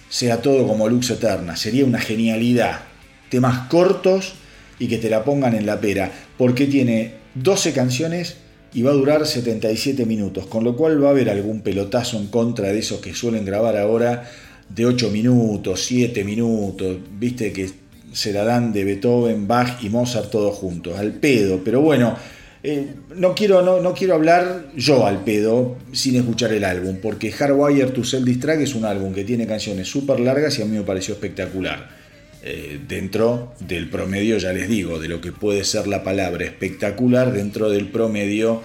sea 0.10 0.42
todo 0.42 0.68
como 0.68 0.88
Lux 0.88 1.10
Eterna, 1.10 1.56
sería 1.56 1.86
una 1.86 2.00
genialidad. 2.00 2.82
Temas 3.30 3.70
cortos 3.70 4.36
y 4.82 4.88
que 4.88 4.98
te 4.98 5.12
la 5.12 5.24
pongan 5.24 5.54
en 5.54 5.68
la 5.68 5.80
pera, 5.80 6.12
porque 6.40 6.66
tiene 6.66 7.14
12 7.36 7.72
canciones 7.72 8.38
y 8.74 8.82
va 8.82 8.90
a 8.90 8.96
durar 8.96 9.28
77 9.28 10.08
minutos, 10.08 10.48
con 10.48 10.64
lo 10.64 10.76
cual 10.76 11.04
va 11.04 11.10
a 11.10 11.12
haber 11.12 11.30
algún 11.30 11.62
pelotazo 11.62 12.18
en 12.18 12.28
contra 12.28 12.74
de 12.74 12.80
esos 12.80 13.00
que 13.00 13.14
suelen 13.14 13.46
grabar 13.46 13.78
ahora 13.78 14.28
de 14.70 14.88
8 14.88 15.12
minutos, 15.12 15.86
7 15.86 16.24
minutos, 16.24 16.98
viste 17.20 17.54
que 17.54 17.70
se 18.12 18.34
la 18.34 18.44
dan 18.44 18.74
de 18.74 18.84
Beethoven, 18.84 19.48
Bach 19.48 19.84
y 19.84 19.90
Mozart 19.90 20.32
todos 20.32 20.56
juntos, 20.56 20.98
al 20.98 21.14
pedo, 21.14 21.62
pero 21.64 21.82
bueno, 21.82 22.16
eh, 22.64 22.88
no, 23.16 23.36
quiero, 23.36 23.62
no, 23.62 23.82
no, 23.82 23.94
quiero 23.94 24.16
hablar 24.16 24.72
yo 24.76 25.06
al 25.06 25.24
pedo 25.24 25.78
sin 25.92 26.16
escuchar 26.16 26.54
el 26.54 26.64
álbum, 26.64 26.98
porque 27.00 27.32
Hardwire 27.32 27.92
to 27.92 28.04
Self 28.04 28.26
Distract 28.26 28.62
es 28.62 28.74
un 28.74 28.86
álbum 28.86 29.14
que 29.14 29.26
tiene 29.26 29.46
canciones 29.46 29.88
súper 29.88 30.20
largas 30.20 30.58
y 30.58 30.64
a 30.64 30.66
mí 30.66 30.76
me 30.76 30.84
pareció 30.84 31.14
espectacular. 31.14 32.01
Eh, 32.44 32.80
dentro 32.88 33.54
del 33.60 33.88
promedio, 33.90 34.38
ya 34.40 34.52
les 34.52 34.68
digo, 34.68 35.00
de 35.00 35.08
lo 35.08 35.22
que 35.22 35.32
puede 35.32 35.64
ser 35.64 35.86
la 35.86 36.04
palabra 36.04 36.44
espectacular, 36.44 37.32
dentro 37.32 37.70
del 37.70 37.88
promedio 37.90 38.64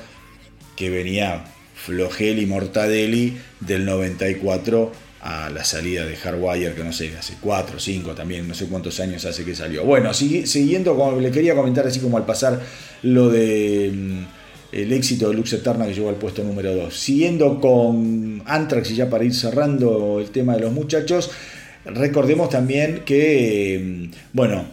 que 0.76 0.88
venía 0.88 1.44
Flogel 1.74 2.38
y 2.38 2.46
Mortadelli 2.46 3.36
del 3.60 3.84
94 3.84 4.92
a 5.20 5.50
la 5.50 5.64
salida 5.64 6.06
de 6.06 6.16
Hardwire, 6.16 6.74
que 6.74 6.84
no 6.84 6.92
sé, 6.92 7.12
hace 7.18 7.34
4, 7.40 7.78
5 7.78 8.14
también, 8.14 8.48
no 8.48 8.54
sé 8.54 8.66
cuántos 8.66 8.98
años 9.00 9.24
hace 9.24 9.44
que 9.44 9.54
salió. 9.54 9.84
Bueno, 9.84 10.14
siguiendo, 10.14 10.96
como 10.96 11.20
le 11.20 11.30
quería 11.30 11.54
comentar 11.54 11.86
así 11.86 12.00
como 12.00 12.16
al 12.16 12.24
pasar 12.24 12.60
lo 13.02 13.28
de 13.28 13.90
mm, 13.92 14.24
el 14.72 14.92
éxito 14.92 15.28
de 15.28 15.34
Lux 15.34 15.52
Eterna 15.52 15.86
que 15.86 15.94
llegó 15.94 16.08
al 16.08 16.14
puesto 16.14 16.42
número 16.44 16.74
2. 16.74 16.96
Siguiendo 16.96 17.60
con 17.60 18.42
Anthrax 18.46 18.90
y 18.90 18.96
ya 18.96 19.10
para 19.10 19.24
ir 19.24 19.34
cerrando 19.34 20.20
el 20.20 20.30
tema 20.30 20.54
de 20.54 20.60
los 20.60 20.72
muchachos, 20.72 21.30
recordemos 21.86 22.50
también 22.50 23.02
que, 23.04 24.08
mm, 24.10 24.16
bueno, 24.32 24.66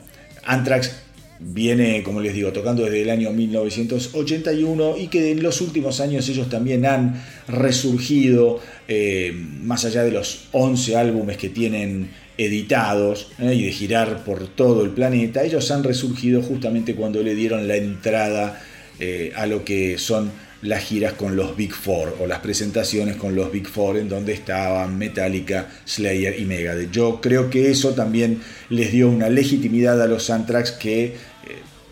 Anthrax 0.45 1.03
viene, 1.39 2.03
como 2.03 2.21
les 2.21 2.33
digo, 2.33 2.51
tocando 2.53 2.83
desde 2.83 3.01
el 3.01 3.09
año 3.09 3.31
1981 3.31 4.97
y 4.97 5.07
que 5.07 5.31
en 5.31 5.43
los 5.43 5.61
últimos 5.61 5.99
años 5.99 6.27
ellos 6.29 6.49
también 6.49 6.85
han 6.85 7.21
resurgido, 7.47 8.59
eh, 8.87 9.33
más 9.61 9.85
allá 9.85 10.03
de 10.03 10.11
los 10.11 10.47
11 10.51 10.95
álbumes 10.95 11.37
que 11.37 11.49
tienen 11.49 12.09
editados 12.37 13.31
eh, 13.39 13.53
y 13.53 13.65
de 13.65 13.71
girar 13.71 14.23
por 14.23 14.47
todo 14.47 14.83
el 14.83 14.91
planeta, 14.91 15.43
ellos 15.43 15.69
han 15.71 15.83
resurgido 15.83 16.41
justamente 16.41 16.95
cuando 16.95 17.21
le 17.21 17.35
dieron 17.35 17.67
la 17.67 17.75
entrada 17.75 18.61
eh, 18.99 19.31
a 19.35 19.45
lo 19.45 19.63
que 19.63 19.97
son 19.97 20.31
las 20.63 20.83
giras 20.83 21.13
con 21.13 21.35
los 21.35 21.55
Big 21.55 21.73
Four 21.73 22.17
o 22.19 22.27
las 22.27 22.39
presentaciones 22.39 23.17
con 23.17 23.35
los 23.35 23.51
Big 23.51 23.67
Four 23.67 23.97
en 23.97 24.09
donde 24.09 24.33
estaban 24.33 24.97
Metallica, 24.97 25.69
Slayer 25.85 26.39
y 26.39 26.45
Megadeth. 26.45 26.91
Yo 26.91 27.19
creo 27.21 27.49
que 27.49 27.69
eso 27.69 27.91
también 27.91 28.41
les 28.69 28.91
dio 28.91 29.09
una 29.09 29.29
legitimidad 29.29 30.01
a 30.01 30.07
los 30.07 30.29
Anthrax 30.29 30.71
que 30.71 31.05
eh, 31.05 31.13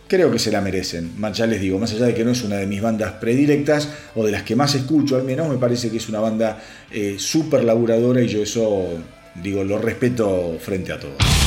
creo 0.08 0.32
que 0.32 0.40
se 0.40 0.52
la 0.52 0.62
merecen. 0.62 1.12
Ya 1.34 1.46
les 1.46 1.62
digo, 1.62 1.80
más 1.80 1.92
allá 1.92 2.06
de 2.06 2.14
que 2.14 2.24
no 2.24 2.32
es 2.32 2.44
una 2.44 2.58
de 2.58 2.68
mis 2.68 2.82
bandas 2.82 3.14
predilectas 3.14 3.90
o 4.16 4.26
de 4.26 4.32
las 4.32 4.44
que 4.44 4.56
más 4.56 4.74
escucho, 4.76 5.18
al 5.18 5.24
menos 5.24 5.50
me 5.50 5.58
parece 5.58 5.90
que 5.90 5.98
es 5.98 6.10
una 6.10 6.20
banda 6.20 6.62
eh, 6.92 7.16
súper 7.18 7.64
laburadora 7.64 8.22
y 8.22 8.28
yo 8.28 8.42
eso 8.42 8.88
digo, 9.36 9.64
lo 9.64 9.78
respeto 9.78 10.58
frente 10.60 10.94
a 10.94 11.00
todos. 11.00 11.41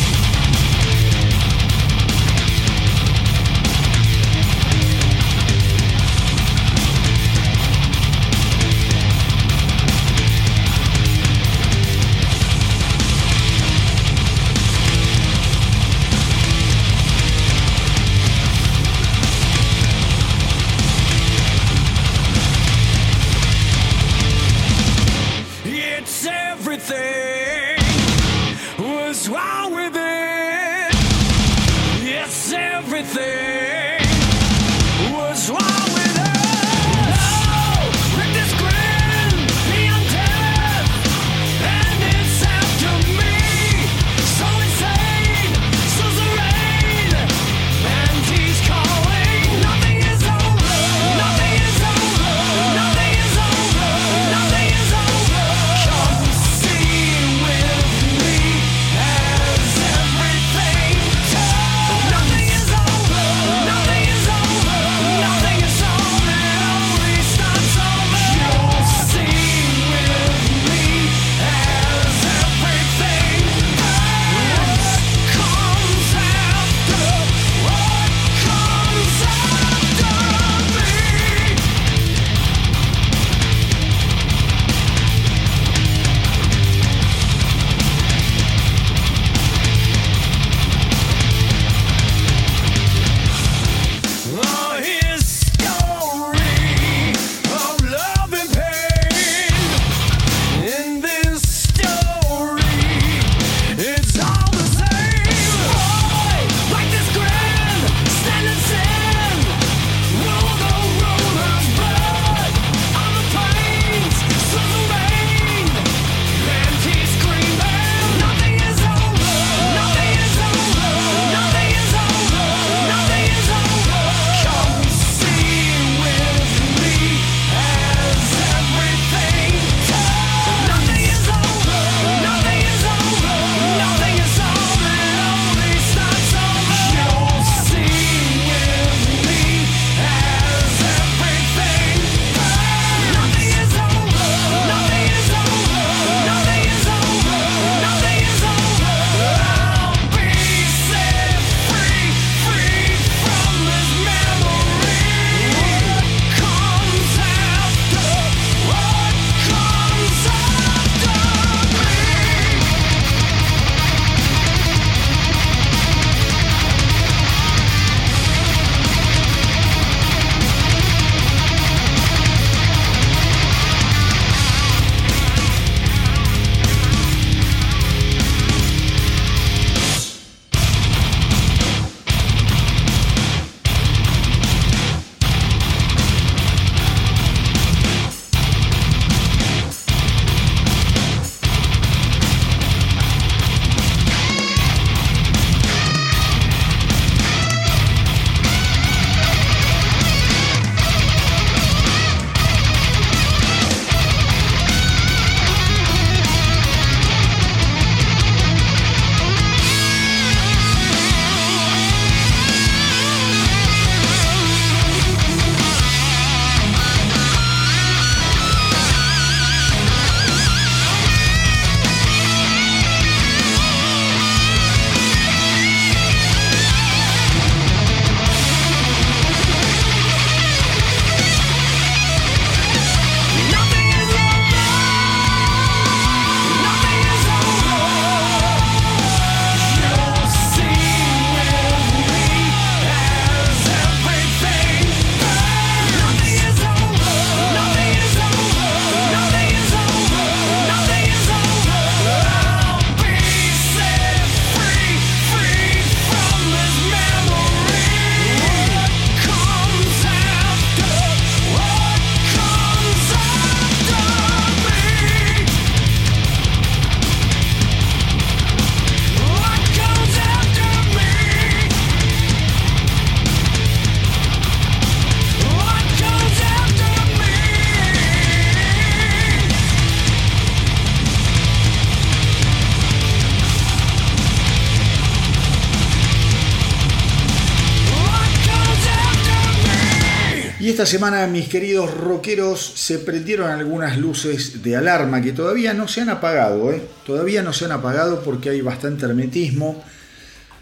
Esta 290.84 290.98
semana, 290.98 291.26
mis 291.26 291.48
queridos 291.48 291.94
rockeros, 291.94 292.60
se 292.60 292.98
prendieron 292.98 293.50
algunas 293.50 293.96
luces 293.96 294.62
de 294.62 294.76
alarma 294.76 295.22
que 295.22 295.32
todavía 295.32 295.72
no 295.72 295.88
se 295.88 296.02
han 296.02 296.10
apagado, 296.10 296.70
¿eh? 296.74 296.82
todavía 297.06 297.42
no 297.42 297.54
se 297.54 297.64
han 297.64 297.72
apagado 297.72 298.22
porque 298.22 298.50
hay 298.50 298.60
bastante 298.60 299.06
hermetismo 299.06 299.82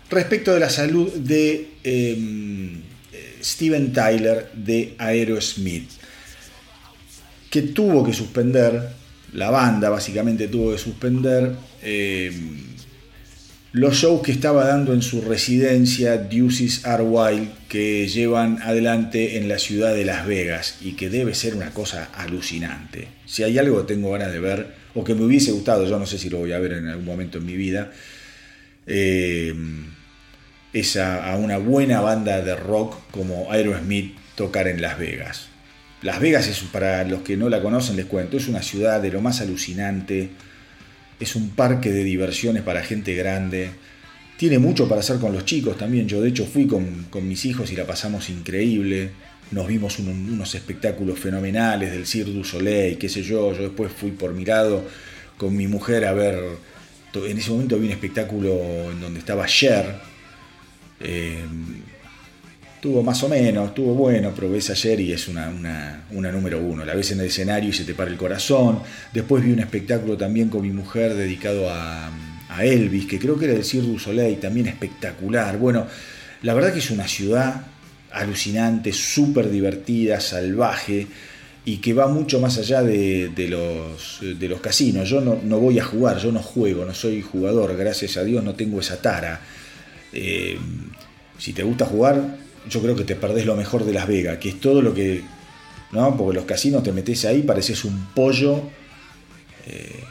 respecto 0.09 0.55
de 0.55 0.61
la 0.61 0.71
salud 0.71 1.13
de 1.13 1.73
em, 1.83 2.83
Steven 3.43 3.93
Tyler 3.93 4.49
de 4.55 4.95
Aerosmith, 4.97 5.91
que 7.51 7.63
tuvo 7.63 8.05
que 8.05 8.13
suspender, 8.13 8.91
la 9.33 9.51
banda 9.51 9.91
básicamente 9.91 10.47
tuvo 10.47 10.71
que 10.71 10.79
suspender 10.79 11.53
em, 11.83 12.72
los 13.73 13.97
shows 13.97 14.23
que 14.23 14.33
estaba 14.33 14.67
dando 14.67 14.93
en 14.93 15.01
su 15.01 15.23
residencia 15.23 16.19
Deuces 16.19 16.85
Are 16.85 17.03
Wild 17.03 17.49
que 17.69 18.07
llevan 18.07 18.61
adelante 18.63 19.39
en 19.39 19.49
la 19.49 19.59
ciudad 19.59 19.95
de 19.95 20.05
Las 20.05 20.27
Vegas 20.27 20.77
y 20.83 20.93
que 20.93 21.09
debe 21.09 21.35
ser 21.35 21.55
una 21.55 21.71
cosa 21.71 22.11
alucinante. 22.15 23.09
Si 23.25 23.43
hay 23.43 23.59
algo 23.59 23.81
que 23.81 23.95
tengo 23.95 24.11
ganas 24.11 24.31
de 24.31 24.41
ver 24.41 24.75
o 24.95 25.05
que 25.05 25.15
me 25.15 25.25
hubiese 25.25 25.53
gustado, 25.53 25.87
yo 25.89 25.99
no 25.99 26.05
sé 26.05 26.19
si 26.19 26.29
lo 26.29 26.39
voy 26.39 26.53
a 26.53 26.59
ver 26.59 26.73
en 26.73 26.89
algún 26.89 27.07
momento 27.07 27.39
en 27.39 27.47
mi 27.47 27.57
vida, 27.57 27.91
eh, 28.87 29.55
es 30.75 30.97
a, 30.97 31.33
a, 31.33 31.37
una 31.39 31.57
buena 31.57 32.03
banda 32.03 32.43
de 32.43 32.55
rock 32.55 32.97
como 33.11 33.51
Aerosmith 33.53 34.15
tocar 34.35 34.69
en 34.69 34.83
Las 34.83 34.99
Vegas. 34.99 35.47
Las 36.03 36.21
Vegas 36.21 36.47
es, 36.47 36.59
para 36.61 37.05
los 37.05 37.23
que 37.23 37.39
no 37.39 37.49
la 37.49 37.63
conocen, 37.63 37.97
les 37.97 38.05
cuento, 38.05 38.37
es 38.37 38.49
una 38.49 38.63
ciudad 38.63 39.01
de 39.01 39.13
lo 39.13 39.23
más 39.23 39.41
alucinante, 39.41 40.31
es 41.23 41.37
un 41.37 41.51
parque 41.51 41.93
de 41.93 42.03
diversiones 42.03 42.63
para 42.63 42.83
gente 42.83 43.15
grande. 43.15 43.71
Tiene 44.37 44.59
mucho 44.59 44.89
para 44.89 45.01
hacer 45.01 45.19
con 45.19 45.33
los 45.33 45.45
chicos 45.45 45.79
también. 45.79 46.09
Yo 46.09 46.21
de 46.21 46.31
hecho 46.31 46.45
fui 46.45 46.67
con, 46.67 47.07
mis 47.23 47.45
hijos 47.45 47.71
y 47.71 47.77
la 47.77 47.87
pasamos 47.87 48.29
increíble. 48.29 49.11
Nos 49.53 49.69
vimos 49.69 50.01
unos 50.01 50.55
espectáculos 50.57 51.19
fenomenales 51.19 51.93
del 51.93 52.07
Cirque 52.07 52.33
du 52.33 52.43
Soleil, 52.43 52.99
qué 52.99 53.09
sé 53.09 53.23
yo. 53.23 53.55
Yo 53.55 53.63
después 53.63 53.93
fui 53.93 54.11
por 54.11 54.35
mirado 54.35 54.85
con 55.37 55.57
mi 55.57 55.69
mujer 55.69 56.05
a 56.07 56.13
ver. 56.13 56.41
En 57.15 57.39
ese 57.39 57.51
momento 57.51 57.79
vi 57.79 57.87
un 57.87 57.93
espectáculo 57.93 58.91
en 58.91 59.01
donde 59.01 59.21
estaba 59.21 59.47
Cher. 59.47 59.95
Eh, 60.99 61.45
Tuvo 62.83 63.01
más 63.05 63.23
o 63.23 63.29
menos, 63.29 63.69
estuvo 63.69 63.95
bueno, 63.95 64.33
pero 64.35 64.51
ves 64.51 64.69
ayer 64.71 64.99
y 64.99 65.13
es 65.13 65.29
una, 65.29 65.49
una, 66.11 66.33
número 66.33 66.59
uno. 66.59 66.85
La 66.85 66.97
ves 66.97 67.13
en 67.13 67.21
el 67.21 67.27
escenario 67.27 67.71
y 67.71 67.73
se 67.73 67.85
te 67.85 67.95
para 67.95 68.11
el 68.11 68.17
corazón. 68.17 68.81
Después 69.15 69.45
vi 69.45 69.53
un 69.53 69.61
espectáculo 69.61 70.17
también 70.17 70.49
con 70.49 70.63
mi 70.63 70.71
mujer 70.71 71.15
dedicado 71.15 71.71
a, 71.71 72.11
Elvis, 72.61 73.07
que 73.07 73.21
creo 73.21 73.39
que 73.39 73.45
era 73.45 73.55
del 73.55 73.65
Cirque 73.65 73.87
du 73.87 74.37
también 74.41 74.67
espectacular. 74.67 75.59
Bueno, 75.59 75.87
la 76.43 76.55
verdad 76.55 76.73
que 76.73 76.81
es 76.81 76.91
una 76.91 77.07
ciudad 77.07 77.67
alucinante, 78.11 78.93
súper 78.93 79.49
divertida, 79.49 80.19
salvaje 80.19 81.07
y 81.65 81.77
que 81.77 81.95
va 81.95 82.09
mucho 82.09 82.41
más 82.41 82.59
allá 82.59 82.83
de, 82.83 83.31
los, 83.49 84.19
de 84.23 84.49
los 84.49 84.61
casinos. 84.61 85.09
Yo 85.09 85.21
no, 85.21 85.61
voy 85.61 85.79
a 85.79 85.85
jugar, 85.85 86.19
yo 86.19 86.33
no 86.33 86.43
juego, 86.43 86.85
no 86.85 86.95
soy 86.95 87.23
jugador, 87.23 87.77
gracias 87.77 88.17
a 88.17 88.25
Dios 88.25 88.43
no 88.43 88.55
tengo 88.55 88.81
esa 88.81 89.01
tara. 89.01 89.41
Eh, 90.13 90.59
si 91.39 91.53
te 91.53 91.63
gusta 91.63 91.87
jugar, 91.87 92.42
yo 92.69 92.81
creo 92.81 92.97
que 92.97 93.05
te 93.05 93.17
perdés 93.17 93.47
lo 93.47 93.57
mejor 93.57 93.85
de 93.85 93.93
Las 93.93 94.07
Vegas, 94.07 94.39
que 94.39 94.51
es 94.51 94.61
todo 94.61 94.83
lo 94.83 94.95
que. 94.95 95.23
¿No? 95.93 96.17
Porque 96.17 96.37
los 96.37 96.47
casinos 96.47 96.83
te 96.83 96.93
metes 96.93 97.27
ahí, 97.27 97.43
pareces 97.43 97.85
un 97.85 98.07
pollo 98.15 98.63
eh, 99.67 100.05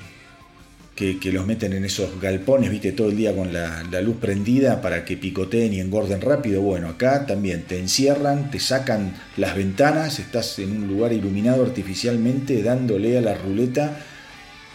que, 0.95 1.31
los 1.31 1.47
meten 1.47 1.73
en 1.73 1.83
esos 1.83 2.21
galpones, 2.21 2.69
viste, 2.69 2.91
todo 2.91 3.09
el 3.09 3.17
día 3.17 3.35
con 3.35 3.51
la, 3.51 3.83
luz 4.03 4.17
prendida 4.17 4.81
para 4.81 5.03
que 5.03 5.17
picoteen 5.17 5.73
y 5.73 5.79
engorden 5.79 6.21
rápido. 6.21 6.61
Bueno, 6.61 6.89
acá 6.89 7.25
también 7.25 7.63
te 7.63 7.79
encierran, 7.79 8.51
te 8.51 8.59
sacan 8.59 9.15
las 9.37 9.55
ventanas, 9.55 10.19
estás 10.19 10.59
en 10.59 10.71
un 10.71 10.87
lugar 10.87 11.11
iluminado 11.11 11.63
artificialmente 11.63 12.61
dándole 12.61 13.17
a 13.17 13.21
la 13.21 13.33
ruleta 13.33 13.97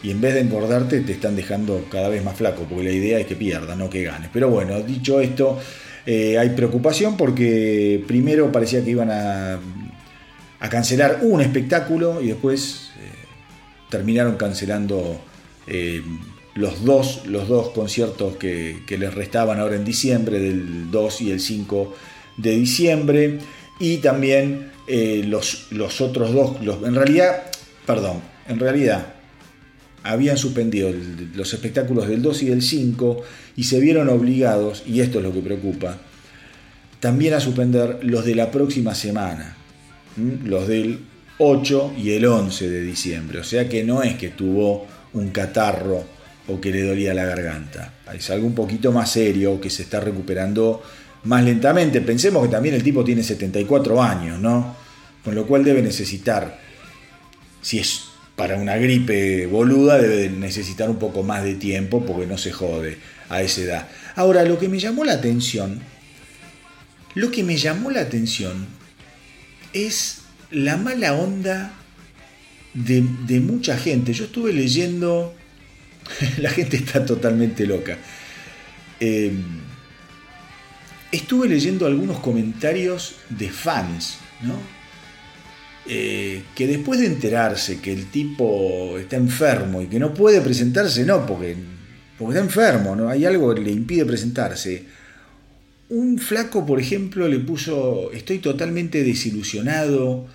y 0.03 0.11
en 0.11 0.21
vez 0.21 0.35
de 0.35 0.41
engordarte 0.41 1.01
te 1.03 1.13
están 1.13 1.37
dejando 1.37 1.87
cada 1.91 2.09
vez 2.09 2.25
más 2.25 2.37
flaco, 2.37 2.67
porque 2.69 2.85
la 2.85 2.91
idea 2.91 3.21
es 3.21 3.27
que 3.27 3.37
pierdas, 3.37 3.79
no 3.79 3.89
que 3.89 4.03
ganes. 4.03 4.29
Pero 4.33 4.51
bueno, 4.51 4.81
dicho 4.83 5.21
esto. 5.21 5.61
Eh, 6.07 6.39
hay 6.39 6.51
preocupación 6.51 7.17
porque 7.17 8.03
primero 8.07 8.53
parecía 8.53 8.83
que 8.85 8.91
iban 8.91 9.11
a, 9.11 9.59
cancelar 10.71 11.21
un 11.23 11.41
espectáculo 11.41 12.21
y 12.21 12.29
después 12.29 12.91
eh, 12.97 13.09
terminaron 13.89 14.37
cancelando 14.37 15.21
eh, 15.67 16.03
los, 16.55 16.85
dos, 16.85 17.27
los 17.27 17.47
dos 17.49 17.71
conciertos 17.71 18.37
que, 18.37 18.83
les 18.89 19.15
restaban 19.15 19.61
ahora 19.61 19.77
en 19.77 19.85
diciembre, 19.85 20.41
del 20.41 20.91
2 20.91 21.21
y 21.21 21.31
el 21.31 21.41
5 21.41 21.95
de 22.39 22.51
diciembre. 22.57 23.39
Y 23.79 23.99
también 23.99 24.73
los, 24.89 25.71
los, 25.71 26.01
otros 26.01 26.33
dos, 26.33 26.57
en 26.85 26.95
realidad, 26.95 27.51
perdón, 27.85 28.23
en 28.49 28.59
realidad 28.59 29.16
habían 30.07 30.39
suspendido 30.39 30.91
los 31.35 31.53
espectáculos 31.53 32.09
del 32.09 32.23
2 32.23 32.43
y 32.43 32.47
del 32.47 32.63
5 32.63 33.23
y 33.57 33.65
se 33.65 33.81
vieron 33.81 34.09
obligados, 34.09 34.83
y 34.87 35.01
esto 35.01 35.19
es 35.19 35.25
lo 35.25 35.33
que 35.33 35.41
preocupa, 35.41 35.99
también 37.01 37.35
a 37.35 37.41
suspender 37.41 37.99
los 38.03 38.25
de 38.25 38.35
la 38.35 38.51
próxima 38.51 38.95
semana, 38.95 39.57
los 40.45 40.67
del 40.69 41.01
8 41.39 41.95
y 41.99 42.13
el 42.13 42.25
11 42.25 42.71
de 42.71 42.83
diciembre. 42.83 43.41
O 43.41 43.45
sea 43.45 43.69
que 43.69 43.85
no 43.85 44.03
es 44.03 44.15
que 44.15 44.31
tuvo 44.31 44.87
un 45.13 45.29
catarro 45.31 46.05
o 46.49 46.61
que 46.61 46.71
le 46.71 46.83
dolía 46.83 47.13
la 47.13 47.25
garganta. 47.25 47.95
Es 48.15 48.31
algo 48.31 48.47
un 48.47 48.55
poquito 48.55 48.93
más 48.93 49.11
serio 49.11 49.61
que 49.61 49.71
se 49.71 49.83
está 49.83 50.01
recuperando 50.01 50.83
más 51.25 51.45
lentamente. 51.45 52.01
Pensemos 52.01 52.45
que 52.45 52.53
también 52.53 52.75
el 52.75 52.83
tipo 52.83 53.05
tiene 53.05 53.23
74 53.23 54.03
años, 54.03 54.41
¿no? 54.41 54.77
Con 55.25 55.35
lo 55.35 55.47
cual 55.47 55.65
debe 55.65 55.83
necesitar, 55.83 56.59
si 57.61 57.81
es 57.81 58.05
para 58.37 58.57
una 58.57 58.77
gripe 58.77 59.47
boluda, 59.47 59.99
debe 59.99 60.29
necesitar 60.29 60.91
un 60.91 60.99
poco 60.99 61.23
más 61.23 61.43
de 61.43 61.55
tiempo 61.55 62.05
porque 62.05 62.27
no 62.27 62.37
se 62.37 62.53
jode 62.53 62.99
a 63.31 63.43
esa 63.43 63.61
edad. 63.63 63.89
Ahora, 64.15 64.45
lo 64.45 64.59
que 64.59 64.69
me 64.69 64.79
llamó 64.79 65.05
la 65.05 65.15
atención, 65.15 65.81
lo 67.15 67.31
que 67.31 67.43
me 67.43 67.57
llamó 67.57 67.91
la 67.91 68.03
atención 68.03 68.67
es 69.73 70.23
la 70.51 70.77
mala 70.77 71.15
onda 71.15 71.73
de, 72.75 73.01
mucha 73.41 73.79
gente. 73.79 74.13
Yo 74.13 74.27
estuve 74.27 74.53
leyendo, 74.53 75.35
la 76.39 76.51
gente 76.51 76.77
está 76.77 77.05
totalmente 77.07 77.67
loca. 77.67 77.97
Eh, 79.01 79.33
estuve 81.11 81.49
leyendo 81.49 81.87
algunos 81.87 82.19
comentarios 82.21 83.17
de 83.31 83.49
fans, 83.49 84.19
¿no? 84.43 84.76
Eh, 85.89 86.43
que 86.57 86.67
después 86.67 86.99
de 86.99 87.07
enterarse 87.07 87.81
que 87.81 87.93
el 87.93 88.07
tipo 88.11 88.99
está 88.99 89.17
enfermo 89.17 89.81
y 89.81 89.87
que 89.87 90.01
no 90.01 90.13
puede 90.15 90.41
presentarse, 90.41 91.05
no, 91.05 91.25
porque, 91.25 91.55
porque 92.19 92.35
está 92.35 92.45
enfermo, 92.45 92.97
¿no? 92.97 93.09
hay 93.09 93.25
algo 93.25 93.55
que 93.55 93.61
le 93.61 93.71
impide 93.71 94.05
presentarse. 94.05 94.83
Un 95.89 96.19
flaco, 96.19 96.67
por 96.67 96.81
ejemplo, 96.81 97.29
le 97.29 97.39
puso, 97.39 98.11
estoy 98.13 98.39
totalmente 98.39 99.05
desilusionado 99.05 100.27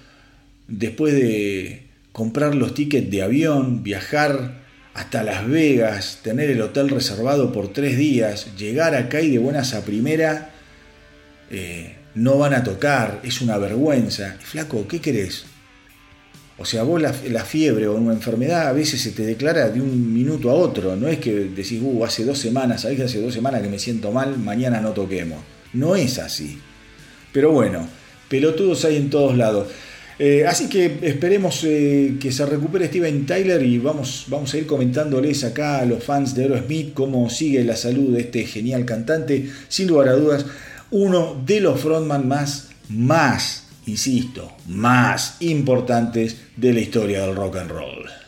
después 0.69 1.13
de 1.13 1.87
comprar 2.13 2.55
los 2.55 2.73
tickets 2.73 3.11
de 3.11 3.21
avión, 3.21 3.83
viajar 3.83 4.61
hasta 4.93 5.23
Las 5.23 5.47
Vegas, 5.49 6.19
tener 6.23 6.49
el 6.49 6.61
hotel 6.61 6.89
reservado 6.89 7.51
por 7.51 7.73
tres 7.73 7.97
días, 7.97 8.55
llegar 8.57 8.95
acá 8.95 9.21
y 9.21 9.31
de 9.31 9.39
buenas 9.39 9.73
a 9.73 9.83
primera. 9.83 10.51
Eh, 11.49 11.95
no 12.15 12.37
van 12.37 12.53
a 12.53 12.63
tocar, 12.63 13.19
es 13.23 13.41
una 13.41 13.57
vergüenza. 13.57 14.37
Flaco, 14.39 14.87
¿qué 14.87 14.99
querés? 14.99 15.45
O 16.57 16.65
sea, 16.65 16.83
vos 16.83 17.01
la, 17.01 17.11
fiebre 17.43 17.87
o 17.87 17.95
una 17.95 18.13
enfermedad 18.13 18.67
a 18.67 18.71
veces 18.71 19.01
se 19.01 19.11
te 19.11 19.23
declara 19.23 19.69
de 19.69 19.81
un 19.81 20.13
minuto 20.13 20.51
a 20.51 20.53
otro. 20.53 20.95
No 20.95 21.07
es 21.07 21.17
que 21.17 21.33
decís, 21.33 21.79
uh, 21.81 22.05
hace 22.05 22.23
dos 22.23 22.37
semanas, 22.37 22.81
sabés 22.81 22.97
que 22.97 23.03
hace 23.05 23.19
dos 23.19 23.33
semanas 23.33 23.63
que 23.63 23.69
me 23.69 23.79
siento 23.79 24.11
mal, 24.11 24.37
mañana 24.37 24.79
no 24.79 24.91
toquemos. 24.91 25.39
No 25.73 25.95
es 25.95 26.19
así. 26.19 26.59
Pero 27.33 27.51
bueno, 27.51 27.87
pelotudos 28.29 28.85
hay 28.85 28.97
en 28.97 29.09
todos 29.09 29.35
lados. 29.35 29.69
Eh, 30.19 30.45
así 30.45 30.69
que 30.69 30.99
esperemos 31.01 31.63
eh, 31.63 32.17
que 32.21 32.31
se 32.31 32.45
recupere 32.45 32.85
Steven 32.85 33.25
Tyler 33.25 33.63
y 33.63 33.79
vamos, 33.79 34.25
vamos 34.27 34.53
a 34.53 34.57
ir 34.59 34.67
comentándoles 34.67 35.43
acá 35.43 35.79
a 35.79 35.85
los 35.85 36.03
fans 36.03 36.35
de 36.35 36.43
Aerosmith 36.43 36.93
cómo 36.93 37.27
sigue 37.31 37.63
la 37.63 37.75
salud 37.75 38.13
de 38.13 38.21
este 38.21 38.45
genial 38.45 38.85
cantante. 38.85 39.49
Sin 39.67 39.87
lugar 39.87 40.09
a 40.09 40.13
dudas, 40.13 40.45
uno 40.91 41.41
de 41.45 41.61
los 41.61 41.79
frontman 41.79 42.27
más, 42.27 42.69
más, 42.89 43.67
insisto, 43.85 44.51
más 44.67 45.37
importantes 45.39 46.37
de 46.55 46.73
la 46.73 46.81
historia 46.81 47.21
del 47.21 47.35
rock 47.35 47.57
and 47.57 47.71
roll. 47.71 48.20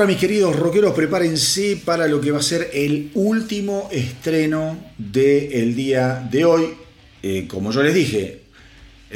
Ahora, 0.00 0.12
mis 0.12 0.18
queridos 0.18 0.56
rockeros, 0.56 0.94
prepárense 0.94 1.78
para 1.84 2.06
lo 2.06 2.22
que 2.22 2.30
va 2.30 2.38
a 2.38 2.42
ser 2.42 2.70
el 2.72 3.10
último 3.12 3.90
estreno 3.92 4.78
del 4.96 5.76
día 5.76 6.26
de 6.30 6.42
hoy. 6.46 6.74
Eh, 7.22 7.46
como 7.46 7.70
yo 7.70 7.82
les 7.82 7.92
dije, 7.92 8.44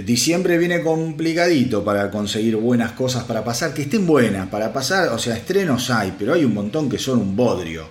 diciembre 0.05 0.59
viene 0.59 0.83
complicadito 0.83 1.83
para 1.83 2.11
conseguir 2.11 2.57
buenas 2.57 2.93
cosas 2.93 3.25
para 3.25 3.43
pasar, 3.43 3.73
que 3.73 3.81
estén 3.81 4.07
buenas 4.07 4.51
para 4.51 4.75
pasar. 4.75 5.09
O 5.09 5.19
sea, 5.19 5.35
estrenos 5.35 5.89
hay, 5.89 6.13
pero 6.19 6.35
hay 6.35 6.45
un 6.45 6.53
montón 6.53 6.91
que 6.91 6.99
son 6.99 7.19
un 7.19 7.35
bodrio. 7.35 7.89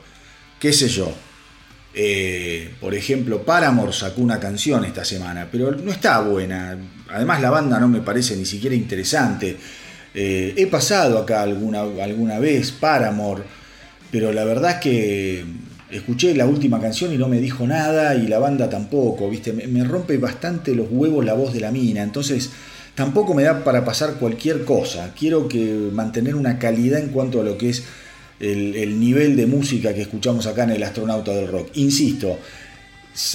¿Qué 0.60 0.72
sé 0.72 0.88
yo? 0.88 1.12
Eh, 1.96 2.76
por 2.80 2.94
ejemplo, 2.94 3.42
Paramore 3.42 3.92
sacó 3.92 4.22
una 4.22 4.40
canción 4.40 4.86
esta 4.86 5.04
semana, 5.04 5.50
pero 5.52 5.72
no 5.72 5.92
está 5.92 6.22
buena. 6.22 6.78
Además, 7.10 7.42
la 7.42 7.50
banda 7.50 7.80
no 7.80 7.88
me 7.88 8.02
parece 8.02 8.38
ni 8.38 8.46
siquiera 8.46 8.76
interesante. 8.76 9.58
Eh, 10.16 10.54
he 10.58 10.68
pasado 10.68 11.18
acá 11.18 11.42
alguna, 11.42 11.82
alguna 11.82 12.40
vez 12.40 12.72
Paramore, 12.72 13.44
pero 14.12 14.32
la 14.32 14.44
verdad 14.44 14.72
es 14.72 14.78
que 14.78 15.46
escuché 15.90 16.36
la 16.36 16.46
última 16.46 16.80
canción 16.80 17.14
y 17.14 17.18
no 17.18 17.28
me 17.28 17.40
dijo 17.40 17.66
nada 17.66 18.16
y 18.16 18.28
la 18.28 18.40
banda 18.40 18.70
tampoco, 18.70 19.30
¿viste? 19.30 19.54
Me, 19.54 19.84
rompe 19.84 20.18
bastante 20.18 20.76
los 20.76 20.88
huevos 20.90 21.26
la 21.26 21.34
voz 21.34 21.54
de 21.54 21.60
la 21.60 21.72
mina, 21.72 22.04
entonces 22.04 22.52
tampoco 22.96 23.34
me 23.34 23.44
da 23.44 23.64
para 23.64 23.84
pasar 23.86 24.16
cualquier 24.16 24.66
cosa. 24.66 25.14
Quiero 25.18 25.48
que 25.48 25.90
mantener 25.92 26.36
una 26.36 26.60
calidad 26.60 27.00
en 27.00 27.10
cuanto 27.10 27.42
a 27.42 27.44
lo 27.44 27.58
que 27.58 27.70
es 27.70 27.84
el, 28.40 28.76
el 28.76 29.00
nivel 29.00 29.36
de 29.36 29.48
música 29.48 29.94
que 29.94 30.02
escuchamos 30.02 30.46
acá 30.48 30.64
en 30.64 30.72
el 30.72 30.84
Astronauta 30.84 31.32
del 31.32 31.48
Rock. 31.48 31.70
Insisto, 31.76 32.38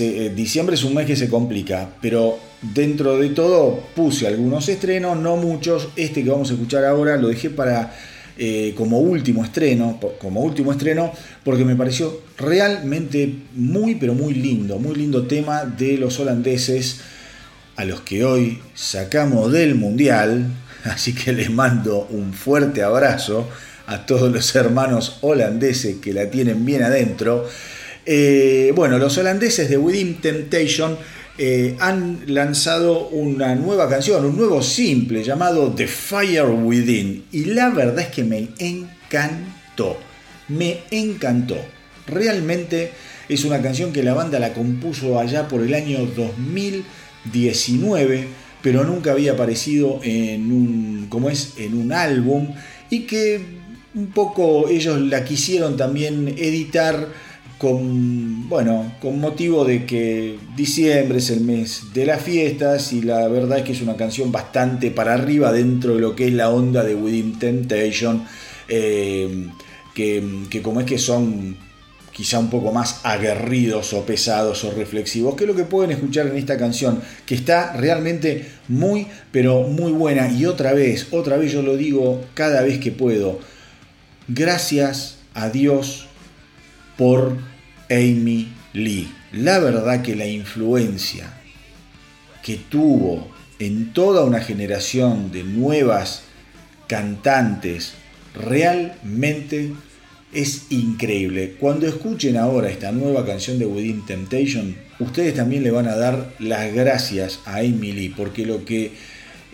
eh, 0.01 0.33
diciembre 0.35 0.75
es 0.75 0.83
un 0.83 0.95
mes 0.95 1.07
que 1.07 1.17
se 1.17 1.29
complica, 1.29 1.89
pero 2.01 2.39
dentro 2.62 3.18
de 3.18 3.30
todo 3.30 3.80
puse 3.94 4.26
algunos 4.26 4.68
estrenos, 4.68 5.16
no 5.16 5.36
muchos. 5.36 5.89
Este 5.97 6.24
que 6.24 6.30
vamos 6.30 6.51
a 6.51 6.55
escuchar 6.55 6.85
ahora 6.85 7.16
lo 7.16 7.28
dejé 7.28 7.51
para 7.51 7.94
eh, 8.36 8.74
como 8.76 9.01
último 9.01 9.44
estreno, 9.44 9.98
como 10.20 10.43
último 10.43 10.72
estreno, 10.72 11.12
porque 11.44 11.64
me 11.64 11.76
pareció 11.76 12.22
realmente 12.36 13.35
muy, 13.55 13.97
pero 13.97 14.14
muy 14.14 14.35
lindo, 14.35 14.78
muy 14.78 14.94
lindo 14.94 15.26
tema 15.26 15.64
de 15.64 15.98
los 15.98 16.18
holandeses 16.20 17.01
a 17.76 17.85
los 17.85 18.01
que 18.02 18.24
hoy 18.24 18.60
sacamos 18.74 19.52
del 19.52 19.74
mundial. 19.74 20.47
Así 20.85 21.14
que 21.14 21.32
les 21.32 21.51
mando 21.51 22.06
un 22.10 22.32
fuerte 22.32 22.82
abrazo 22.82 23.48
a 23.86 24.05
todos 24.06 24.30
los 24.32 24.55
hermanos 24.55 25.18
holandeses 25.22 25.97
que 25.97 26.12
la 26.12 26.30
tienen 26.30 26.64
bien 26.64 26.82
adentro. 26.82 27.48
Eh, 28.05 28.72
bueno, 28.74 28.98
los 28.98 29.18
holandeses 29.18 29.68
de 29.68 29.78
Within 29.78 30.20
Temptation 30.20 30.97
eh, 31.40 31.77
han 31.78 32.23
lanzado 32.27 33.06
una 33.10 33.55
nueva 33.55 33.89
canción, 33.89 34.24
un 34.24 34.36
nuevo 34.36 34.60
simple 34.60 35.23
llamado 35.23 35.73
The 35.73 35.86
Fire 35.86 36.47
Within. 36.47 37.27
Y 37.31 37.44
la 37.44 37.70
verdad 37.70 38.01
es 38.01 38.09
que 38.09 38.24
me 38.24 38.48
encantó. 38.59 39.97
Me 40.48 40.81
encantó. 40.90 41.56
Realmente 42.09 42.90
es 43.28 43.44
una 43.44 43.62
canción 43.62 43.93
que 43.93 44.02
la 44.02 44.15
banda 44.15 44.40
la 44.40 44.52
compuso 44.52 45.20
allá 45.20 45.47
por 45.47 45.62
el 45.62 45.74
año 45.74 46.06
2019, 46.06 48.27
pero 48.60 48.82
nunca 48.82 49.12
había 49.12 49.31
aparecido 49.32 50.01
en 50.02 50.51
un, 50.51 51.06
como 51.09 51.31
es, 51.31 51.52
en 51.59 51.78
un 51.78 51.93
álbum 51.93 52.48
y 52.90 53.02
que 53.02 53.40
un 53.94 54.09
poco 54.09 54.69
ellos 54.69 55.01
la 55.01 55.24
quisieron 55.24 55.77
también 55.77 56.35
editar 56.36 57.06
con, 57.59 58.48
bueno, 58.48 58.94
con 59.02 59.20
motivo 59.20 59.64
de 59.64 59.85
que 59.85 60.39
diciembre 60.56 61.18
es 61.18 61.30
el 61.30 61.40
mes 61.40 61.93
de 61.93 62.06
las 62.06 62.22
fiestas 62.22 62.93
y 62.93 63.02
la 63.02 63.26
verdad 63.26 63.59
es 63.59 63.64
que 63.64 63.72
es 63.72 63.82
una 63.82 63.97
canción 63.97 64.30
bastante 64.30 64.93
para 64.93 65.14
arriba 65.14 65.52
dentro 65.52 65.97
de 65.97 66.01
lo 66.01 66.14
que 66.14 66.28
es 66.28 66.32
la 66.32 66.51
onda 66.51 66.85
de 66.85 66.94
Within 66.94 67.39
Temptation, 67.39 68.24
eh, 68.68 69.48
que, 69.93 70.44
que 70.48 70.62
como 70.62 70.80
es 70.80 70.86
que 70.86 70.98
son 70.98 71.56
quizá 72.12 72.39
un 72.39 72.51
poco 72.51 72.72
más 72.72 73.01
aguerridos 73.05 73.93
o 73.93 74.05
pesados 74.05 74.64
o 74.64 74.72
reflexivos, 74.72 75.36
que 75.36 75.44
es 75.44 75.48
lo 75.48 75.55
que 75.55 75.64
pueden 75.64 75.93
escuchar 75.93 76.26
en 76.26 76.36
esta 76.36 76.59
canción, 76.59 77.01
que 77.26 77.35
está 77.36 77.74
realmente 77.74 78.48
muy, 78.68 79.06
pero 79.30 79.62
muy 79.62 79.93
buena. 79.93 80.28
Y 80.28 80.47
otra 80.47 80.72
vez, 80.72 81.09
otra 81.12 81.36
vez 81.36 81.52
yo 81.52 81.62
lo 81.62 81.76
digo 81.76 82.24
cada 82.35 82.62
vez 82.62 82.78
que 82.80 82.90
puedo, 82.90 83.39
gracias 84.26 85.18
a 85.35 85.48
Dios 85.51 86.09
por 86.97 87.39
Amy 87.90 88.48
Lee. 88.73 89.12
La 89.32 89.59
verdad 89.59 90.02
que 90.02 90.16
la 90.16 90.27
influencia 90.27 91.32
que 92.43 92.56
tuvo 92.56 93.28
en 93.59 93.93
toda 93.93 94.24
una 94.24 94.40
generación 94.40 95.32
de 95.32 95.43
nuevas 95.43 96.23
cantantes 96.86 97.93
realmente 98.35 99.73
es 100.32 100.66
increíble. 100.70 101.56
Cuando 101.59 101.86
escuchen 101.86 102.36
ahora 102.36 102.69
esta 102.69 102.93
nueva 102.93 103.24
canción 103.24 103.59
de 103.59 103.66
Within 103.66 104.05
Temptation, 104.06 104.77
ustedes 105.01 105.35
también 105.35 105.62
le 105.62 105.70
van 105.70 105.89
a 105.89 105.97
dar 105.97 106.32
las 106.39 106.73
gracias 106.73 107.40
a 107.44 107.59
Amy 107.59 107.93
Lee, 107.93 108.15
porque 108.15 108.47
lo 108.47 108.65
que 108.65 108.93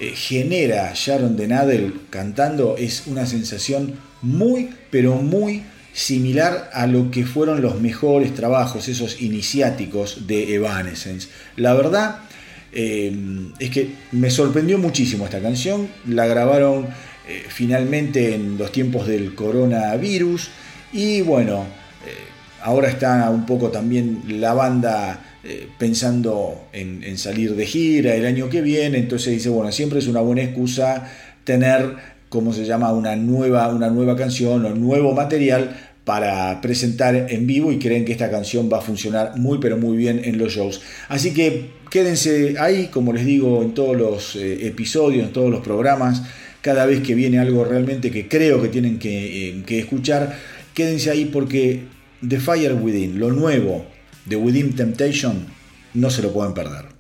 eh, 0.01 0.13
genera 0.15 0.93
Sharon 0.95 1.37
Denadel 1.37 2.01
cantando 2.11 2.77
es 2.77 3.07
una 3.07 3.27
sensación 3.27 3.95
muy, 4.23 4.71
pero 4.91 5.17
muy 5.17 5.63
similar 5.95 6.71
a 6.73 6.87
lo 6.89 7.11
que 7.11 7.25
fueron 7.25 7.63
los 7.63 7.81
mejores 7.81 8.35
trabajos, 8.35 8.89
esos 8.89 9.23
iniciáticos 9.23 10.27
de 10.27 10.57
Evanescence. 10.57 11.29
La 11.57 11.73
verdad 11.73 12.19
eh, 12.73 13.17
es 13.61 13.71
que 13.71 13.91
me 14.11 14.29
sorprendió 14.29 14.77
muchísimo 14.77 15.25
esta 15.25 15.41
canción, 15.41 15.89
la 16.09 16.27
grabaron 16.27 16.89
eh, 17.29 17.45
finalmente 17.49 18.35
en 18.35 18.59
los 18.59 18.73
tiempos 18.73 19.07
del 19.07 19.37
coronavirus. 19.37 20.51
Y 20.93 21.21
bueno, 21.23 21.63
eh, 22.05 22.11
ahora 22.63 22.89
está 22.89 23.31
un 23.31 23.47
poco 23.47 23.71
también 23.71 24.23
la 24.29 24.53
banda 24.53 25.31
pensando 25.79 26.69
en, 26.73 27.05
en 27.05 27.19
salir 27.19 27.55
de 27.55 27.67
gira 27.67 28.15
el 28.15 28.25
año 28.25 28.49
que 28.49 28.63
viene, 28.63 28.97
entonces 28.97 29.35
dice, 29.35 29.51
bueno, 29.51 29.71
siempre 29.73 29.99
es 29.99 30.07
una 30.07 30.21
buena 30.21 30.43
excusa 30.43 31.07
tener 31.45 32.14
como 32.35 32.53
se 32.53 32.65
llama, 32.65 32.93
una 32.93 33.15
nueva, 33.15 33.69
una 33.69 33.89
nueva 33.89 34.17
canción 34.17 34.67
o 34.67 34.75
nuevo 34.75 35.15
material 35.15 35.95
para 36.05 36.61
presentar 36.61 37.15
en 37.15 37.47
vivo 37.47 37.71
y 37.71 37.79
creen 37.79 38.05
que 38.05 38.11
esta 38.11 38.29
canción 38.29 38.69
va 38.71 38.79
a 38.79 38.81
funcionar 38.81 39.39
muy 39.39 39.59
pero 39.59 39.79
muy 39.79 39.97
bien 39.97 40.21
en 40.25 40.37
los 40.37 40.53
shows. 40.53 40.83
Así 41.09 41.33
que 41.33 41.71
quédense 41.91 42.57
ahí, 42.59 42.89
como 42.89 43.13
les 43.13 43.25
digo, 43.25 43.63
en 43.63 43.73
todos 43.73 43.97
los 43.97 44.35
eh, 44.35 44.67
episodios, 44.67 45.25
en 45.25 45.33
todos 45.33 45.49
los 45.49 45.61
programas, 45.61 46.25
cada 46.61 46.87
vez 46.87 47.01
que 47.03 47.15
viene 47.15 47.39
algo 47.39 47.65
realmente 47.65 48.11
que 48.11 48.27
creo 48.27 48.61
que 48.61 48.69
tienen 48.69 48.99
que, 48.99 49.51
eh, 49.51 49.63
que 49.65 49.79
escuchar, 49.79 50.37
quédense 50.75 51.11
ahí 51.11 51.27
porque 51.27 51.85
The 52.29 52.41
Fire 52.41 52.75
Within, 52.75 53.21
lo 53.21 53.31
nuevo 53.31 53.87
de 54.27 54.35
Within 54.35 54.75
Temptation, 54.75 55.47
no 55.95 56.11
se 56.11 56.21
lo 56.21 56.33
pueden 56.33 56.53
perder. 56.53 56.94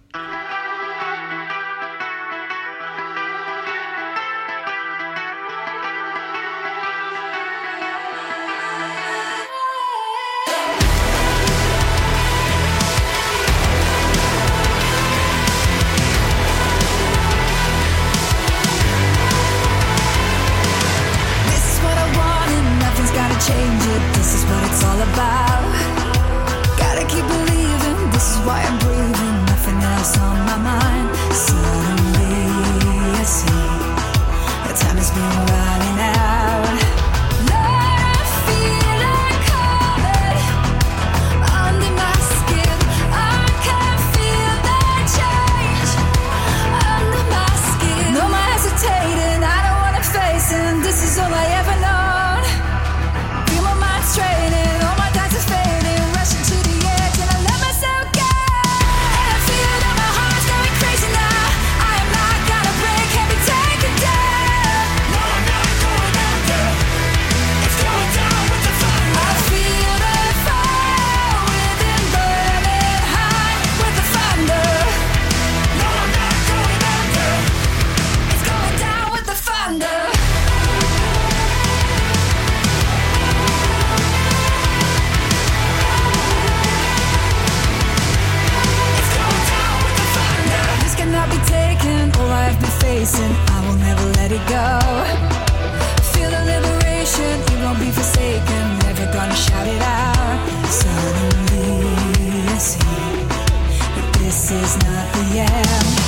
This 104.34 104.50
is 104.50 104.76
not 104.82 105.12
the 105.12 105.38
end. 105.38 105.66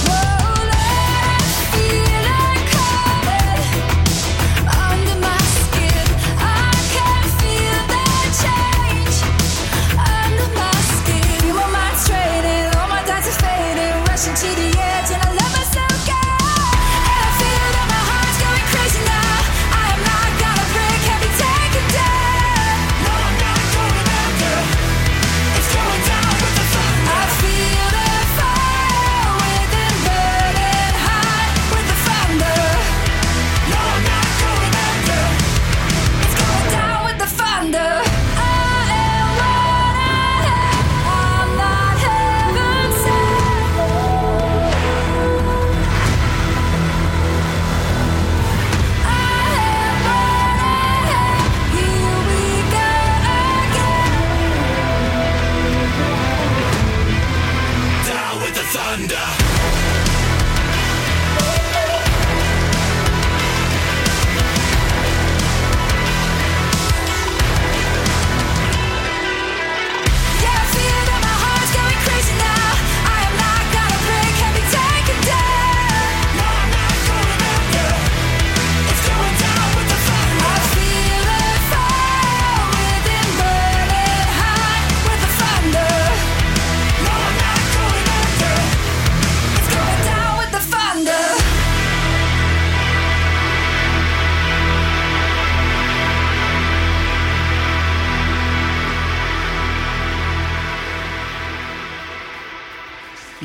Whoa, 0.08 0.35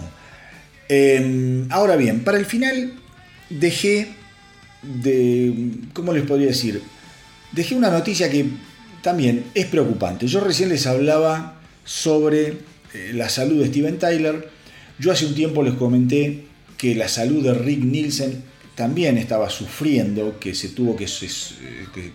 eh, 0.88 1.66
ahora 1.70 1.96
bien 1.96 2.22
para 2.24 2.38
el 2.38 2.46
final 2.46 2.94
dejé 3.48 4.19
de, 4.82 5.72
¿cómo 5.92 6.12
les 6.12 6.24
podría 6.24 6.48
decir? 6.48 6.82
Dejé 7.52 7.74
una 7.74 7.90
noticia 7.90 8.30
que 8.30 8.46
también 9.02 9.44
es 9.54 9.66
preocupante. 9.66 10.26
Yo 10.26 10.40
recién 10.40 10.68
les 10.68 10.86
hablaba 10.86 11.60
sobre 11.84 12.58
eh, 12.94 13.12
la 13.14 13.28
salud 13.28 13.60
de 13.60 13.68
Steven 13.68 13.98
Tyler. 13.98 14.48
Yo 14.98 15.12
hace 15.12 15.26
un 15.26 15.34
tiempo 15.34 15.62
les 15.62 15.74
comenté 15.74 16.44
que 16.76 16.94
la 16.94 17.08
salud 17.08 17.42
de 17.42 17.54
Rick 17.54 17.84
Nielsen 17.84 18.42
también 18.74 19.18
estaba 19.18 19.50
sufriendo, 19.50 20.38
que 20.38 20.54
se 20.54 20.68
tuvo 20.68 20.96
que, 20.96 21.06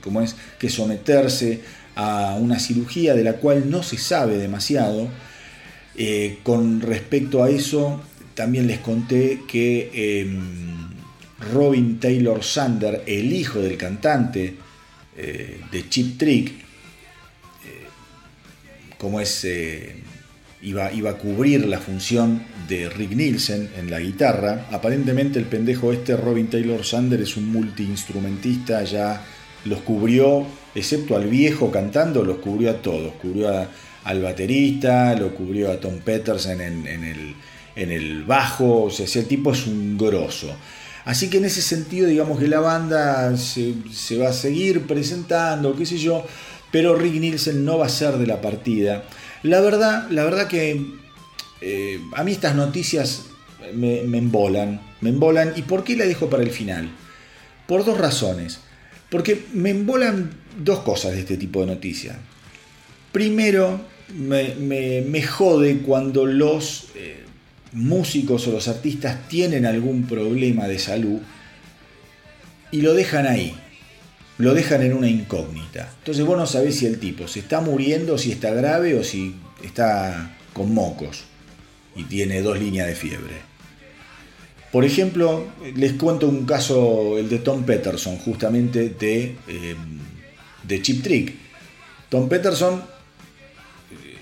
como 0.02 0.22
es, 0.22 0.36
que 0.58 0.70
someterse 0.70 1.62
a 1.96 2.38
una 2.40 2.60
cirugía 2.60 3.14
de 3.14 3.24
la 3.24 3.34
cual 3.34 3.70
no 3.70 3.84
se 3.84 3.98
sabe 3.98 4.38
demasiado. 4.38 5.08
Eh, 5.98 6.40
con 6.44 6.82
respecto 6.82 7.44
a 7.44 7.50
eso, 7.50 8.02
también 8.34 8.68
les 8.68 8.80
conté 8.80 9.42
que... 9.48 9.92
Eh, 9.94 10.40
Robin 11.40 12.00
Taylor 12.00 12.44
Sander, 12.44 13.04
el 13.06 13.34
hijo 13.34 13.60
del 13.60 13.78
cantante 13.78 14.56
eh, 15.18 15.62
de 15.72 15.90
Chip 15.90 16.18
Trick, 16.18 16.50
eh, 16.50 16.54
como 18.98 19.20
es, 19.20 19.44
eh, 19.44 19.96
iba, 20.62 20.92
iba, 20.94 21.12
a 21.12 21.18
cubrir 21.18 21.66
la 21.66 21.80
función 21.80 22.44
de 22.68 22.90
Rick 22.90 23.12
Nielsen 23.12 23.70
en 23.78 23.92
la 23.92 24.00
guitarra. 24.00 24.68
Aparentemente 24.72 25.40
el 25.40 25.46
pendejo 25.46 25.92
este, 25.92 26.16
Robin 26.16 26.48
Taylor 26.48 26.84
Sander, 26.86 27.22
es 27.22 27.36
un 27.38 27.52
multiinstrumentista, 27.52 28.84
ya 28.84 29.22
los 29.66 29.80
cubrió, 29.82 30.46
excepto 30.74 31.16
al 31.16 31.28
viejo 31.28 31.72
cantando, 31.72 32.24
los 32.24 32.38
cubrió 32.38 32.72
a 32.72 32.82
todos. 32.82 33.14
Cubrió 33.16 33.68
al 34.06 34.22
baterista, 34.22 35.16
lo 35.16 35.34
cubrió 35.34 35.72
a 35.72 35.80
Tom 35.80 36.00
Peterson 36.00 36.62
en, 36.62 36.88
en, 36.88 37.04
el, 37.04 37.36
en 37.76 37.92
el 37.92 38.24
bajo, 38.24 38.84
o 38.84 38.90
sea, 38.92 39.06
ese 39.06 39.24
tipo 39.24 39.52
es 39.52 39.66
un 39.66 39.98
grosso. 39.98 40.56
Así 41.06 41.30
que 41.30 41.38
en 41.38 41.46
ese 41.46 41.62
sentido, 41.62 42.08
digamos 42.08 42.40
que 42.40 42.48
la 42.48 42.60
banda 42.60 43.38
se, 43.38 43.76
va 44.18 44.30
a 44.30 44.34
seguir 44.34 44.88
presentando, 44.88 45.76
qué 45.76 45.86
sé 45.86 46.00
yo, 46.00 46.26
pero 46.72 46.96
Rick 46.96 47.14
Nielsen 47.14 47.64
no 47.64 47.78
va 47.78 47.86
a 47.86 47.90
ser 47.90 48.18
de 48.18 48.26
la 48.26 48.42
partida. 48.42 49.04
La 49.44 49.62
verdad, 49.62 50.10
la 50.10 50.24
verdad 50.24 50.48
que 50.48 50.84
eh, 51.62 52.00
a 52.16 52.24
mí 52.24 52.32
estas 52.32 52.56
noticias 52.56 53.28
me, 53.76 54.02
embolan, 54.02 54.82
me 55.02 55.10
embolan. 55.10 55.54
¿Y 55.56 55.62
por 55.62 55.84
qué 55.84 55.96
la 55.96 56.06
dejo 56.06 56.28
para 56.28 56.42
el 56.42 56.50
final? 56.50 56.90
Por 57.68 57.86
dos 57.86 58.00
razones. 58.00 58.60
Porque 59.12 59.46
me 59.54 59.70
embolan 59.70 60.32
dos 60.58 60.80
cosas 60.80 61.12
de 61.12 61.20
este 61.20 61.38
tipo 61.38 61.62
de 61.62 61.68
noticias. 61.68 62.18
Primero, 63.12 63.80
me, 64.16 64.56
me, 64.56 65.02
me 65.02 65.22
jode 65.22 65.80
cuando 65.80 66.26
los... 66.26 66.88
Eh, 66.96 67.25
músicos 67.76 68.48
o 68.48 68.52
los 68.52 68.68
artistas 68.70 69.28
tienen 69.28 69.66
algún 69.66 70.04
problema 70.04 70.68
de 70.68 70.80
salud 70.80 71.20
y 72.72 72.82
lo 72.82 72.94
dejan 72.94 73.28
ahí, 73.28 73.54
lo 74.38 74.54
dejan 74.54 74.82
en 74.82 74.94
una 74.94 75.10
incógnita. 75.10 75.92
Entonces 76.00 76.26
vos 76.26 76.38
no 76.38 76.48
sabés 76.48 76.78
si 76.78 76.86
el 76.86 77.00
tipo 77.00 77.28
se 77.28 77.40
está 77.40 77.60
muriendo, 77.60 78.18
si 78.18 78.32
está 78.32 78.52
grave 78.52 78.96
o 78.96 79.04
si 79.04 79.36
está 79.64 80.38
con 80.54 80.74
mocos 80.74 81.26
y 81.96 82.04
tiene 82.04 82.42
dos 82.42 82.58
líneas 82.58 82.88
de 82.88 82.96
fiebre. 82.96 83.56
Por 84.72 84.86
ejemplo, 84.86 85.46
les 85.76 85.94
cuento 85.94 86.28
un 86.28 86.46
caso, 86.46 87.18
el 87.18 87.30
de 87.30 87.40
Tom 87.40 87.64
Peterson, 87.64 88.18
justamente 88.18 88.90
de, 88.90 89.36
eh, 89.48 89.76
de 90.64 90.82
Chip 90.82 91.04
Trick. 91.04 91.34
Tom 92.10 92.28
Peterson 92.28 92.95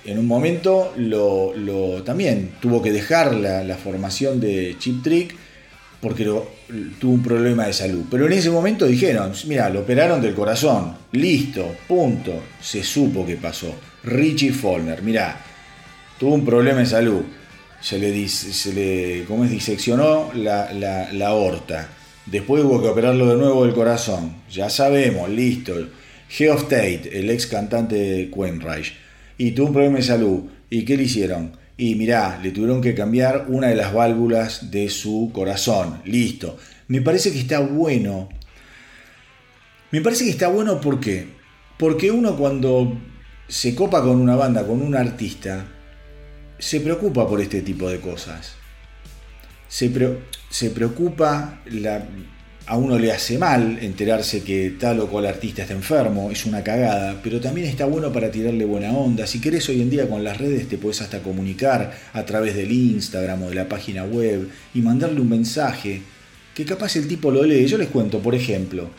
en 0.05 0.19
un 0.19 0.27
momento 0.27 0.93
lo, 0.97 2.03
también 2.03 2.51
tuvo 2.59 2.81
que 2.81 2.91
dejar 2.91 3.35
la, 3.35 3.63
la 3.63 3.77
formación 3.77 4.39
de 4.39 4.75
Chip 4.77 5.01
Trick 5.03 5.35
porque 6.01 6.25
tuvo 6.25 7.13
un 7.13 7.23
problema 7.23 7.65
de 7.65 7.71
salud. 7.71 8.03
Pero 8.11 8.25
en 8.25 8.33
ese 8.33 8.51
momento 8.51 8.85
dijeron, 8.85 9.31
mira, 9.47 9.69
lo 9.69 9.81
operaron 9.81 10.21
del 10.21 10.33
corazón, 10.33 10.97
listo, 11.13 11.65
punto. 11.87 12.33
Se 12.61 12.83
supo 12.83 13.25
que 13.25 13.37
pasó. 13.37 13.73
Richie 14.03 14.51
Follner, 14.51 15.01
mira, 15.01 15.39
tuvo 16.19 16.33
un 16.35 16.43
problema 16.43 16.79
de 16.79 16.87
salud. 16.87 17.21
Se 17.79 17.97
le, 17.99 19.23
¿cómo 19.25 19.45
es? 19.45 19.51
diseccionó 19.51 20.31
la, 20.35 20.73
la, 20.73 21.11
la 21.13 21.27
aorta. 21.27 21.87
Después 22.25 22.63
hubo 22.65 22.81
que 22.81 22.89
operarlo 22.89 23.29
de 23.29 23.37
nuevo 23.37 23.63
del 23.65 23.73
corazón. 23.73 24.35
Ya 24.51 24.69
sabemos, 24.69 25.29
listo. 25.29 25.73
Geoff 26.27 26.63
Tate, 26.63 27.11
el 27.13 27.29
ex 27.29 27.47
cantante 27.47 27.95
de 27.95 28.29
Queen 28.29 28.59
Reich 28.59 29.02
y 29.37 29.51
tuvo 29.51 29.67
un 29.67 29.73
problema 29.73 29.97
de 29.97 30.03
salud. 30.03 30.43
¿Y 30.69 30.85
qué 30.85 30.97
le 30.97 31.03
hicieron? 31.03 31.57
Y 31.77 31.95
mirá, 31.95 32.39
le 32.41 32.51
tuvieron 32.51 32.81
que 32.81 32.93
cambiar 32.95 33.45
una 33.49 33.67
de 33.67 33.75
las 33.75 33.93
válvulas 33.93 34.71
de 34.71 34.89
su 34.89 35.31
corazón. 35.33 36.01
Listo. 36.05 36.57
Me 36.87 37.01
parece 37.01 37.31
que 37.31 37.39
está 37.39 37.59
bueno. 37.59 38.29
Me 39.91 40.01
parece 40.01 40.25
que 40.25 40.31
está 40.31 40.47
bueno 40.47 40.79
porque 40.81 41.27
porque 41.77 42.11
uno 42.11 42.35
cuando 42.37 42.97
se 43.47 43.75
copa 43.75 44.01
con 44.01 44.21
una 44.21 44.35
banda, 44.35 44.65
con 44.65 44.81
un 44.81 44.95
artista, 44.95 45.65
se 46.59 46.79
preocupa 46.79 47.27
por 47.27 47.41
este 47.41 47.61
tipo 47.61 47.89
de 47.89 47.99
cosas. 47.99 48.53
Se, 49.67 49.91
se 50.49 50.69
preocupa, 50.69 51.61
la- 51.65 52.07
a 52.65 52.77
uno 52.77 52.97
le 52.97 53.11
hace 53.11 53.37
mal 53.37 53.77
enterarse 53.81 54.41
que 54.41 54.75
tal 54.79 55.01
o 55.01 55.07
cual 55.07 55.25
artista 55.25 55.63
está 55.63 55.73
enfermo, 55.73 56.31
es 56.31 56.45
una 56.45 56.63
cagada, 56.63 57.19
pero 57.21 57.41
también 57.41 57.67
está 57.67 57.85
bueno 57.85 58.11
para 58.13 58.31
tirarle 58.31 58.63
buena 58.63 58.91
onda. 58.93 59.27
Si 59.27 59.41
querés 59.41 59.67
hoy 59.67 59.81
en 59.81 59.89
día 59.89 60.07
con 60.07 60.23
las 60.23 60.37
redes 60.37 60.69
te 60.69 60.77
puedes 60.77 61.01
hasta 61.01 61.21
comunicar 61.21 61.93
a 62.13 62.25
través 62.25 62.55
del 62.55 62.71
Instagram 62.71 63.43
o 63.43 63.49
de 63.49 63.55
la 63.55 63.67
página 63.67 64.05
web 64.05 64.49
y 64.73 64.81
mandarle 64.81 65.19
un 65.19 65.29
mensaje 65.29 66.01
que 66.55 66.63
capaz 66.63 66.95
el 66.95 67.07
tipo 67.07 67.31
lo 67.31 67.43
lee. 67.43 67.67
Yo 67.67 67.77
les 67.77 67.89
cuento, 67.89 68.19
por 68.19 68.33
ejemplo, 68.33 68.89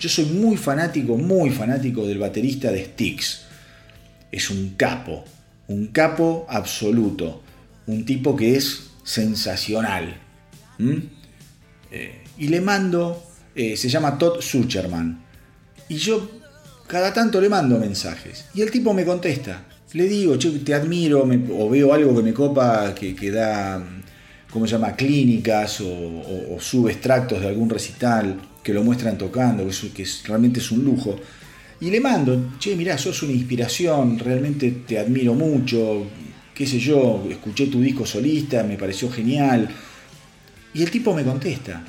yo 0.00 0.08
soy 0.08 0.24
muy 0.24 0.56
fanático, 0.56 1.16
muy 1.16 1.50
fanático 1.50 2.06
del 2.06 2.18
baterista 2.18 2.72
de 2.72 2.86
Styx. 2.86 3.42
Es 4.32 4.50
un 4.50 4.74
capo, 4.76 5.24
un 5.68 5.88
capo 5.88 6.44
absoluto, 6.48 7.42
un 7.86 8.04
tipo 8.04 8.34
que 8.34 8.56
es 8.56 8.90
sensacional. 9.04 10.16
Y 12.38 12.48
le 12.48 12.60
mando, 12.60 13.22
eh, 13.54 13.76
se 13.76 13.88
llama 13.88 14.16
Todd 14.18 14.40
Sucherman. 14.40 15.22
Y 15.88 15.96
yo 15.96 16.28
cada 16.86 17.12
tanto 17.12 17.40
le 17.40 17.48
mando 17.48 17.78
mensajes. 17.78 18.46
Y 18.54 18.62
el 18.62 18.70
tipo 18.70 18.92
me 18.94 19.04
contesta. 19.04 19.64
Le 19.92 20.04
digo, 20.08 20.36
che, 20.38 20.50
te 20.60 20.74
admiro, 20.74 21.28
o 21.58 21.68
veo 21.68 21.92
algo 21.92 22.16
que 22.16 22.22
me 22.22 22.32
copa, 22.32 22.94
que, 22.94 23.30
da, 23.30 23.82
¿cómo 24.50 24.66
se 24.66 24.72
llama? 24.72 24.96
Clínicas 24.96 25.80
o, 25.82 25.86
o- 26.54 26.56
sube 26.60 26.92
extractos 26.92 27.40
de 27.40 27.48
algún 27.48 27.68
recital 27.68 28.40
que 28.62 28.72
lo 28.72 28.82
muestran 28.82 29.18
tocando, 29.18 29.64
que, 29.64 29.70
es- 29.70 30.22
que 30.22 30.28
realmente 30.28 30.60
es 30.60 30.70
un 30.70 30.82
lujo. 30.84 31.16
Y 31.80 31.90
le 31.90 32.00
mando, 32.00 32.52
che, 32.58 32.74
mirá, 32.74 32.96
sos 32.96 33.22
una 33.22 33.32
inspiración, 33.32 34.18
realmente 34.18 34.70
te 34.86 34.98
admiro 34.98 35.34
mucho, 35.34 36.06
qué 36.54 36.66
sé 36.66 36.78
yo, 36.78 37.26
escuché 37.28 37.66
tu 37.66 37.80
disco 37.80 38.06
solista, 38.06 38.62
me 38.62 38.76
pareció 38.78 39.10
genial. 39.10 39.68
Y 40.72 40.82
el 40.82 40.90
tipo 40.90 41.12
me 41.14 41.22
contesta. 41.24 41.84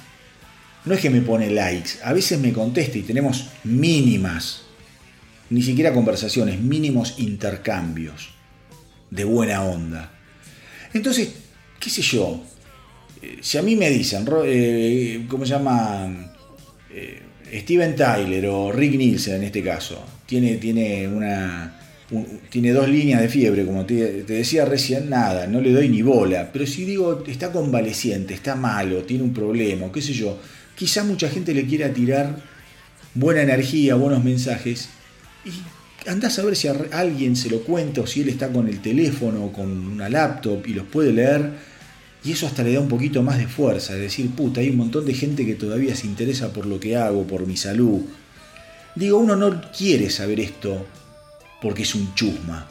No 0.86 0.94
es 0.94 1.00
que 1.02 1.10
me 1.10 1.22
pone 1.22 1.50
likes, 1.50 1.92
a 2.04 2.12
veces 2.14 2.40
me 2.40 2.52
contesta 2.52 2.98
y 2.98 3.04
tenemos 3.04 3.48
mínimas, 3.64 4.64
ni 5.50 5.62
siquiera 5.62 5.94
conversaciones, 5.94 6.60
mínimos 6.60 7.16
intercambios 7.20 8.30
de 9.10 9.24
buena 9.24 9.64
onda. 9.64 10.12
Entonces, 10.94 11.30
qué 11.80 11.90
sé 11.90 12.02
yo, 12.02 12.44
eh, 13.22 13.38
si 13.42 13.58
a 13.58 13.62
mí 13.62 13.76
me 13.76 13.90
dicen, 13.90 14.28
eh, 14.46 15.26
¿cómo 15.30 15.46
se 15.46 15.52
llama? 15.52 16.34
Eh, 16.92 17.22
Steven 17.62 17.96
Tyler 17.96 18.46
o 18.48 18.72
Rick 18.72 18.96
Nielsen 18.96 19.36
en 19.36 19.44
este 19.44 19.64
caso, 19.64 20.04
tiene, 20.26 20.56
tiene 20.56 21.08
una... 21.08 21.80
un- 22.12 22.42
tiene 22.50 22.72
dos 22.72 22.90
líneas 22.90 23.22
de 23.22 23.30
fiebre, 23.30 23.66
como 23.66 23.86
te 23.86 24.24
decía 24.24 24.66
recién, 24.66 25.10
nada, 25.10 25.48
no 25.48 25.62
le 25.62 25.72
doy 25.72 25.88
ni 25.88 26.02
bola. 26.02 26.50
Pero 26.52 26.66
si 26.68 26.84
digo, 26.84 27.24
está 27.28 27.52
convaleciente, 27.52 28.34
está 28.34 28.56
malo, 28.56 29.04
tiene 29.04 29.24
un 29.24 29.34
problema, 29.34 29.92
qué 29.92 30.02
sé 30.02 30.14
yo, 30.14 30.40
quizá 30.76 31.04
mucha 31.04 31.30
gente 31.30 31.54
le 31.54 31.66
quiera 31.66 31.94
tirar 31.94 32.38
buena 33.14 33.42
energía, 33.42 33.96
buenos 33.96 34.24
mensajes, 34.24 34.90
y 35.46 36.10
andás 36.10 36.40
a 36.40 36.44
ver 36.44 36.56
si 36.56 36.68
alguien 36.68 37.36
se 37.36 37.50
lo 37.50 37.62
cuenta 37.62 38.02
o 38.02 38.08
si 38.08 38.22
él 38.22 38.30
está 38.30 38.52
con 38.52 38.68
el 38.68 38.82
teléfono 38.82 39.46
o 39.46 39.54
con 39.54 39.70
una 39.70 40.10
laptop 40.10 40.66
y 40.68 40.74
los 40.74 40.86
puede 40.88 41.14
leer. 41.14 41.74
Y 42.26 42.32
eso 42.32 42.48
hasta 42.48 42.64
le 42.64 42.74
da 42.74 42.80
un 42.80 42.88
poquito 42.88 43.22
más 43.22 43.38
de 43.38 43.48
fuerza, 43.48 43.96
es 43.96 44.00
decir, 44.00 44.30
puta, 44.32 44.62
hay 44.62 44.70
un 44.70 44.78
montón 44.78 45.06
de 45.06 45.14
gente 45.14 45.46
que 45.46 45.56
todavía 45.56 45.94
se 45.94 46.08
interesa 46.08 46.54
por 46.54 46.66
lo 46.66 46.80
que 46.80 46.96
hago, 46.96 47.28
por 47.28 47.46
mi 47.46 47.58
salud. 47.58 48.02
Digo, 48.96 49.18
uno 49.18 49.36
no 49.36 49.62
quiere 49.78 50.10
saber 50.10 50.40
esto 50.40 50.86
porque 51.62 51.84
es 51.84 51.94
un 51.96 52.16
chusma. 52.16 52.66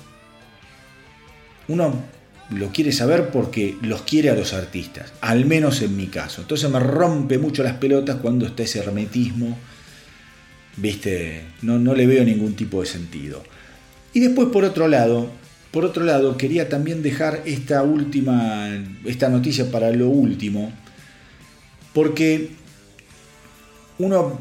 Uno 1.69 2.03
lo 2.53 2.71
quiere 2.71 2.93
saber 2.93 3.31
porque 3.31 3.77
los 3.83 4.03
quiere 4.03 4.31
a 4.31 4.35
los 4.35 4.53
artistas, 4.53 5.13
al 5.21 5.47
menos 5.47 5.83
en 5.83 5.97
mi 5.97 6.07
caso. 6.07 6.43
Entonces 6.43 6.71
me 6.71 6.81
rompe 6.81 7.39
mucho 7.39 7.63
las 7.63 7.75
pelotas 7.75 8.17
cuando 8.17 8.47
está 8.47 8.63
ese 8.63 8.81
hermetismo, 8.81 9.57
viste, 10.77 11.45
no, 11.63 11.79
no 11.79 11.95
le 11.95 12.07
veo 12.07 12.25
ningún 12.25 12.55
tipo 12.55 12.81
de 12.81 12.87
sentido. 12.87 13.43
Y 14.13 14.21
después 14.21 14.49
por 14.49 14.65
otro 14.65 14.89
lado, 14.89 15.31
por 15.73 15.87
otro 15.87 16.05
lado, 16.05 16.37
quería 16.37 16.69
también 16.69 17.03
dejar 17.03 17.43
esta 17.47 17.83
última, 17.83 18.69
esta 19.07 19.31
noticia 19.31 19.71
para 19.71 19.91
lo 19.91 20.09
último, 20.09 20.71
porque 21.95 22.51
uno 23.99 24.39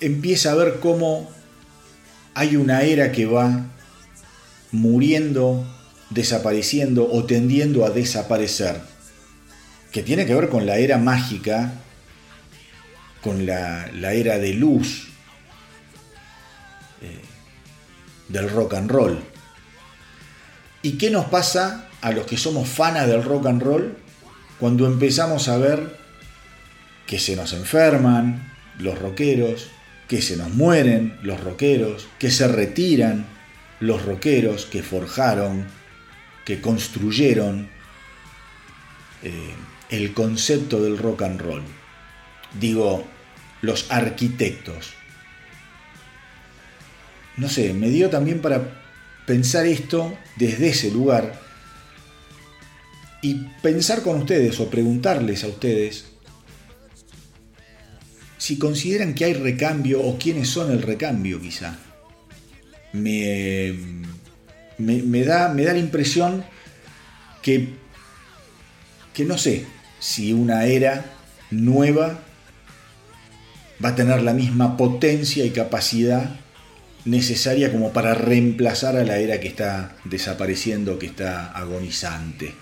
empieza 0.00 0.52
a 0.52 0.54
ver 0.54 0.78
cómo 0.80 1.30
hay 2.34 2.56
una 2.56 2.82
era 2.82 3.10
que 3.10 3.24
va 3.24 3.66
muriendo, 4.70 5.64
desapareciendo 6.10 7.08
o 7.10 7.24
tendiendo 7.24 7.84
a 7.84 7.90
desaparecer, 7.90 8.80
que 9.92 10.02
tiene 10.02 10.26
que 10.26 10.34
ver 10.34 10.48
con 10.48 10.66
la 10.66 10.76
era 10.78 10.98
mágica, 10.98 11.72
con 13.22 13.46
la, 13.46 13.90
era 14.12 14.38
de 14.38 14.54
luz 14.54 15.08
eh, 17.02 17.20
del 18.28 18.48
rock 18.50 18.74
and 18.74 18.90
roll. 18.90 19.18
¿Y 20.82 20.92
qué 20.92 21.10
nos 21.10 21.24
pasa 21.26 21.88
a 22.00 22.12
los 22.12 22.26
que 22.26 22.36
somos 22.36 22.68
fanas 22.68 23.08
del 23.08 23.24
rock 23.24 23.46
and 23.46 23.62
roll 23.62 23.96
cuando 24.60 24.86
empezamos 24.86 25.48
a 25.48 25.58
ver 25.58 25.98
que 27.06 27.18
se 27.18 27.36
nos 27.36 27.52
enferman 27.52 28.52
los 28.78 28.98
rockeros, 28.98 29.68
que 30.08 30.22
se 30.22 30.36
nos 30.36 30.50
mueren 30.50 31.18
los 31.22 31.40
rockeros, 31.40 32.08
que 32.18 32.30
se 32.30 32.46
retiran 32.48 33.26
los 33.80 34.04
rockeros 34.04 34.66
que 34.66 34.82
forjaron, 34.82 35.66
que 36.46 36.62
construyeron 36.62 37.68
eh, 39.22 39.54
el 39.90 40.14
concepto 40.14 40.80
del 40.80 40.96
rock 40.96 41.22
and 41.22 41.40
roll? 41.42 41.62
Digo, 42.58 43.06
los 43.60 43.90
arquitectos. 43.90 44.94
No 47.36 47.50
sé, 47.50 47.74
me 47.74 47.90
dio 47.90 48.08
también 48.08 48.40
para 48.40 48.82
pensar 49.26 49.66
esto 49.66 50.16
desde 50.36 50.68
ese 50.68 50.90
lugar 50.90 51.38
y 53.20 53.34
pensar 53.60 54.02
con 54.02 54.20
ustedes 54.20 54.58
o 54.60 54.70
preguntarles 54.70 55.44
a 55.44 55.48
ustedes 55.48 56.06
si 58.38 58.58
consideran 58.58 59.14
que 59.14 59.24
hay 59.24 59.32
recambio 59.32 60.00
o 60.00 60.16
quiénes 60.18 60.48
son 60.48 60.70
el 60.70 60.80
recambio 60.82 61.40
quizá. 61.40 61.76
Me, 62.92 63.74
me, 64.78 65.24
da, 65.24 65.48
me 65.48 65.64
da 65.64 65.72
la 65.72 65.78
impresión 65.78 66.44
que, 67.42 67.68
que 69.14 69.24
no 69.24 69.38
sé 69.38 69.66
si 69.98 70.32
una 70.32 70.66
era 70.66 71.04
nueva 71.50 72.18
va 73.84 73.90
a 73.90 73.94
tener 73.94 74.22
la 74.22 74.32
misma 74.32 74.76
potencia 74.76 75.44
y 75.44 75.50
capacidad 75.50 76.40
necesaria 77.04 77.70
como 77.70 77.92
para 77.92 78.14
reemplazar 78.14 78.96
a 78.96 79.04
la 79.04 79.18
era 79.18 79.38
que 79.38 79.48
está 79.48 79.96
desapareciendo, 80.04 80.98
que 80.98 81.06
está 81.06 81.52
agonizante. 81.52 82.52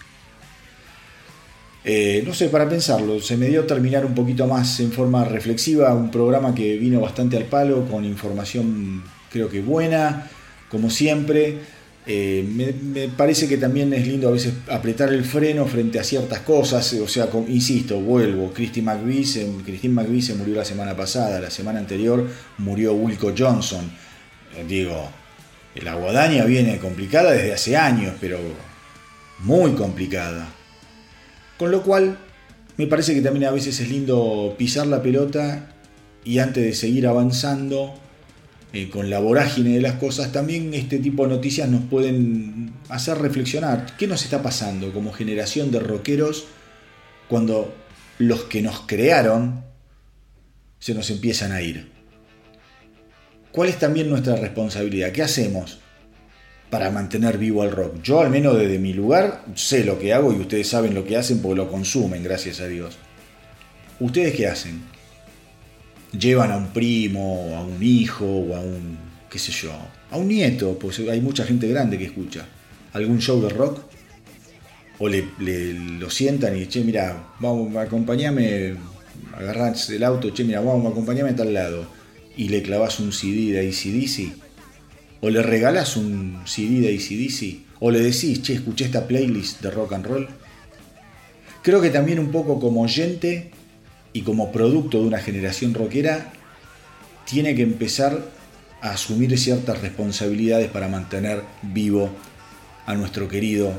Eh, 1.86 2.22
no 2.26 2.32
sé, 2.32 2.48
para 2.48 2.68
pensarlo, 2.68 3.20
se 3.20 3.36
me 3.36 3.46
dio 3.48 3.64
terminar 3.64 4.06
un 4.06 4.14
poquito 4.14 4.46
más 4.46 4.80
en 4.80 4.90
forma 4.90 5.24
reflexiva, 5.24 5.94
un 5.94 6.10
programa 6.10 6.54
que 6.54 6.76
vino 6.78 7.00
bastante 7.00 7.36
al 7.36 7.44
palo, 7.44 7.86
con 7.86 8.04
información 8.04 9.02
creo 9.30 9.48
que 9.48 9.60
buena, 9.60 10.30
como 10.70 10.90
siempre. 10.90 11.58
Eh, 12.06 12.44
me, 12.46 13.08
parece 13.08 13.48
que 13.48 13.56
también 13.56 13.92
es 13.94 14.06
lindo 14.06 14.28
a 14.28 14.32
veces 14.32 14.52
apretar 14.68 15.10
el 15.12 15.24
freno 15.24 15.64
frente 15.66 15.98
a 15.98 16.04
ciertas 16.04 16.40
cosas, 16.40 16.92
o 16.94 17.08
sea, 17.08 17.28
insisto, 17.48 17.98
vuelvo, 17.98 18.52
Christine 18.52 18.84
McVie, 18.84 19.24
se, 19.24 19.50
Christine 19.64 19.94
McVie 19.94 20.20
se 20.20 20.34
murió 20.34 20.54
la 20.56 20.66
semana 20.66 20.94
pasada, 20.94 21.40
la 21.40 21.50
semana 21.50 21.78
anterior 21.78 22.28
murió 22.58 22.92
Wilco 22.92 23.32
Johnson, 23.36 23.90
digo, 24.68 25.08
la 25.82 25.94
guadaña 25.94 26.44
viene 26.44 26.78
complicada 26.78 27.32
desde 27.32 27.54
hace 27.54 27.76
años, 27.76 28.14
pero 28.20 28.38
muy 29.40 29.72
complicada. 29.72 30.46
Con 31.58 31.70
lo 31.70 31.82
cual, 31.82 32.18
me 32.76 32.86
parece 32.86 33.14
que 33.14 33.22
también 33.22 33.46
a 33.46 33.50
veces 33.50 33.80
es 33.80 33.88
lindo 33.88 34.54
pisar 34.58 34.86
la 34.86 35.02
pelota 35.02 35.70
y 36.24 36.38
antes 36.38 36.64
de 36.64 36.74
seguir 36.74 37.06
avanzando 37.06 37.94
eh, 38.74 38.90
con 38.90 39.08
la 39.08 39.20
vorágine 39.20 39.70
de 39.70 39.80
las 39.80 39.94
cosas, 39.94 40.32
también 40.32 40.74
este 40.74 40.98
tipo 40.98 41.22
de 41.22 41.34
noticias 41.34 41.68
nos 41.68 41.84
pueden 41.84 42.72
hacer 42.88 43.16
reflexionar. 43.18 43.96
¿Qué 43.96 44.08
nos 44.08 44.24
está 44.24 44.42
pasando 44.42 44.92
como 44.92 45.12
generación 45.12 45.70
de 45.70 45.78
rockeros 45.78 46.46
cuando 47.28 47.72
los 48.18 48.44
que 48.44 48.62
nos 48.62 48.80
crearon 48.80 49.64
se 50.80 50.92
nos 50.92 51.08
empiezan 51.10 51.52
a 51.52 51.62
ir? 51.62 51.92
¿Cuál 53.52 53.68
es 53.68 53.78
también 53.78 54.10
nuestra 54.10 54.34
responsabilidad? 54.34 55.12
¿Qué 55.12 55.22
hacemos? 55.22 55.78
para 56.74 56.90
mantener 56.90 57.38
vivo 57.38 57.62
al 57.62 57.70
rock. 57.70 58.02
Yo 58.02 58.20
al 58.20 58.30
menos 58.30 58.58
desde 58.58 58.80
mi 58.80 58.92
lugar 58.92 59.44
sé 59.54 59.84
lo 59.84 59.96
que 59.96 60.12
hago 60.12 60.32
y 60.32 60.40
ustedes 60.40 60.66
saben 60.66 60.92
lo 60.92 61.04
que 61.04 61.16
hacen 61.16 61.40
porque 61.40 61.58
lo 61.58 61.70
consumen, 61.70 62.24
gracias 62.24 62.60
a 62.60 62.66
Dios. 62.66 62.98
¿Ustedes 64.00 64.34
qué 64.34 64.48
hacen? 64.48 64.82
Llevan 66.18 66.52
a 66.52 66.56
un 66.56 66.68
primo, 66.68 67.56
a 67.56 67.62
un 67.62 67.82
hijo 67.82 68.24
o 68.24 68.54
a 68.54 68.60
un, 68.60 68.96
qué 69.30 69.38
sé 69.38 69.50
yo, 69.52 69.72
a 70.10 70.16
un 70.16 70.28
nieto, 70.28 70.78
pues 70.78 71.00
hay 71.00 71.20
mucha 71.20 71.44
gente 71.44 71.66
grande 71.68 71.98
que 71.98 72.04
escucha. 72.04 72.46
¿Algún 72.92 73.18
show 73.18 73.42
de 73.42 73.48
rock? 73.48 73.80
O 74.98 75.08
le, 75.08 75.24
lo 75.98 76.08
sientan 76.08 76.56
y, 76.56 76.66
che, 76.66 76.84
mira, 76.84 77.34
vamos, 77.40 77.74
acompañame, 77.76 78.76
agarrás 79.36 79.90
el 79.90 80.04
auto, 80.04 80.30
che, 80.30 80.44
mira, 80.44 80.60
vamos, 80.60 80.92
acompañame 80.92 81.30
a 81.30 81.36
tal 81.36 81.52
lado. 81.52 81.84
Y 82.36 82.48
le 82.48 82.62
clavas 82.62 83.00
un 83.00 83.12
CD 83.12 83.52
de 83.52 83.68
ACDC. 83.68 84.36
O 85.20 85.30
le 85.30 85.42
regalas 85.42 85.96
un 85.96 86.42
CD 86.46 86.80
de 86.80 86.94
ACDC. 86.94 87.64
O 87.80 87.90
le 87.90 87.98
decís, 87.98 88.40
che, 88.42 88.54
escuché 88.54 88.84
esta 88.84 89.08
playlist 89.08 89.60
de 89.62 89.70
rock 89.72 89.94
and 89.94 90.06
roll. 90.06 90.28
Creo 91.62 91.80
que 91.80 91.90
también 91.90 92.20
un 92.20 92.30
poco 92.30 92.60
como 92.60 92.82
oyente 92.82 93.50
y 94.14 94.22
como 94.22 94.50
producto 94.52 95.00
de 95.00 95.08
una 95.08 95.18
generación 95.18 95.74
rockera, 95.74 96.32
tiene 97.26 97.54
que 97.54 97.62
empezar 97.62 98.24
a 98.80 98.92
asumir 98.92 99.36
ciertas 99.38 99.82
responsabilidades 99.82 100.70
para 100.70 100.88
mantener 100.88 101.42
vivo 101.62 102.10
a 102.86 102.94
nuestro 102.94 103.28
querido 103.28 103.72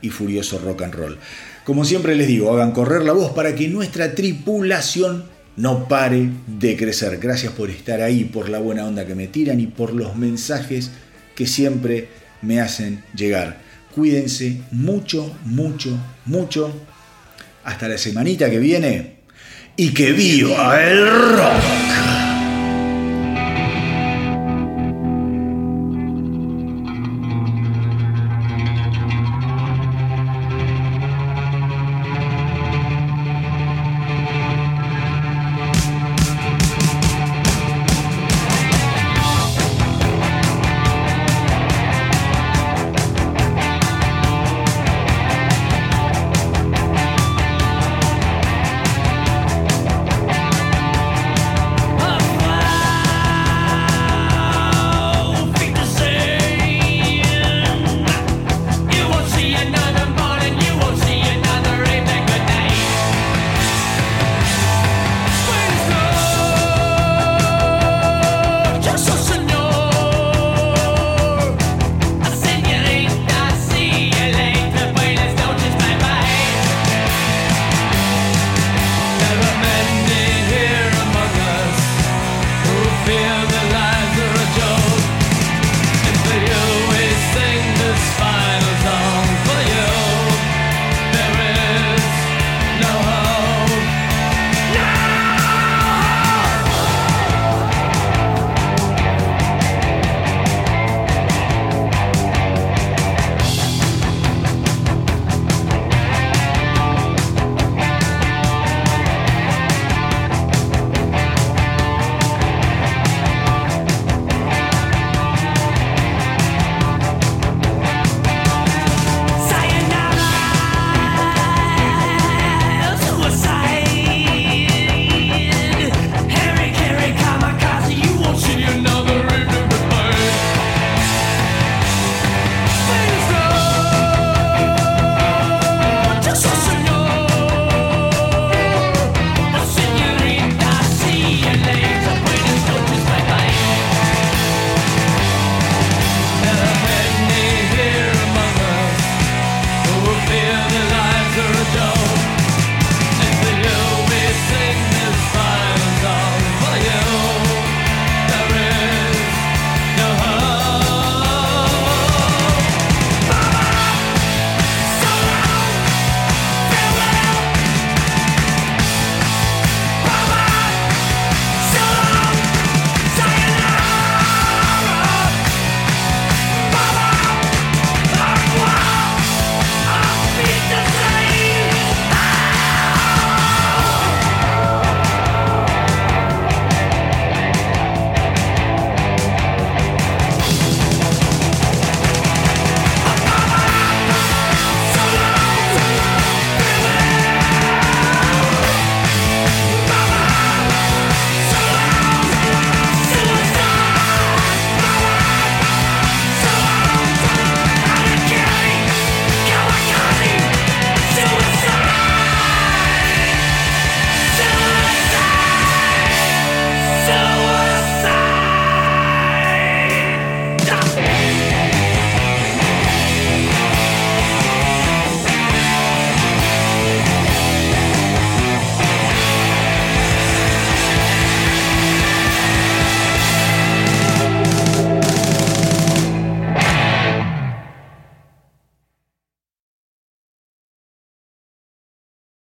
y 0.00 0.10
furioso 0.10 0.58
rock 0.58 0.82
and 0.82 0.94
roll. 0.94 1.18
Como 1.64 1.84
siempre 1.84 2.14
les 2.14 2.28
digo, 2.28 2.52
hagan 2.52 2.70
correr 2.70 3.02
la 3.02 3.12
voz 3.12 3.32
para 3.32 3.54
que 3.54 3.68
nuestra 3.68 4.14
tripulación 4.14 5.24
no 5.56 5.88
pare 5.88 6.30
de 6.46 6.76
crecer. 6.76 7.18
Gracias 7.18 7.52
por 7.52 7.70
estar 7.70 8.00
ahí, 8.02 8.24
por 8.24 8.48
la 8.48 8.60
buena 8.60 8.86
onda 8.86 9.04
que 9.04 9.14
me 9.14 9.26
tiran 9.26 9.58
y 9.58 9.66
por 9.66 9.92
los 9.92 10.16
mensajes 10.16 10.92
que 11.34 11.46
siempre 11.46 12.08
me 12.42 12.60
hacen 12.60 13.02
llegar. 13.16 13.58
Cuídense 13.94 14.60
mucho, 14.70 15.34
mucho, 15.44 15.98
mucho. 16.26 16.72
Hasta 17.64 17.88
la 17.88 17.98
semanita 17.98 18.48
que 18.48 18.58
viene. 18.58 19.15
Y 19.78 19.92
que 19.92 20.12
viva 20.12 20.82
el 20.82 21.36
rock. 21.36 21.85